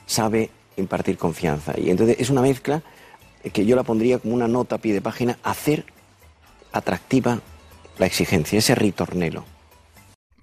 sabe 0.05 0.51
impartir 0.77 1.17
confianza. 1.17 1.73
Y 1.77 1.89
entonces 1.89 2.17
es 2.19 2.29
una 2.29 2.41
mezcla 2.41 2.83
que 3.53 3.65
yo 3.65 3.75
la 3.75 3.83
pondría 3.83 4.19
como 4.19 4.33
una 4.33 4.47
nota 4.47 4.75
a 4.75 4.79
pie 4.79 4.93
de 4.93 5.01
página, 5.01 5.37
hacer 5.43 5.85
atractiva 6.71 7.39
la 7.97 8.05
exigencia, 8.05 8.59
ese 8.59 8.75
ritornelo. 8.75 9.45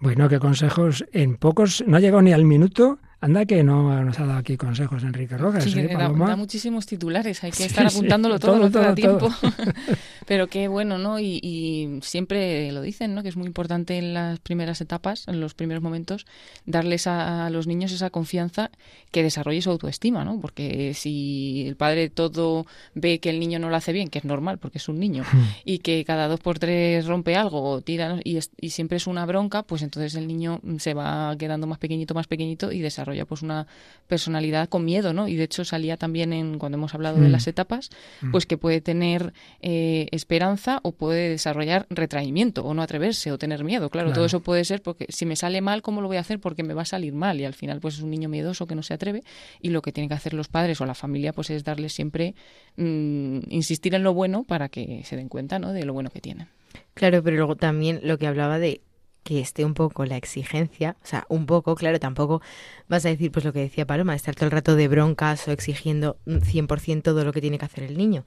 Bueno, 0.00 0.28
qué 0.28 0.38
consejos. 0.38 1.04
En 1.12 1.36
pocos, 1.36 1.84
no 1.86 1.96
ha 1.96 2.00
llegado 2.00 2.22
ni 2.22 2.32
al 2.32 2.44
minuto 2.44 2.98
Anda 3.24 3.46
que 3.46 3.62
no 3.64 4.04
nos 4.04 4.20
ha 4.20 4.26
dado 4.26 4.38
aquí 4.38 4.58
consejos 4.58 5.02
Enrique 5.02 5.38
Rojas. 5.38 5.64
Sí, 5.64 5.78
¿eh, 5.78 5.88
da, 5.96 6.36
muchísimos 6.36 6.84
titulares, 6.84 7.42
hay 7.42 7.52
que 7.52 7.64
estar 7.64 7.86
apuntándolo 7.86 8.38
todo, 8.38 8.58
no 8.58 8.70
te 8.70 8.78
da 8.78 8.94
tiempo. 8.94 9.30
Pero 10.26 10.48
qué 10.48 10.68
bueno, 10.68 10.98
¿no? 10.98 11.18
Y, 11.18 12.00
siempre 12.02 12.70
lo 12.72 12.82
dicen, 12.82 13.14
¿no? 13.14 13.22
Que 13.22 13.30
es 13.30 13.36
muy 13.36 13.46
importante 13.46 13.96
en 13.96 14.12
las 14.12 14.40
primeras 14.40 14.82
etapas, 14.82 15.26
en 15.26 15.40
los 15.40 15.54
primeros 15.54 15.82
momentos, 15.82 16.26
darles 16.66 17.06
a, 17.06 17.48
los 17.48 17.66
niños 17.66 17.92
esa 17.92 18.10
confianza 18.10 18.70
que 19.10 19.22
desarrolle 19.22 19.62
su 19.62 19.70
autoestima, 19.70 20.22
¿no? 20.24 20.38
Porque 20.38 20.92
si 20.92 21.64
el 21.66 21.76
padre 21.76 22.10
todo 22.10 22.66
ve 22.94 23.20
que 23.20 23.30
el 23.30 23.40
niño 23.40 23.58
no 23.58 23.70
lo 23.70 23.76
hace 23.76 23.94
bien, 23.94 24.08
que 24.08 24.18
es 24.18 24.26
normal 24.26 24.58
porque 24.58 24.76
es 24.76 24.88
un 24.88 24.98
niño, 24.98 25.22
hmm. 25.22 25.44
y 25.64 25.78
que 25.78 26.04
cada 26.04 26.28
dos 26.28 26.40
por 26.40 26.58
tres 26.58 27.06
rompe 27.06 27.36
algo 27.36 27.62
o 27.62 27.80
tira 27.80 28.18
y, 28.22 28.38
y 28.60 28.70
siempre 28.70 28.98
es 28.98 29.06
una 29.06 29.24
bronca, 29.24 29.62
pues 29.62 29.80
entonces 29.80 30.14
el 30.14 30.26
niño 30.26 30.60
se 30.78 30.92
va 30.92 31.34
quedando 31.38 31.66
más 31.66 31.78
pequeñito, 31.78 32.12
más 32.12 32.26
pequeñito 32.26 32.70
y 32.70 32.80
desarrolla 32.80 33.13
desarrolla 33.14 33.24
pues 33.26 33.42
una 33.42 33.66
personalidad 34.06 34.68
con 34.68 34.84
miedo, 34.84 35.12
¿no? 35.12 35.28
Y 35.28 35.36
de 35.36 35.44
hecho 35.44 35.64
salía 35.64 35.96
también 35.96 36.32
en 36.32 36.58
cuando 36.58 36.76
hemos 36.76 36.94
hablado 36.94 37.20
de 37.20 37.28
mm. 37.28 37.32
las 37.32 37.46
etapas, 37.46 37.90
mm. 38.20 38.30
pues 38.32 38.46
que 38.46 38.58
puede 38.58 38.80
tener 38.80 39.32
eh, 39.62 40.08
esperanza 40.10 40.80
o 40.82 40.92
puede 40.92 41.30
desarrollar 41.30 41.86
retraimiento 41.90 42.64
o 42.64 42.74
no 42.74 42.82
atreverse 42.82 43.32
o 43.32 43.38
tener 43.38 43.64
miedo. 43.64 43.88
Claro, 43.90 44.12
todo 44.12 44.26
eso 44.26 44.40
puede 44.40 44.64
ser 44.64 44.82
porque 44.82 45.06
si 45.08 45.26
me 45.26 45.36
sale 45.36 45.60
mal, 45.60 45.82
¿cómo 45.82 46.00
lo 46.00 46.08
voy 46.08 46.18
a 46.18 46.20
hacer? 46.20 46.38
Porque 46.38 46.62
me 46.62 46.74
va 46.74 46.82
a 46.82 46.86
salir 46.86 47.12
mal 47.14 47.40
y 47.40 47.44
al 47.44 47.54
final 47.54 47.80
pues 47.80 47.94
es 47.94 48.02
un 48.02 48.10
niño 48.10 48.28
miedoso 48.28 48.66
que 48.66 48.74
no 48.74 48.82
se 48.82 48.94
atreve 48.94 49.22
y 49.60 49.70
lo 49.70 49.80
que 49.80 49.92
tienen 49.92 50.08
que 50.08 50.14
hacer 50.14 50.34
los 50.34 50.48
padres 50.48 50.80
o 50.80 50.86
la 50.86 50.94
familia 50.94 51.32
pues 51.32 51.50
es 51.50 51.64
darle 51.64 51.88
siempre 51.88 52.34
mm, 52.76 53.38
insistir 53.48 53.94
en 53.94 54.02
lo 54.02 54.12
bueno 54.12 54.44
para 54.44 54.68
que 54.68 55.02
se 55.04 55.16
den 55.16 55.28
cuenta, 55.28 55.58
¿no? 55.58 55.72
De 55.72 55.84
lo 55.84 55.92
bueno 55.92 56.10
que 56.10 56.20
tienen. 56.20 56.48
Claro, 56.94 57.22
pero 57.22 57.36
luego 57.36 57.56
también 57.56 58.00
lo 58.02 58.18
que 58.18 58.26
hablaba 58.26 58.58
de 58.58 58.80
que 59.24 59.40
esté 59.40 59.64
un 59.64 59.74
poco 59.74 60.04
la 60.04 60.16
exigencia, 60.16 60.96
o 61.02 61.06
sea, 61.06 61.26
un 61.28 61.46
poco, 61.46 61.74
claro, 61.74 61.98
tampoco 61.98 62.42
vas 62.88 63.04
a 63.06 63.08
decir 63.08 63.32
pues 63.32 63.44
lo 63.44 63.52
que 63.52 63.60
decía 63.60 63.86
Paloma, 63.86 64.14
estar 64.14 64.34
todo 64.34 64.46
el 64.46 64.52
rato 64.52 64.76
de 64.76 64.86
broncas 64.86 65.48
o 65.48 65.50
exigiendo 65.50 66.18
100% 66.26 67.02
todo 67.02 67.24
lo 67.24 67.32
que 67.32 67.40
tiene 67.40 67.58
que 67.58 67.64
hacer 67.64 67.84
el 67.84 67.96
niño, 67.96 68.24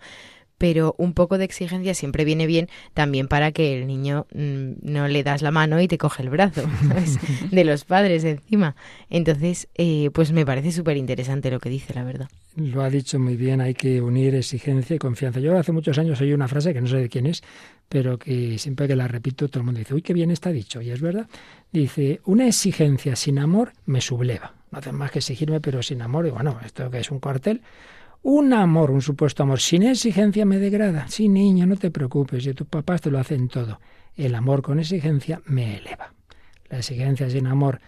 pero 0.57 0.95
un 0.97 1.13
poco 1.13 1.37
de 1.37 1.45
exigencia 1.45 1.93
siempre 1.93 2.25
viene 2.25 2.47
bien 2.47 2.67
también 2.93 3.27
para 3.27 3.51
que 3.51 3.77
el 3.77 3.87
niño 3.87 4.25
mm, 4.33 4.71
no 4.81 5.07
le 5.07 5.23
das 5.23 5.41
la 5.41 5.51
mano 5.51 5.79
y 5.79 5.87
te 5.87 5.97
coge 5.97 6.23
el 6.23 6.29
brazo, 6.29 6.63
¿sabes? 6.87 7.19
De 7.51 7.63
los 7.63 7.85
padres 7.85 8.23
encima. 8.23 8.75
Entonces, 9.09 9.67
eh, 9.75 10.09
pues 10.13 10.31
me 10.31 10.45
parece 10.45 10.71
súper 10.71 10.97
interesante 10.97 11.51
lo 11.51 11.59
que 11.59 11.69
dice, 11.69 11.93
la 11.93 12.03
verdad. 12.03 12.27
Lo 12.55 12.81
ha 12.81 12.89
dicho 12.89 13.19
muy 13.19 13.35
bien, 13.35 13.61
hay 13.61 13.75
que 13.75 14.01
unir 14.01 14.33
exigencia 14.33 14.95
y 14.95 14.99
confianza. 14.99 15.39
Yo 15.39 15.55
hace 15.57 15.71
muchos 15.71 15.97
años 15.99 16.19
oí 16.21 16.33
una 16.33 16.47
frase 16.47 16.73
que 16.73 16.81
no 16.81 16.87
sé 16.87 16.97
de 16.97 17.09
quién 17.09 17.27
es, 17.27 17.43
pero 17.89 18.17
que 18.17 18.57
siempre 18.57 18.87
que 18.87 18.95
la 18.95 19.07
repito 19.07 19.47
todo 19.47 19.59
el 19.59 19.65
mundo 19.65 19.79
dice, 19.79 19.93
uy, 19.93 20.01
qué 20.01 20.13
bien 20.13 20.31
está 20.31 20.51
dicho, 20.51 20.81
y 20.81 20.91
es 20.91 21.01
verdad. 21.01 21.27
Dice, 21.71 22.21
una 22.25 22.47
exigencia 22.47 23.15
sin 23.15 23.39
amor 23.39 23.73
me 23.85 24.01
subleva. 24.01 24.53
No 24.71 24.79
hace 24.79 24.91
más 24.91 25.11
que 25.11 25.19
exigirme, 25.19 25.61
pero 25.61 25.81
sin 25.81 26.01
amor, 26.01 26.27
y 26.27 26.31
bueno, 26.31 26.59
esto 26.65 26.89
que 26.91 26.99
es 26.99 27.11
un 27.11 27.19
cuartel, 27.19 27.61
un 28.23 28.53
amor, 28.53 28.91
un 28.91 29.01
supuesto 29.01 29.43
amor 29.43 29.59
sin 29.59 29.83
exigencia 29.83 30.45
me 30.45 30.57
degrada. 30.57 31.07
Sí, 31.07 31.29
niño, 31.29 31.65
no 31.65 31.77
te 31.77 31.91
preocupes, 31.91 32.45
y 32.45 32.53
tus 32.53 32.67
papás 32.67 33.01
te 33.01 33.11
lo 33.11 33.19
hacen 33.19 33.47
todo. 33.47 33.79
El 34.15 34.35
amor 34.35 34.61
con 34.61 34.79
exigencia 34.79 35.41
me 35.45 35.77
eleva. 35.77 36.13
La 36.69 36.79
exigencia 36.79 37.29
sin 37.29 37.47
amor 37.47 37.79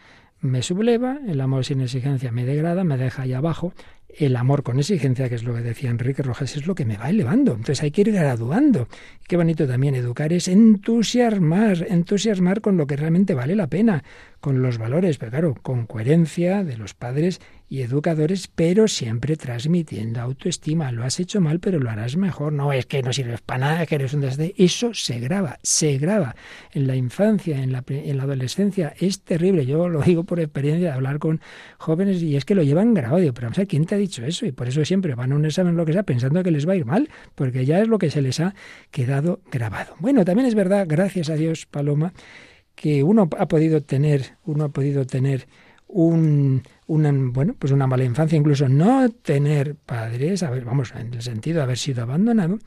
me 0.41 0.61
subleva, 0.61 1.19
el 1.27 1.41
amor 1.41 1.65
sin 1.65 1.81
exigencia 1.81 2.31
me 2.31 2.45
degrada, 2.45 2.83
me 2.83 2.97
deja 2.97 3.23
ahí 3.23 3.33
abajo, 3.33 3.73
el 4.17 4.35
amor 4.35 4.63
con 4.63 4.79
exigencia, 4.79 5.29
que 5.29 5.35
es 5.35 5.43
lo 5.43 5.53
que 5.53 5.61
decía 5.61 5.89
Enrique 5.89 6.23
Rojas, 6.23 6.55
es 6.55 6.65
lo 6.65 6.75
que 6.75 6.85
me 6.85 6.97
va 6.97 7.09
elevando. 7.09 7.51
Entonces 7.51 7.83
hay 7.83 7.91
que 7.91 8.01
ir 8.01 8.11
graduando. 8.11 8.87
Qué 9.27 9.37
bonito 9.37 9.67
también 9.67 9.95
educar 9.95 10.33
es 10.33 10.47
entusiasmar, 10.47 11.85
entusiasmar 11.89 12.61
con 12.61 12.75
lo 12.75 12.87
que 12.87 12.95
realmente 12.95 13.35
vale 13.35 13.55
la 13.55 13.67
pena, 13.67 14.03
con 14.39 14.61
los 14.61 14.77
valores, 14.77 15.17
pero 15.17 15.31
claro, 15.31 15.55
con 15.61 15.85
coherencia 15.85 16.63
de 16.63 16.77
los 16.77 16.93
padres 16.93 17.39
y 17.69 17.83
educadores, 17.83 18.47
pero 18.47 18.87
siempre 18.87 19.37
transmitiendo 19.37 20.19
autoestima. 20.19 20.91
Lo 20.91 21.03
has 21.03 21.19
hecho 21.19 21.39
mal, 21.39 21.59
pero 21.59 21.79
lo 21.79 21.89
harás 21.91 22.17
mejor. 22.17 22.51
No 22.51 22.73
es 22.73 22.87
que 22.87 23.03
no 23.03 23.13
sirves 23.13 23.41
para 23.41 23.59
nada, 23.59 23.85
que 23.85 23.95
eres 23.95 24.13
un 24.13 24.21
desde. 24.21 24.55
Eso 24.57 24.93
se 24.95 25.19
graba, 25.19 25.59
se 25.61 25.99
graba. 25.99 26.35
En 26.73 26.87
la 26.87 26.95
infancia, 26.95 27.61
en 27.61 27.71
la, 27.71 27.83
en 27.87 28.17
la 28.17 28.23
adolescencia, 28.23 28.93
es 28.99 29.21
terrible. 29.21 29.67
Yo 29.67 29.87
lo 29.87 30.01
digo 30.01 30.23
por 30.23 30.39
experiencia 30.39 30.89
de 30.89 30.95
hablar 30.95 31.19
con 31.19 31.41
jóvenes 31.77 32.23
y 32.23 32.35
es 32.35 32.43
que 32.43 32.55
lo 32.55 32.63
llevan 32.63 32.95
grabado. 32.95 33.19
Pero 33.33 33.45
vamos 33.45 33.59
a 33.59 33.65
¿quién 33.67 33.85
te 33.85 33.93
ha 33.93 33.99
dicho 33.99 34.25
eso? 34.25 34.47
Y 34.47 34.51
por 34.51 34.67
eso 34.67 34.83
siempre 34.83 35.13
van 35.13 35.31
a 35.31 35.35
un 35.35 35.45
examen, 35.45 35.77
lo 35.77 35.85
que 35.85 35.93
sea, 35.93 36.03
pensando 36.03 36.41
que 36.41 36.51
les 36.51 36.67
va 36.67 36.73
a 36.73 36.77
ir 36.77 36.85
mal, 36.85 37.07
porque 37.35 37.65
ya 37.65 37.79
es 37.81 37.87
lo 37.87 37.99
que 37.99 38.09
se 38.09 38.23
les 38.23 38.39
ha 38.39 38.55
quedado 38.89 39.41
grabado. 39.51 39.95
Bueno, 39.99 40.25
también 40.25 40.47
es 40.47 40.55
verdad, 40.55 40.85
gracias 40.89 41.29
a 41.29 41.35
Dios, 41.35 41.67
Paloma, 41.67 42.13
que 42.73 43.03
uno 43.03 43.29
ha 43.37 43.47
podido 43.47 43.83
tener, 43.83 44.37
uno 44.43 44.63
ha 44.63 44.69
podido 44.69 45.05
tener 45.05 45.47
un, 45.89 46.61
una, 46.87 47.11
bueno, 47.11 47.55
pues 47.57 47.73
una 47.73 47.87
mala 47.87 48.05
infancia, 48.05 48.37
incluso 48.37 48.69
no 48.69 49.09
tener 49.09 49.75
padres, 49.75 50.43
a 50.43 50.49
ver, 50.49 50.63
vamos, 50.63 50.93
en 50.95 51.13
el 51.13 51.21
sentido 51.21 51.57
de 51.57 51.63
haber 51.63 51.77
sido 51.77 52.03
abandonado, 52.03 52.59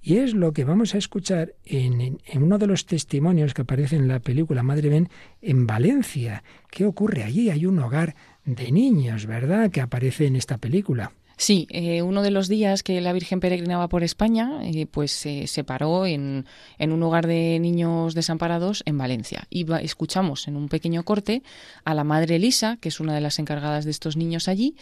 y 0.00 0.16
es 0.16 0.34
lo 0.34 0.52
que 0.52 0.64
vamos 0.64 0.94
a 0.94 0.98
escuchar 0.98 1.54
en, 1.64 2.18
uno 2.34 2.58
de 2.58 2.66
los 2.66 2.86
testimonios 2.86 3.54
que 3.54 3.62
aparece 3.62 3.94
en 3.94 4.08
la 4.08 4.18
película 4.18 4.64
Madre 4.64 4.88
Ben 4.88 5.08
en 5.40 5.66
Valencia. 5.66 6.42
¿Qué 6.70 6.86
ocurre 6.86 7.22
allí? 7.22 7.50
Hay 7.50 7.66
un 7.66 7.78
hogar 7.78 8.16
de 8.44 8.72
niños, 8.72 9.26
¿verdad?, 9.26 9.70
que 9.70 9.80
aparece 9.80 10.26
en 10.26 10.34
esta 10.34 10.58
película. 10.58 11.12
Sí, 11.42 11.66
eh, 11.70 12.02
uno 12.02 12.22
de 12.22 12.30
los 12.30 12.46
días 12.46 12.84
que 12.84 13.00
la 13.00 13.12
Virgen 13.12 13.40
peregrinaba 13.40 13.88
por 13.88 14.04
España, 14.04 14.60
eh, 14.62 14.86
pues 14.86 15.10
se 15.10 15.64
paró 15.64 16.06
en, 16.06 16.46
un 16.78 17.02
hogar 17.02 17.26
de 17.26 17.58
niños 17.58 18.14
desamparados 18.14 18.84
en 18.86 18.96
Valencia. 18.96 19.48
Y 19.50 19.66
escuchamos 19.82 20.46
en 20.46 20.54
un 20.54 20.68
pequeño 20.68 21.02
corte 21.02 21.42
a 21.82 21.94
la 21.94 22.04
madre 22.04 22.36
Elisa, 22.36 22.76
que 22.76 22.90
es 22.90 23.00
una 23.00 23.12
de 23.12 23.20
las 23.20 23.40
encargadas 23.40 23.84
de 23.84 23.90
estos 23.90 24.16
niños 24.16 24.46
allí, 24.46 24.76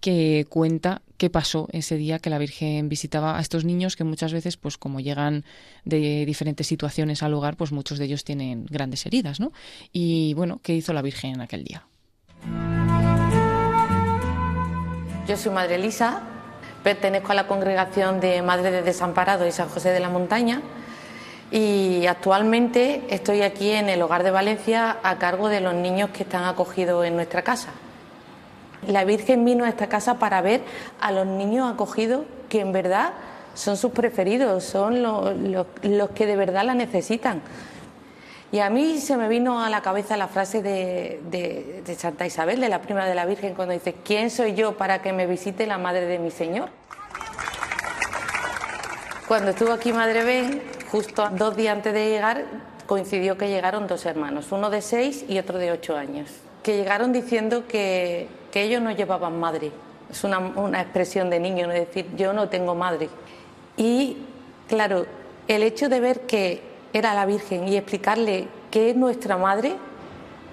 que 0.00 0.46
cuenta 0.48 1.02
qué 1.18 1.28
pasó 1.28 1.68
ese 1.72 1.98
día 1.98 2.18
que 2.18 2.30
la 2.30 2.38
Virgen 2.38 2.88
visitaba 2.88 3.36
a 3.36 3.42
estos 3.42 3.66
niños 3.66 3.94
que 3.94 4.04
muchas 4.04 4.32
veces, 4.32 4.56
pues 4.56 4.78
como 4.78 5.00
llegan 5.00 5.44
de 5.84 6.24
diferentes 6.24 6.66
situaciones 6.66 7.22
al 7.22 7.34
hogar, 7.34 7.58
pues 7.58 7.72
muchos 7.72 7.98
de 7.98 8.06
ellos 8.06 8.24
tienen 8.24 8.64
grandes 8.64 9.04
heridas, 9.04 9.38
¿no? 9.38 9.52
Y 9.92 10.32
bueno, 10.32 10.60
¿qué 10.62 10.74
hizo 10.74 10.94
la 10.94 11.02
Virgen 11.02 11.34
en 11.34 11.40
aquel 11.42 11.62
día? 11.62 11.86
Yo 15.26 15.36
soy 15.36 15.50
Madre 15.50 15.74
Elisa, 15.74 16.20
pertenezco 16.84 17.32
a 17.32 17.34
la 17.34 17.48
congregación 17.48 18.20
de 18.20 18.42
Madres 18.42 18.70
de 18.70 18.82
Desamparados 18.82 19.48
y 19.48 19.50
San 19.50 19.68
José 19.68 19.90
de 19.90 19.98
la 19.98 20.08
Montaña 20.08 20.62
y 21.50 22.06
actualmente 22.06 23.02
estoy 23.08 23.42
aquí 23.42 23.72
en 23.72 23.88
el 23.88 24.00
Hogar 24.02 24.22
de 24.22 24.30
Valencia 24.30 24.98
a 25.02 25.18
cargo 25.18 25.48
de 25.48 25.60
los 25.60 25.74
niños 25.74 26.10
que 26.10 26.22
están 26.22 26.44
acogidos 26.44 27.04
en 27.04 27.16
nuestra 27.16 27.42
casa. 27.42 27.70
La 28.86 29.04
Virgen 29.04 29.44
vino 29.44 29.64
a 29.64 29.68
esta 29.68 29.88
casa 29.88 30.20
para 30.20 30.40
ver 30.42 30.60
a 31.00 31.10
los 31.10 31.26
niños 31.26 31.74
acogidos 31.74 32.22
que 32.48 32.60
en 32.60 32.70
verdad 32.70 33.10
son 33.54 33.76
sus 33.76 33.90
preferidos, 33.90 34.62
son 34.62 35.02
los, 35.02 35.66
que 36.14 36.26
de 36.26 36.36
verdad 36.36 36.64
la 36.64 36.74
necesitan. 36.74 37.42
Y 38.52 38.60
a 38.60 38.70
mí 38.70 38.98
se 39.00 39.16
me 39.16 39.28
vino 39.28 39.62
a 39.62 39.68
la 39.70 39.80
cabeza 39.80 40.16
la 40.16 40.28
frase 40.28 40.62
de, 40.62 41.82
Santa 41.98 42.26
Isabel, 42.26 42.60
de 42.60 42.68
la 42.68 42.80
prima 42.80 43.04
de 43.06 43.14
la 43.14 43.26
Virgen, 43.26 43.54
cuando 43.54 43.74
dice, 43.74 43.94
¿quién 44.04 44.30
soy 44.30 44.54
yo 44.54 44.76
para 44.76 45.02
que 45.02 45.12
me 45.12 45.26
visite 45.26 45.66
la 45.66 45.78
madre 45.78 46.06
de 46.06 46.18
mi 46.18 46.30
Señor? 46.30 46.68
Cuando 49.26 49.50
estuvo 49.50 49.72
aquí 49.72 49.92
Madre 49.92 50.22
Ben, 50.22 50.62
justo 50.92 51.28
dos 51.32 51.56
días 51.56 51.74
antes 51.74 51.92
de 51.92 52.08
llegar, 52.08 52.44
coincidió 52.86 53.36
que 53.36 53.48
llegaron 53.48 53.88
dos 53.88 54.06
hermanos, 54.06 54.52
uno 54.52 54.70
de 54.70 54.80
seis 54.80 55.24
y 55.28 55.38
otro 55.38 55.58
de 55.58 55.72
ocho 55.72 55.96
años, 55.96 56.30
que 56.62 56.76
llegaron 56.76 57.12
diciendo 57.12 57.66
que, 57.66 58.28
ellos 58.54 58.80
no 58.80 58.90
llevaban 58.90 59.38
madre. 59.38 59.70
Es 60.10 60.24
una, 60.24 60.80
expresión 60.80 61.28
de 61.28 61.38
niño, 61.38 61.66
¿no? 61.66 61.74
decir, 61.74 62.06
yo 62.16 62.32
no 62.32 62.48
tengo 62.48 62.74
madre. 62.74 63.10
Y 63.76 64.16
claro, 64.66 65.04
el 65.46 65.62
hecho 65.62 65.90
de 65.90 66.00
ver 66.00 66.20
que 66.20 66.75
era 66.96 67.12
la 67.12 67.26
Virgen 67.26 67.68
y 67.68 67.76
explicarle 67.76 68.48
que 68.70 68.88
es 68.90 68.96
nuestra 68.96 69.36
madre, 69.36 69.76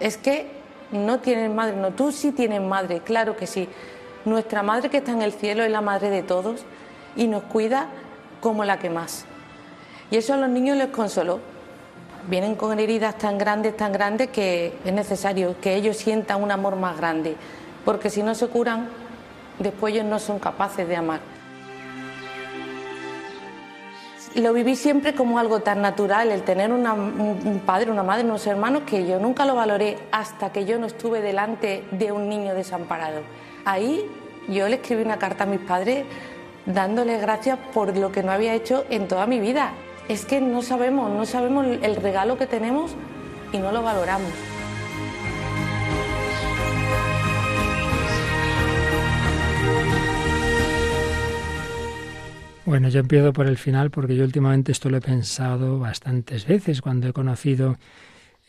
es 0.02 0.18
que 0.18 0.48
no 0.92 1.20
tienen 1.20 1.56
madre, 1.56 1.78
no, 1.78 1.92
tú 1.92 2.12
sí 2.12 2.34
tienes 2.34 2.62
madre, 2.62 3.00
claro 3.00 3.38
que 3.38 3.48
sí. 3.48 3.70
Nuestra 4.26 4.62
madre 4.62 4.90
que 4.90 4.98
está 4.98 5.14
en 5.14 5.22
el 5.22 5.32
cielo 5.32 5.64
es 5.64 5.72
la 5.72 5.80
madre 5.80 6.10
de 6.10 6.22
todos 6.22 6.66
y 7.16 7.28
nos 7.28 7.44
cuida 7.44 7.88
como 8.42 8.66
la 8.66 8.78
que 8.78 8.90
más. 8.90 9.26
Y 10.12 10.18
eso 10.18 10.34
a 10.34 10.38
los 10.38 10.50
niños 10.50 10.76
les 10.76 10.88
consoló. 10.88 11.40
Vienen 12.28 12.56
con 12.56 12.78
heridas 12.78 13.18
tan 13.18 13.38
grandes, 13.38 13.78
tan 13.78 13.94
grandes 13.94 14.30
que 14.30 14.74
es 14.84 14.94
necesario 14.94 15.56
que 15.62 15.76
ellos 15.76 15.96
sientan 15.96 16.44
un 16.44 16.52
amor 16.52 16.76
más 16.76 16.98
grande, 16.98 17.38
porque 17.86 18.10
si 18.10 18.22
no 18.22 18.36
se 18.36 18.48
curan, 18.48 18.90
después 19.60 19.94
ellos 19.94 20.06
no 20.06 20.20
son 20.20 20.40
capaces 20.40 20.88
de 20.90 20.96
amar 20.98 21.33
lo 24.36 24.54
viví 24.54 24.76
siempre 24.76 25.14
como 25.14 25.40
algo 25.40 25.60
tan 25.60 25.82
natural, 25.82 26.32
el 26.32 26.44
tener 26.44 26.72
un 26.72 27.62
padre, 27.66 27.92
una 27.92 28.04
madre, 28.04 28.24
unos 28.24 28.46
hermanos, 28.48 28.84
que 28.86 29.06
yo 29.06 29.20
nunca 29.20 29.46
lo 29.46 29.56
valoré 29.56 29.98
hasta 30.12 30.52
que 30.52 30.66
yo 30.66 30.80
no 30.80 30.88
estuve 30.88 31.22
delante 31.22 31.84
de 31.92 32.12
un 32.12 32.30
niño 32.30 32.54
desamparado. 32.54 33.22
Ahí 33.66 34.10
yo 34.48 34.68
le 34.68 34.76
escribí 34.76 35.04
una 35.04 35.18
carta 35.18 35.44
a 35.44 35.48
mis 35.48 35.60
padres 35.60 36.06
dándoles 36.66 37.22
gracias 37.22 37.60
por 37.74 37.96
lo 37.96 38.12
que 38.12 38.24
no 38.24 38.32
había 38.32 38.54
hecho 38.54 38.86
en 38.90 39.08
toda 39.08 39.28
mi 39.28 39.40
vida. 39.40 39.74
Es 40.08 40.26
que 40.26 40.42
no 40.42 40.62
sabemos, 40.62 41.12
no 41.12 41.26
sabemos 41.26 41.66
el 41.66 41.96
regalo 41.96 42.38
que 42.38 42.48
tenemos 42.48 42.92
y 43.52 43.58
no 43.58 43.72
lo 43.72 43.84
valoramos. 43.84 44.32
Bueno, 52.66 52.88
yo 52.88 53.02
empiezo 53.02 53.34
por 53.34 53.48
el 53.48 53.58
final 53.58 53.92
porque 53.92 54.16
yo 54.16 54.24
últimamente 54.24 54.72
esto 54.72 54.90
lo 54.90 54.98
he 54.98 55.02
pensado 55.02 55.80
bastantes 55.80 56.48
veces 56.48 56.82
cuando 56.82 57.10
he 57.10 57.14
conocido, 57.14 57.78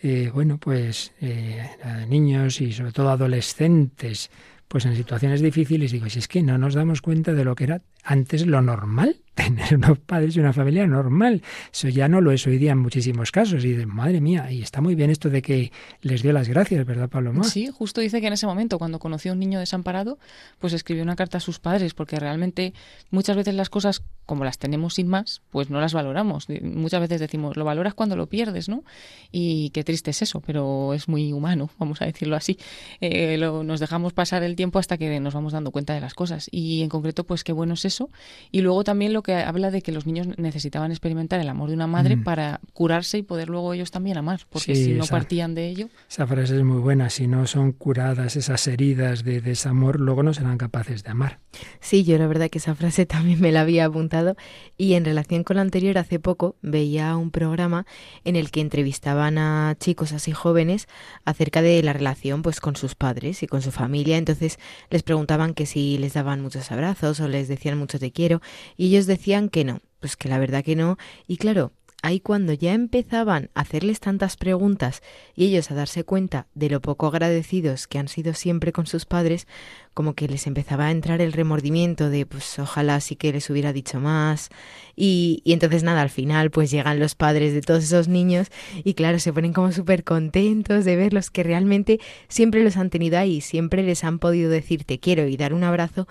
eh, 0.02 0.30
bueno, 0.32 0.58
pues 0.58 1.12
eh, 1.20 1.68
niños 2.08 2.60
y 2.60 2.72
sobre 2.72 2.92
todo 2.92 3.10
adolescentes, 3.10 4.30
pues 4.68 4.86
en 4.86 4.94
situaciones 4.94 5.40
difíciles. 5.40 5.90
Digo, 5.90 6.08
si 6.08 6.20
es 6.20 6.28
que 6.28 6.44
no 6.44 6.58
nos 6.58 6.74
damos 6.74 7.02
cuenta 7.02 7.32
de 7.32 7.44
lo 7.44 7.56
que 7.56 7.64
era 7.64 7.82
antes 8.04 8.46
lo 8.46 8.62
normal, 8.62 9.16
tener 9.34 9.74
unos 9.76 9.98
padres 9.98 10.36
y 10.36 10.40
una 10.40 10.52
familia 10.52 10.86
normal. 10.86 11.42
Eso 11.72 11.88
ya 11.88 12.08
no 12.08 12.20
lo 12.20 12.32
es 12.32 12.46
hoy 12.46 12.58
día 12.58 12.72
en 12.72 12.78
muchísimos 12.78 13.30
casos. 13.30 13.64
Y 13.64 13.72
de 13.72 13.86
madre 13.86 14.20
mía, 14.20 14.50
y 14.50 14.62
está 14.62 14.80
muy 14.80 14.94
bien 14.94 15.10
esto 15.10 15.30
de 15.30 15.42
que 15.42 15.72
les 16.00 16.22
dio 16.22 16.32
las 16.32 16.48
gracias, 16.48 16.84
¿verdad, 16.86 17.08
Pablo? 17.08 17.32
Sí, 17.44 17.68
justo 17.68 18.00
dice 18.00 18.20
que 18.20 18.28
en 18.28 18.32
ese 18.32 18.46
momento, 18.46 18.78
cuando 18.78 18.98
conoció 18.98 19.32
a 19.32 19.34
un 19.34 19.40
niño 19.40 19.58
desamparado, 19.58 20.18
pues 20.58 20.72
escribió 20.72 21.02
una 21.02 21.16
carta 21.16 21.38
a 21.38 21.40
sus 21.40 21.58
padres, 21.58 21.94
porque 21.94 22.18
realmente 22.18 22.74
muchas 23.10 23.36
veces 23.36 23.54
las 23.54 23.70
cosas, 23.70 24.02
como 24.26 24.44
las 24.44 24.58
tenemos 24.58 24.94
sin 24.94 25.08
más, 25.08 25.42
pues 25.50 25.70
no 25.70 25.80
las 25.80 25.92
valoramos. 25.92 26.46
Muchas 26.62 27.00
veces 27.00 27.20
decimos, 27.20 27.56
lo 27.56 27.64
valoras 27.64 27.94
cuando 27.94 28.16
lo 28.16 28.28
pierdes, 28.28 28.68
¿no? 28.68 28.84
Y 29.32 29.70
qué 29.70 29.84
triste 29.84 30.10
es 30.10 30.22
eso, 30.22 30.40
pero 30.40 30.94
es 30.94 31.08
muy 31.08 31.32
humano, 31.32 31.70
vamos 31.78 32.00
a 32.02 32.06
decirlo 32.06 32.36
así. 32.36 32.58
Eh, 33.00 33.36
lo, 33.38 33.64
nos 33.64 33.80
dejamos 33.80 34.12
pasar 34.12 34.42
el 34.42 34.56
tiempo 34.56 34.78
hasta 34.78 34.96
que 34.96 35.18
nos 35.20 35.34
vamos 35.34 35.52
dando 35.52 35.70
cuenta 35.70 35.94
de 35.94 36.00
las 36.00 36.14
cosas. 36.14 36.48
Y 36.50 36.82
en 36.82 36.88
concreto, 36.88 37.24
pues 37.24 37.42
qué 37.44 37.52
bueno 37.52 37.74
es 37.74 37.84
eso. 37.84 38.10
Y 38.52 38.60
luego 38.60 38.84
también 38.84 39.12
lo 39.12 39.23
que 39.24 39.34
habla 39.34 39.72
de 39.72 39.82
que 39.82 39.90
los 39.90 40.06
niños 40.06 40.28
necesitaban 40.38 40.92
experimentar 40.92 41.40
el 41.40 41.48
amor 41.48 41.68
de 41.68 41.74
una 41.74 41.88
madre 41.88 42.14
mm. 42.14 42.22
para 42.22 42.60
curarse 42.72 43.18
y 43.18 43.22
poder 43.22 43.48
luego 43.48 43.74
ellos 43.74 43.90
también 43.90 44.16
amar, 44.16 44.42
porque 44.50 44.76
si 44.76 44.92
no 44.92 45.06
partían 45.06 45.56
de 45.56 45.68
ello. 45.68 45.88
Esa 46.08 46.28
frase 46.28 46.56
es 46.56 46.62
muy 46.62 46.78
buena, 46.78 47.10
si 47.10 47.26
no 47.26 47.48
son 47.48 47.72
curadas 47.72 48.36
esas 48.36 48.64
heridas 48.68 49.24
de 49.24 49.40
desamor, 49.40 49.98
luego 49.98 50.22
no 50.22 50.32
serán 50.32 50.58
capaces 50.58 51.02
de 51.02 51.10
amar. 51.10 51.40
Sí, 51.80 52.04
yo 52.04 52.18
la 52.18 52.26
verdad 52.26 52.50
que 52.50 52.58
esa 52.58 52.74
frase 52.74 53.06
también 53.14 53.40
me 53.40 53.50
la 53.50 53.62
había 53.62 53.86
apuntado 53.86 54.36
y 54.76 54.94
en 54.94 55.04
relación 55.04 55.42
con 55.42 55.56
la 55.56 55.62
anterior, 55.62 55.98
hace 55.98 56.20
poco 56.20 56.56
veía 56.62 57.16
un 57.16 57.30
programa 57.30 57.86
en 58.24 58.36
el 58.36 58.50
que 58.50 58.60
entrevistaban 58.60 59.38
a 59.38 59.76
chicos 59.80 60.12
así 60.12 60.32
jóvenes 60.32 60.86
acerca 61.24 61.62
de 61.62 61.82
la 61.82 61.92
relación 61.92 62.42
pues 62.42 62.60
con 62.60 62.76
sus 62.76 62.94
padres 62.94 63.42
y 63.42 63.46
con 63.46 63.62
su 63.62 63.72
familia, 63.72 64.18
entonces 64.18 64.58
les 64.90 65.02
preguntaban 65.02 65.54
que 65.54 65.66
si 65.66 65.98
les 65.98 66.12
daban 66.12 66.40
muchos 66.40 66.70
abrazos 66.70 67.20
o 67.20 67.28
les 67.28 67.48
decían 67.48 67.78
mucho 67.78 67.98
te 67.98 68.12
quiero 68.12 68.42
y 68.76 68.88
ellos 68.88 69.06
decían 69.06 69.13
que 69.50 69.64
no, 69.64 69.80
pues 70.00 70.16
que 70.16 70.28
la 70.28 70.38
verdad 70.38 70.64
que 70.64 70.76
no. 70.76 70.98
Y 71.26 71.36
claro, 71.36 71.72
ahí 72.02 72.20
cuando 72.20 72.52
ya 72.52 72.74
empezaban 72.74 73.50
a 73.54 73.62
hacerles 73.62 74.00
tantas 74.00 74.36
preguntas 74.36 75.02
y 75.34 75.46
ellos 75.46 75.70
a 75.70 75.74
darse 75.74 76.04
cuenta 76.04 76.46
de 76.54 76.68
lo 76.68 76.80
poco 76.80 77.06
agradecidos 77.06 77.86
que 77.86 77.98
han 77.98 78.08
sido 78.08 78.34
siempre 78.34 78.72
con 78.72 78.86
sus 78.86 79.06
padres, 79.06 79.46
como 79.94 80.14
que 80.14 80.28
les 80.28 80.46
empezaba 80.46 80.86
a 80.86 80.90
entrar 80.90 81.22
el 81.22 81.32
remordimiento 81.32 82.10
de 82.10 82.26
pues 82.26 82.58
ojalá 82.58 83.00
sí 83.00 83.16
que 83.16 83.32
les 83.32 83.48
hubiera 83.48 83.72
dicho 83.72 84.00
más. 84.00 84.50
Y, 84.94 85.40
y 85.44 85.54
entonces 85.54 85.82
nada, 85.82 86.02
al 86.02 86.10
final 86.10 86.50
pues 86.50 86.70
llegan 86.70 86.98
los 86.98 87.14
padres 87.14 87.54
de 87.54 87.62
todos 87.62 87.84
esos 87.84 88.08
niños 88.08 88.48
y 88.84 88.92
claro, 88.94 89.18
se 89.18 89.32
ponen 89.32 89.54
como 89.54 89.72
súper 89.72 90.04
contentos 90.04 90.84
de 90.84 90.96
verlos 90.96 91.30
que 91.30 91.42
realmente 91.42 92.00
siempre 92.28 92.62
los 92.62 92.76
han 92.76 92.90
tenido 92.90 93.18
ahí, 93.18 93.40
siempre 93.40 93.82
les 93.82 94.04
han 94.04 94.18
podido 94.18 94.50
decir 94.50 94.84
te 94.84 94.98
quiero 94.98 95.26
y 95.26 95.38
dar 95.38 95.54
un 95.54 95.64
abrazo, 95.64 96.06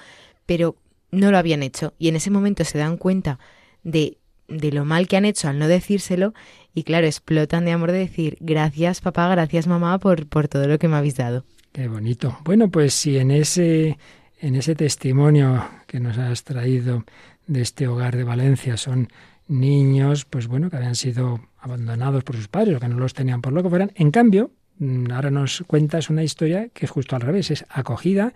pero 0.45 0.75
no 1.13 1.31
lo 1.31 1.37
habían 1.37 1.63
hecho 1.63 1.93
y 1.97 2.09
en 2.09 2.15
ese 2.15 2.29
momento 2.29 2.63
se 2.63 2.77
dan 2.77 2.97
cuenta 2.97 3.39
de 3.83 4.17
de 4.47 4.71
lo 4.71 4.85
mal 4.85 5.07
que 5.07 5.17
han 5.17 5.25
hecho 5.25 5.47
al 5.47 5.59
no 5.59 5.67
decírselo 5.67 6.33
y 6.73 6.83
claro, 6.83 7.07
explotan 7.07 7.65
de 7.65 7.71
amor 7.71 7.91
de 7.91 7.99
decir 7.99 8.37
gracias 8.39 9.01
papá, 9.01 9.29
gracias 9.29 9.67
mamá 9.67 9.99
por, 9.99 10.27
por 10.27 10.47
todo 10.47 10.67
lo 10.67 10.79
que 10.79 10.87
me 10.87 10.97
habéis 10.97 11.15
dado. 11.15 11.45
Qué 11.71 11.87
bonito. 11.87 12.37
Bueno, 12.43 12.69
pues 12.69 12.93
si 12.93 13.17
en 13.17 13.31
ese, 13.31 13.97
en 14.39 14.55
ese 14.55 14.75
testimonio 14.75 15.67
que 15.87 15.99
nos 15.99 16.17
has 16.17 16.43
traído 16.43 17.03
de 17.47 17.61
este 17.61 17.87
hogar 17.87 18.15
de 18.15 18.23
Valencia 18.23 18.77
son 18.77 19.09
niños, 19.47 20.25
pues 20.25 20.47
bueno, 20.47 20.69
que 20.69 20.77
habían 20.77 20.95
sido 20.95 21.41
abandonados 21.59 22.23
por 22.23 22.35
sus 22.35 22.47
padres 22.47 22.77
o 22.77 22.79
que 22.79 22.87
no 22.87 22.97
los 22.97 23.13
tenían 23.13 23.41
por 23.41 23.53
lo 23.53 23.63
que 23.63 23.69
fueran. 23.69 23.91
En 23.95 24.11
cambio, 24.11 24.51
mm, 24.79 25.11
ahora 25.11 25.31
nos 25.31 25.63
cuentas 25.65 26.09
una 26.09 26.23
historia 26.23 26.69
que 26.73 26.85
es 26.85 26.91
justo 26.91 27.15
al 27.15 27.21
revés, 27.21 27.51
es 27.51 27.65
acogida 27.69 28.33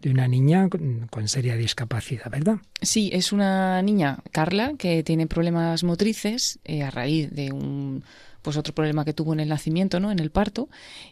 de 0.00 0.10
una 0.10 0.28
niña 0.28 0.68
con, 0.68 1.28
seria 1.28 1.56
discapacidad, 1.56 2.30
¿verdad? 2.30 2.58
Sí, 2.80 3.10
es 3.12 3.32
una 3.32 3.82
niña, 3.82 4.18
Carla, 4.30 4.74
que 4.78 5.02
tiene 5.02 5.26
problemas 5.26 5.84
motrices 5.84 6.58
eh, 6.64 6.82
a 6.82 6.90
raíz 6.90 7.30
de 7.30 7.52
un 7.52 8.04
pues 8.42 8.56
otro 8.56 8.74
problema 8.74 9.04
que 9.04 9.12
tuvo 9.12 9.32
en 9.32 9.40
el 9.40 9.48
nacimiento, 9.48 10.00
¿no? 10.00 10.10
En 10.10 10.20
el 10.20 10.30
parto. 10.30 10.68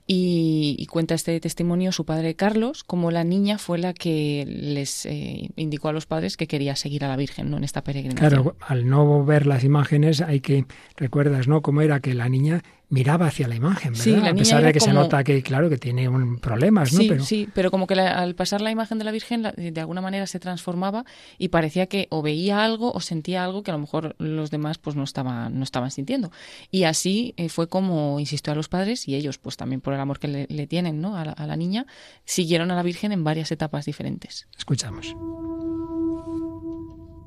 Y, 0.07 0.87
cuenta 0.91 1.14
este 1.14 1.39
testimonio 1.41 1.93
su 1.93 2.07
padre 2.07 2.34
Carlos, 2.34 2.84
como 2.84 3.11
la 3.11 3.24
niña 3.24 3.59
fue 3.59 3.78
la 3.78 3.93
que 3.93 4.45
les 4.47 5.05
eh, 5.05 5.51
indicó 5.57 5.89
a 5.89 5.93
los 5.93 6.07
padres 6.07 6.37
que 6.37 6.47
quería 6.47 6.76
seguir 6.76 7.05
a 7.05 7.09
la 7.09 7.16
Virgen, 7.16 7.51
¿no? 7.51 7.59
En 7.59 7.64
esta 7.64 7.82
peregrinación. 7.82 8.30
Claro, 8.30 8.57
al 8.61 8.89
no 8.89 9.24
ver 9.24 9.47
las 9.47 9.64
imágenes 9.64 10.20
hay 10.20 10.41
que, 10.41 10.64
recuerdas, 10.97 11.49
¿no? 11.49 11.61
Cómo 11.61 11.82
era 11.82 12.01
que 12.01 12.14
la 12.14 12.28
niña 12.28 12.62
miraba 12.89 13.26
hacia 13.26 13.49
la 13.49 13.57
imagen, 13.57 13.95
¿verdad? 13.95 14.28
a 14.28 14.34
pesar 14.34 14.62
de 14.62 14.72
que 14.72 14.80
se 14.80 14.93
nota 14.93 15.24
que, 15.24 15.43
claro, 15.43 15.68
que 15.68 15.78
tiene 15.78 16.09
un 16.09 16.39
problemas, 16.39 16.93
¿no? 16.93 17.01
Sí, 17.01 17.09
pero... 17.09 17.24
sí, 17.24 17.49
pero 17.53 17.70
como 17.70 17.87
que 17.87 17.95
al 17.95 18.34
pasar 18.34 18.61
la 18.61 18.70
imagen 18.70 18.99
de 18.99 19.05
la 19.05 19.11
Virgen, 19.11 19.43
de 19.43 19.80
alguna 19.80 20.01
manera 20.01 20.26
se 20.26 20.39
transformaba 20.39 21.05
y 21.39 21.49
parecía 21.49 21.87
que 21.87 22.07
o 22.11 22.22
veía 22.22 22.64
algo 22.64 22.93
o 22.93 23.01
sentía 23.01 23.45
algo 23.45 23.62
que 23.62 23.70
a 23.70 23.74
lo 23.74 23.80
mejor 23.80 24.14
los 24.18 24.51
demás 24.51 24.78
pues 24.78 24.95
no 24.95 25.03
estaban, 25.03 25.59
no 25.59 25.64
estaban 25.64 25.91
sintiendo. 25.91 26.30
Y 26.70 26.84
así 26.84 27.34
eh, 27.37 27.49
fue 27.49 27.68
como 27.68 28.20
insistió 28.20 28.53
a 28.53 28.57
los 28.57 28.68
padres 28.68 29.09
y 29.09 29.16
ellos, 29.16 29.39
pues 29.39 29.57
también 29.57 29.80
por 29.80 29.93
el 29.93 30.01
amor 30.01 30.18
que 30.18 30.28
le, 30.28 30.66
tienen, 30.66 31.01
¿no? 31.01 31.16
A 31.16 31.24
la, 31.24 31.32
a 31.32 31.47
la 31.47 31.57
niña, 31.57 31.87
siguieron 32.24 32.70
a 32.70 32.76
la 32.76 32.82
Virgen 32.82 33.12
en 33.12 33.24
varias 33.24 33.51
etapas 33.51 33.84
diferentes. 33.84 34.47
Escuchamos. 34.57 35.14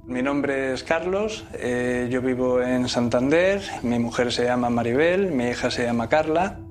Mi 0.09 0.23
nombre 0.23 0.73
es 0.73 0.83
Carlos, 0.83 1.45
eh, 1.53 2.07
yo 2.09 2.23
vivo 2.23 2.63
en 2.63 2.89
Santander, 2.89 3.61
mi 3.83 3.99
mujer 3.99 4.33
se 4.33 4.43
llama 4.43 4.71
Maribel, 4.71 5.31
mi 5.31 5.49
hija 5.49 5.69
se 5.69 5.83
llama 5.83 6.09
Carla. 6.09 6.61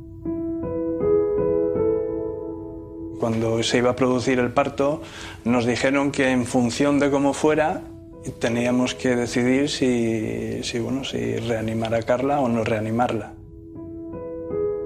Cuando 3.20 3.62
se 3.62 3.78
iba 3.78 3.90
a 3.90 3.94
producir 3.94 4.40
el 4.40 4.50
parto, 4.50 5.02
nos 5.44 5.66
dijeron 5.66 6.10
que 6.10 6.32
en 6.32 6.46
función 6.46 6.98
de 6.98 7.12
cómo 7.12 7.32
fuera, 7.32 7.82
teníamos 8.40 8.96
que 8.96 9.14
decidir 9.14 9.68
si, 9.68 10.78
bueno, 10.80 11.04
si 11.04 11.36
reanimar 11.36 11.94
a 11.94 12.02
Carla 12.02 12.40
o 12.40 12.48
no 12.48 12.64
reanimarla. 12.64 13.34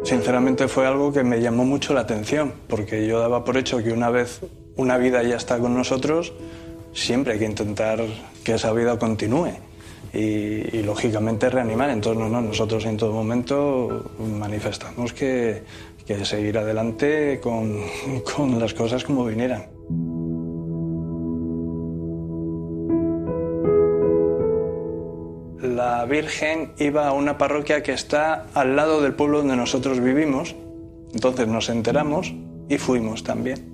Sinceramente 0.05 0.69
fue 0.69 0.87
algo 0.87 1.11
que 1.11 1.25
me 1.25 1.41
llamó 1.41 1.65
mucho 1.65 1.95
la 1.95 2.01
atención, 2.01 2.53
porque 2.69 3.07
yo 3.07 3.19
daba 3.19 3.47
por 3.47 3.57
hecho 3.57 3.83
que 3.83 3.93
una 3.93 4.11
vez 4.11 4.41
una 4.77 4.99
vida 4.99 5.23
ya 5.23 5.37
está 5.37 5.59
con 5.59 5.75
nosotros, 5.75 6.35
siempre 6.93 7.35
hay 7.35 7.39
que 7.39 7.45
intentar 7.47 8.01
que 8.45 8.55
esa 8.55 8.73
vida 8.73 8.99
continúe 8.99 9.53
y, 10.13 10.83
lógicamente 10.83 11.49
reanimar. 11.49 11.91
Entonces 11.91 12.31
no, 12.31 12.41
nosotros 12.41 12.85
en 12.85 12.97
todo 12.97 13.13
momento 13.13 14.11
manifestamos 14.19 15.13
que, 15.13 15.63
que 16.07 16.25
seguir 16.25 16.59
adelante 16.59 17.41
con, 17.43 17.79
con 18.37 18.59
las 18.59 18.75
cosas 18.75 19.05
como 19.05 19.25
vinieran. 19.25 19.67
La 25.63 26.05
Virgen 26.05 26.73
iba 26.79 27.09
a 27.09 27.13
una 27.13 27.39
parroquia 27.39 27.83
que 27.83 27.93
está 27.93 28.47
al 28.55 28.77
lado 28.77 29.01
del 29.01 29.15
pueblo 29.15 29.39
donde 29.39 29.57
nosotros 29.57 30.01
vivimos, 30.01 30.55
entonces 31.15 31.47
nos 31.49 31.69
enteramos 31.69 32.35
y 32.69 32.79
fuimos 32.79 33.23
también. 33.23 33.72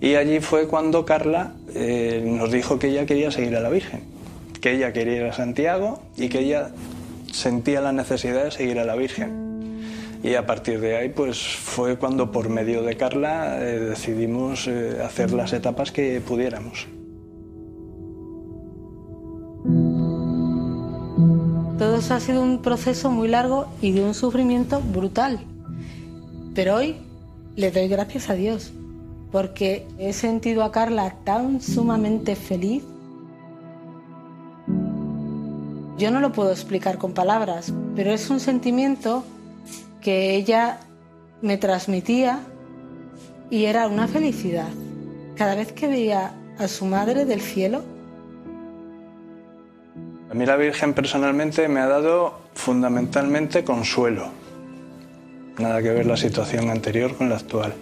Y 0.00 0.14
allí 0.14 0.40
fue 0.40 0.66
cuando 0.66 1.04
Carla 1.04 1.52
eh, 1.74 2.22
nos 2.24 2.50
dijo 2.50 2.78
que 2.78 2.88
ella 2.88 3.04
quería 3.04 3.30
seguir 3.30 3.54
a 3.56 3.60
la 3.60 3.68
Virgen, 3.68 4.00
que 4.60 4.72
ella 4.72 4.94
quería 4.94 5.16
ir 5.16 5.24
a 5.24 5.32
Santiago 5.34 6.00
y 6.16 6.30
que 6.30 6.40
ella 6.40 6.70
sentía 7.30 7.82
la 7.82 7.92
necesidad 7.92 8.44
de 8.44 8.50
seguir 8.50 8.78
a 8.78 8.84
la 8.86 8.96
Virgen. 8.96 9.50
Y 10.22 10.34
a 10.34 10.46
partir 10.46 10.80
de 10.80 10.96
ahí, 10.96 11.10
pues 11.10 11.38
fue 11.38 11.96
cuando 11.96 12.32
por 12.32 12.48
medio 12.48 12.82
de 12.82 12.96
Carla 12.96 13.58
eh, 13.60 13.78
decidimos 13.78 14.66
eh, 14.68 14.98
hacer 15.04 15.32
las 15.32 15.52
etapas 15.52 15.92
que 15.92 16.20
pudiéramos. 16.20 16.86
Todo 21.78 21.96
eso 21.96 22.14
ha 22.14 22.20
sido 22.20 22.42
un 22.42 22.62
proceso 22.62 23.10
muy 23.10 23.28
largo 23.28 23.66
y 23.82 23.92
de 23.92 24.02
un 24.02 24.14
sufrimiento 24.14 24.80
brutal. 24.80 25.40
Pero 26.54 26.76
hoy 26.76 26.96
le 27.56 27.70
doy 27.70 27.88
gracias 27.88 28.28
a 28.28 28.34
Dios 28.34 28.72
porque 29.30 29.86
he 29.98 30.12
sentido 30.12 30.64
a 30.64 30.72
Carla 30.72 31.14
tan 31.24 31.60
sumamente 31.60 32.36
feliz. 32.36 32.82
Yo 35.98 36.10
no 36.10 36.20
lo 36.20 36.32
puedo 36.32 36.50
explicar 36.50 36.98
con 36.98 37.12
palabras, 37.12 37.72
pero 37.94 38.12
es 38.12 38.30
un 38.30 38.40
sentimiento 38.40 39.24
que 40.00 40.34
ella 40.34 40.80
me 41.42 41.58
transmitía 41.58 42.40
y 43.50 43.66
era 43.66 43.86
una 43.86 44.08
felicidad. 44.08 44.68
Cada 45.36 45.54
vez 45.54 45.72
que 45.72 45.88
veía 45.88 46.32
a 46.58 46.68
su 46.68 46.86
madre 46.86 47.24
del 47.24 47.40
cielo. 47.40 47.82
A 50.30 50.34
mí 50.34 50.46
la 50.46 50.56
Virgen 50.56 50.94
personalmente 50.94 51.68
me 51.68 51.80
ha 51.80 51.86
dado 51.86 52.34
fundamentalmente 52.54 53.64
consuelo. 53.64 54.28
Nada 55.58 55.82
que 55.82 55.90
ver 55.90 56.06
la 56.06 56.16
situación 56.16 56.70
anterior 56.70 57.16
con 57.16 57.28
la 57.28 57.36
actual. 57.36 57.74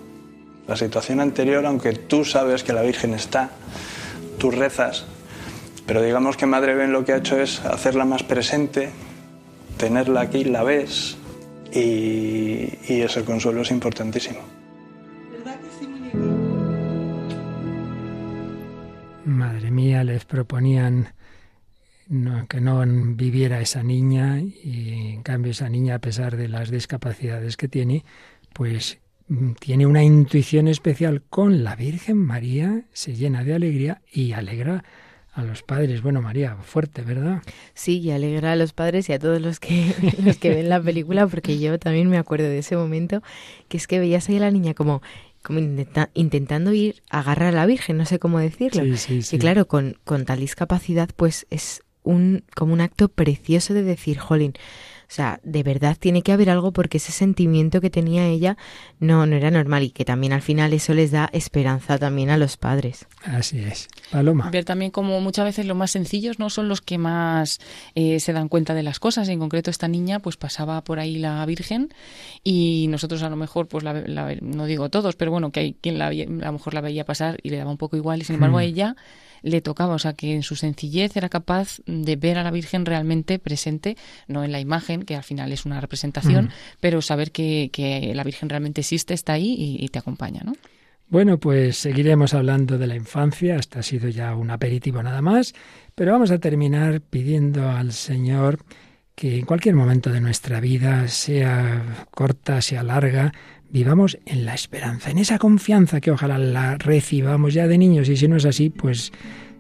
La 0.68 0.76
situación 0.76 1.20
anterior, 1.20 1.64
aunque 1.64 1.94
tú 1.94 2.26
sabes 2.26 2.62
que 2.62 2.74
la 2.74 2.82
Virgen 2.82 3.14
está, 3.14 3.50
tú 4.38 4.50
rezas, 4.50 5.06
pero 5.86 6.02
digamos 6.02 6.36
que 6.36 6.44
Madre 6.44 6.74
Ben 6.74 6.92
lo 6.92 7.06
que 7.06 7.14
ha 7.14 7.16
hecho 7.16 7.40
es 7.40 7.64
hacerla 7.64 8.04
más 8.04 8.22
presente, 8.22 8.90
tenerla 9.78 10.20
aquí, 10.20 10.44
la 10.44 10.62
ves, 10.62 11.16
y, 11.72 12.68
ese 12.86 13.24
consuelo 13.24 13.62
es 13.62 13.70
importantísimo. 13.70 14.40
Madre 19.24 19.70
mía, 19.70 20.04
les 20.04 20.26
proponían 20.26 21.14
que 22.48 22.60
no 22.60 22.82
viviera 22.86 23.60
esa 23.60 23.82
niña 23.82 24.40
y 24.40 25.12
en 25.14 25.22
cambio 25.22 25.52
esa 25.52 25.70
niña, 25.70 25.94
a 25.94 25.98
pesar 25.98 26.36
de 26.36 26.48
las 26.48 26.70
discapacidades 26.70 27.56
que 27.56 27.68
tiene, 27.68 28.04
pues 28.52 28.98
tiene 29.60 29.86
una 29.86 30.02
intuición 30.02 30.68
especial 30.68 31.22
con 31.28 31.64
la 31.64 31.76
Virgen 31.76 32.16
María, 32.16 32.82
se 32.92 33.14
llena 33.14 33.44
de 33.44 33.54
alegría 33.54 34.00
y 34.10 34.32
alegra 34.32 34.84
a 35.32 35.42
los 35.42 35.62
padres. 35.62 36.02
Bueno, 36.02 36.20
María, 36.22 36.56
fuerte, 36.56 37.02
¿verdad? 37.02 37.42
Sí, 37.74 38.00
y 38.00 38.10
alegra 38.10 38.52
a 38.52 38.56
los 38.56 38.72
padres 38.72 39.08
y 39.08 39.12
a 39.12 39.18
todos 39.18 39.40
los 39.40 39.60
que, 39.60 39.94
los 40.24 40.38
que 40.38 40.50
ven 40.50 40.68
la 40.68 40.80
película, 40.80 41.26
porque 41.26 41.58
yo 41.58 41.78
también 41.78 42.08
me 42.08 42.18
acuerdo 42.18 42.46
de 42.46 42.58
ese 42.58 42.76
momento, 42.76 43.22
que 43.68 43.76
es 43.76 43.86
que 43.86 43.98
veías 43.98 44.28
ahí 44.28 44.36
a 44.36 44.40
la 44.40 44.50
niña 44.50 44.74
como 44.74 45.02
como 45.40 45.60
intentando 46.14 46.74
ir 46.74 47.02
a 47.08 47.20
agarrar 47.20 47.54
a 47.54 47.56
la 47.56 47.64
Virgen, 47.66 47.96
no 47.96 48.04
sé 48.04 48.18
cómo 48.18 48.38
decirlo. 48.38 48.82
Y 48.84 49.38
claro, 49.38 49.66
con, 49.66 49.96
con 50.04 50.26
tal 50.26 50.40
discapacidad, 50.40 51.08
pues 51.16 51.46
es 51.48 51.82
un, 52.02 52.44
como 52.54 52.72
un 52.72 52.80
acto 52.80 53.08
precioso 53.08 53.72
de 53.72 53.82
decir, 53.82 54.18
jolín, 54.18 54.54
o 55.08 55.10
sea, 55.10 55.40
de 55.42 55.62
verdad 55.62 55.96
tiene 55.98 56.20
que 56.20 56.32
haber 56.32 56.50
algo 56.50 56.72
porque 56.72 56.98
ese 56.98 57.12
sentimiento 57.12 57.80
que 57.80 57.88
tenía 57.88 58.26
ella 58.26 58.58
no, 59.00 59.24
no 59.24 59.36
era 59.36 59.50
normal 59.50 59.82
y 59.84 59.90
que 59.90 60.04
también 60.04 60.34
al 60.34 60.42
final 60.42 60.74
eso 60.74 60.92
les 60.92 61.10
da 61.12 61.30
esperanza 61.32 61.98
también 61.98 62.28
a 62.28 62.36
los 62.36 62.58
padres. 62.58 63.06
Así 63.24 63.58
es. 63.58 63.88
Paloma. 64.12 64.50
Ver 64.50 64.66
también 64.66 64.90
como 64.90 65.18
muchas 65.22 65.46
veces 65.46 65.64
los 65.64 65.78
más 65.78 65.92
sencillos 65.92 66.38
no 66.38 66.50
son 66.50 66.68
los 66.68 66.82
que 66.82 66.98
más 66.98 67.58
eh, 67.94 68.20
se 68.20 68.34
dan 68.34 68.50
cuenta 68.50 68.74
de 68.74 68.82
las 68.82 69.00
cosas. 69.00 69.30
En 69.30 69.38
concreto 69.38 69.70
esta 69.70 69.88
niña 69.88 70.20
pues 70.20 70.36
pasaba 70.36 70.84
por 70.84 70.98
ahí 70.98 71.16
la 71.16 71.46
Virgen 71.46 71.88
y 72.44 72.86
nosotros 72.90 73.22
a 73.22 73.30
lo 73.30 73.36
mejor 73.36 73.66
pues 73.66 73.84
la, 73.84 73.94
no 74.42 74.66
digo 74.66 74.90
todos, 74.90 75.16
pero 75.16 75.30
bueno, 75.30 75.52
que 75.52 75.60
hay 75.60 75.72
quien 75.72 75.98
la, 75.98 76.08
a 76.08 76.12
lo 76.12 76.52
mejor 76.52 76.74
la 76.74 76.82
veía 76.82 77.06
pasar 77.06 77.38
y 77.42 77.48
le 77.48 77.56
daba 77.56 77.70
un 77.70 77.78
poco 77.78 77.96
igual 77.96 78.20
y 78.20 78.24
sin 78.24 78.34
embargo 78.34 78.58
a 78.58 78.60
hmm. 78.60 78.64
ella 78.64 78.96
le 79.42 79.60
tocaba, 79.60 79.94
o 79.94 79.98
sea 79.98 80.12
que 80.12 80.34
en 80.34 80.42
su 80.42 80.56
sencillez 80.56 81.16
era 81.16 81.28
capaz 81.28 81.78
de 81.86 82.16
ver 82.16 82.38
a 82.38 82.42
la 82.42 82.50
Virgen 82.50 82.86
realmente 82.86 83.38
presente, 83.38 83.96
no 84.26 84.44
en 84.44 84.52
la 84.52 84.60
imagen, 84.60 85.02
que 85.02 85.16
al 85.16 85.24
final 85.24 85.52
es 85.52 85.64
una 85.66 85.80
representación, 85.80 86.46
mm. 86.46 86.50
pero 86.80 87.02
saber 87.02 87.32
que, 87.32 87.70
que, 87.72 88.12
la 88.14 88.24
Virgen 88.24 88.48
realmente 88.48 88.80
existe, 88.80 89.14
está 89.14 89.34
ahí 89.34 89.54
y, 89.58 89.88
te 89.88 89.98
acompaña, 89.98 90.42
¿no? 90.44 90.54
Bueno, 91.08 91.38
pues 91.38 91.78
seguiremos 91.78 92.34
hablando 92.34 92.76
de 92.76 92.86
la 92.86 92.94
infancia, 92.94 93.56
hasta 93.56 93.80
ha 93.80 93.82
sido 93.82 94.08
ya 94.08 94.34
un 94.34 94.50
aperitivo 94.50 95.02
nada 95.02 95.22
más, 95.22 95.54
pero 95.94 96.12
vamos 96.12 96.30
a 96.30 96.38
terminar 96.38 97.00
pidiendo 97.00 97.70
al 97.70 97.92
Señor 97.92 98.58
que 99.14 99.38
en 99.38 99.46
cualquier 99.46 99.74
momento 99.74 100.10
de 100.10 100.20
nuestra 100.20 100.60
vida, 100.60 101.08
sea 101.08 102.06
corta, 102.12 102.62
sea 102.62 102.84
larga, 102.84 103.32
vivamos 103.70 104.18
en 104.26 104.44
la 104.44 104.54
esperanza, 104.54 105.10
en 105.10 105.18
esa 105.18 105.38
confianza 105.38 106.00
que 106.00 106.10
ojalá 106.10 106.38
la 106.38 106.76
recibamos 106.76 107.54
ya 107.54 107.66
de 107.66 107.78
niños 107.78 108.08
y 108.08 108.16
si 108.16 108.28
no 108.28 108.36
es 108.36 108.44
así, 108.44 108.70
pues 108.70 109.12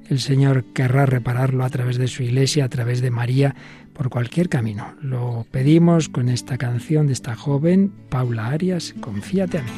el 0.08 0.20
Señor 0.20 0.64
querrá 0.72 1.06
repararlo 1.06 1.64
a 1.64 1.70
través 1.70 1.98
de 1.98 2.08
su 2.08 2.22
iglesia, 2.22 2.64
a 2.64 2.68
través 2.68 3.02
de 3.02 3.10
María, 3.10 3.54
por 3.92 4.08
cualquier 4.08 4.48
camino. 4.48 4.94
Lo 5.02 5.46
pedimos 5.50 6.08
con 6.08 6.28
esta 6.28 6.56
canción 6.56 7.06
de 7.06 7.12
esta 7.12 7.34
joven, 7.36 7.92
Paula 8.08 8.46
Arias, 8.46 8.94
Confíate 9.00 9.58
a 9.58 9.62
mí. 9.62 9.70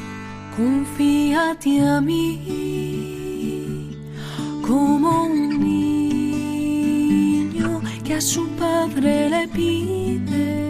Confíate 0.56 1.80
a 1.80 2.00
mí 2.00 3.20
como 4.66 5.24
un 5.24 5.58
niño 5.58 6.70
que 8.04 8.14
a 8.14 8.20
su 8.20 8.48
padre 8.50 9.30
le 9.30 9.48
pide 9.48 10.69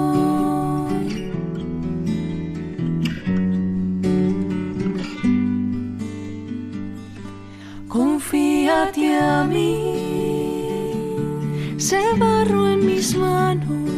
a 8.73 9.43
mí, 9.43 9.75
se 11.77 12.01
barro 12.17 12.71
en 12.71 12.85
mis 12.85 13.15
manos, 13.15 13.90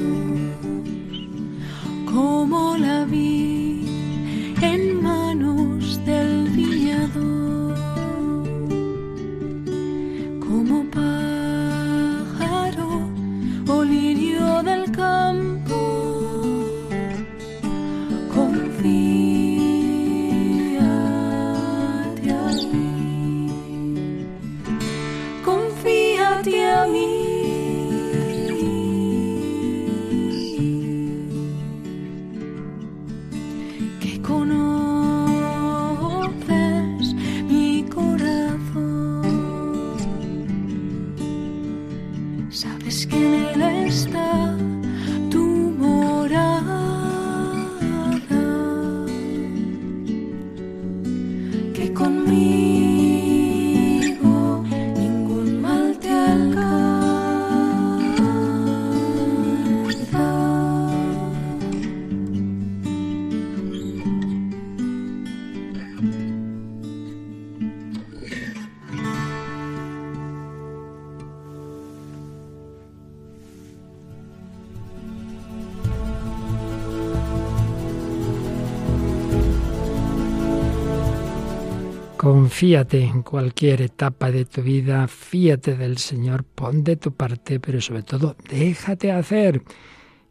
Confíate 82.53 83.03
en 83.03 83.23
cualquier 83.23 83.81
etapa 83.81 84.29
de 84.29 84.45
tu 84.45 84.61
vida, 84.61 85.07
fíate 85.07 85.75
del 85.75 85.97
Señor, 85.97 86.43
pon 86.43 86.83
de 86.83 86.97
tu 86.97 87.11
parte, 87.11 87.59
pero 87.59 87.81
sobre 87.81 88.03
todo 88.03 88.35
déjate 88.47 89.11
hacer. 89.11 89.63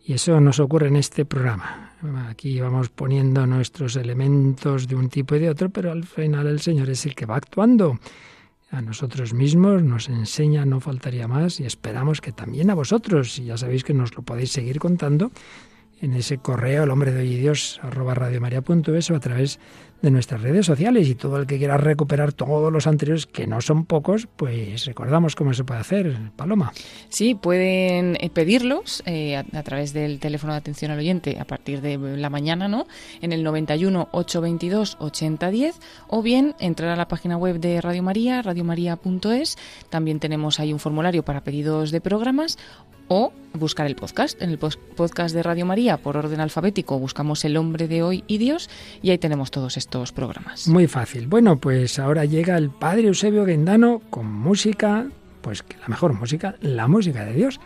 Y 0.07 0.13
eso 0.13 0.41
nos 0.41 0.61
ocurre 0.61 0.87
en 0.87 0.95
este 0.95 1.25
programa. 1.25 1.97
Aquí 2.29 2.61
vamos 2.61 2.91
poniendo 2.91 3.45
nuestros 3.49 3.97
elementos 3.97 4.87
de 4.87 4.95
un 4.95 5.09
tipo 5.09 5.35
y 5.35 5.41
de 5.41 5.51
otro, 5.51 5.71
pero 5.71 5.91
al 5.91 6.05
final 6.05 6.47
el 6.47 6.61
Señor 6.61 6.91
es 6.91 7.05
el 7.07 7.17
que 7.17 7.27
va 7.27 7.35
actuando. 7.35 7.99
A 8.71 8.81
nosotros 8.81 9.35
mismos 9.35 9.83
nos 9.83 10.09
enseña, 10.09 10.65
no 10.65 10.79
faltaría 10.79 11.27
más, 11.27 11.59
y 11.59 11.65
esperamos 11.65 12.21
que 12.21 12.31
también 12.31 12.71
a 12.71 12.75
vosotros. 12.75 13.37
Y 13.41 13.47
ya 13.47 13.57
sabéis 13.57 13.83
que 13.83 13.95
nos 13.95 14.15
lo 14.15 14.23
podéis 14.23 14.53
seguir 14.53 14.79
contando 14.79 15.33
en 16.03 16.15
ese 16.15 16.39
correo, 16.39 16.85
el 16.85 16.91
hombre 16.91 17.13
de 17.13 17.21
hoy 17.21 17.35
y 17.35 17.39
Dios, 17.39 17.81
arroba 17.83 18.15
radiomaria.es 18.15 19.11
o 19.11 19.15
a 19.15 19.21
través 19.21 19.61
de 20.03 20.11
nuestras 20.11 20.43
redes 20.43 20.67
sociales 20.67 21.09
y 21.09 21.15
todo 21.15 21.37
el 21.37 21.47
que 21.47 21.59
quiera 21.59 21.77
recuperar 21.77 22.33
todos 22.33 22.73
los 22.73 22.89
anteriores, 22.89 23.27
que 23.27 23.47
no 23.47 23.61
son 23.61 23.87
pocos, 23.87 24.27
pues 24.37 24.85
recordamos 24.85 25.37
cómo 25.37 25.55
se 25.55 25.63
puede 25.63 25.81
hacer, 25.81 26.19
Paloma. 26.35 26.73
Sí, 27.09 27.37
pueden 27.37 28.17
eh, 28.21 28.29
pedirlos 28.29 29.05
eh, 29.07 29.37
a, 29.37 29.63
través 29.63 29.93
del 29.93 30.19
teléfono 30.19 30.55
de 30.55 30.59
atención 30.59 30.91
al 30.91 30.99
oyente 30.99 31.39
a 31.39 31.45
partir 31.45 31.81
de 31.81 31.97
la 31.99 32.31
mañana, 32.31 32.67
¿no? 32.67 32.87
En 33.21 33.33
el 33.33 33.45
91 33.45 34.09
822 34.11 34.97
8010 34.99 35.79
o 36.09 36.21
bien 36.21 36.57
entrar 36.59 36.91
a 36.91 36.97
la 36.97 37.07
página 37.07 37.37
web 37.37 37.61
de 37.61 37.81
Radio 37.81 38.03
María, 38.03 38.43
radiomaria.es. 38.43 39.57
También 39.89 40.19
tenemos 40.19 40.59
ahí 40.59 40.73
un 40.73 40.81
formulario 40.81 41.25
para 41.25 41.45
pedidos 41.45 41.93
de 41.93 42.01
programas 42.01 42.59
o 43.13 43.33
buscar 43.53 43.87
el 43.87 43.95
podcast. 43.95 44.41
En 44.41 44.49
el 44.49 44.59
podcast 44.59 45.35
de 45.35 45.43
Radio 45.43 45.67
María, 45.67 45.99
por 45.99 46.17
orden 46.17 46.41
alfabético, 46.41 46.99
buscamos 46.99 47.45
El 47.45 47.59
hombre 47.59 47.87
de 47.87 48.03
hoy 48.03 48.25
y 48.27 48.39
Dios 48.39 48.71
y 49.03 49.11
ahí 49.11 49.19
tenemos 49.19 49.51
todos 49.51 49.77
estos 49.77 50.13
programas. 50.13 50.67
Muy 50.67 50.87
fácil. 50.87 51.27
Bueno, 51.27 51.59
pues 51.59 51.99
ahora 51.99 52.25
llega 52.25 52.57
el 52.57 52.71
Padre 52.71 53.09
Eusebio 53.09 53.45
Guendano 53.45 54.01
con 54.09 54.33
música, 54.33 55.07
pues 55.43 55.63
la 55.79 55.89
mejor 55.89 56.15
música, 56.15 56.57
la 56.63 56.89
música 56.89 57.27
de 57.27 57.35
Dios. 57.35 57.61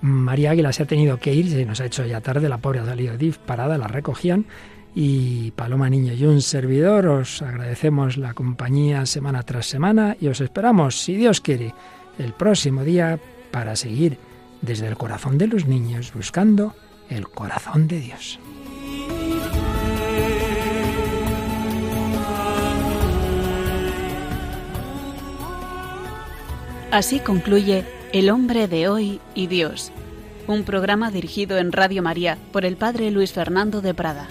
María 0.00 0.52
Águila 0.52 0.72
se 0.72 0.84
ha 0.84 0.86
tenido 0.86 1.18
que 1.18 1.34
ir, 1.34 1.50
se 1.50 1.66
nos 1.66 1.80
ha 1.80 1.86
hecho 1.86 2.06
ya 2.06 2.20
tarde, 2.20 2.48
la 2.48 2.58
pobre 2.58 2.78
ha 2.78 2.84
salido 2.84 3.14
parada, 3.44 3.76
la 3.76 3.88
recogían. 3.88 4.46
Y 4.94 5.50
Paloma 5.52 5.90
Niño 5.90 6.12
y 6.12 6.24
un 6.24 6.40
servidor, 6.40 7.08
os 7.08 7.42
agradecemos 7.42 8.16
la 8.16 8.32
compañía 8.32 9.06
semana 9.06 9.42
tras 9.42 9.66
semana 9.66 10.16
y 10.20 10.28
os 10.28 10.40
esperamos, 10.40 11.00
si 11.00 11.16
Dios 11.16 11.40
quiere, 11.40 11.74
el 12.16 12.32
próximo 12.32 12.84
día 12.84 13.18
para 13.50 13.74
seguir 13.74 14.18
desde 14.64 14.88
el 14.88 14.96
corazón 14.96 15.38
de 15.38 15.46
los 15.46 15.66
niños 15.66 16.12
buscando 16.14 16.74
el 17.08 17.28
corazón 17.28 17.86
de 17.86 18.00
Dios. 18.00 18.38
Así 26.90 27.18
concluye 27.18 27.84
El 28.12 28.30
hombre 28.30 28.68
de 28.68 28.88
hoy 28.88 29.20
y 29.34 29.48
Dios, 29.48 29.90
un 30.46 30.62
programa 30.62 31.10
dirigido 31.10 31.58
en 31.58 31.72
Radio 31.72 32.02
María 32.02 32.38
por 32.52 32.64
el 32.64 32.76
Padre 32.76 33.10
Luis 33.10 33.32
Fernando 33.32 33.80
de 33.80 33.94
Prada. 33.94 34.28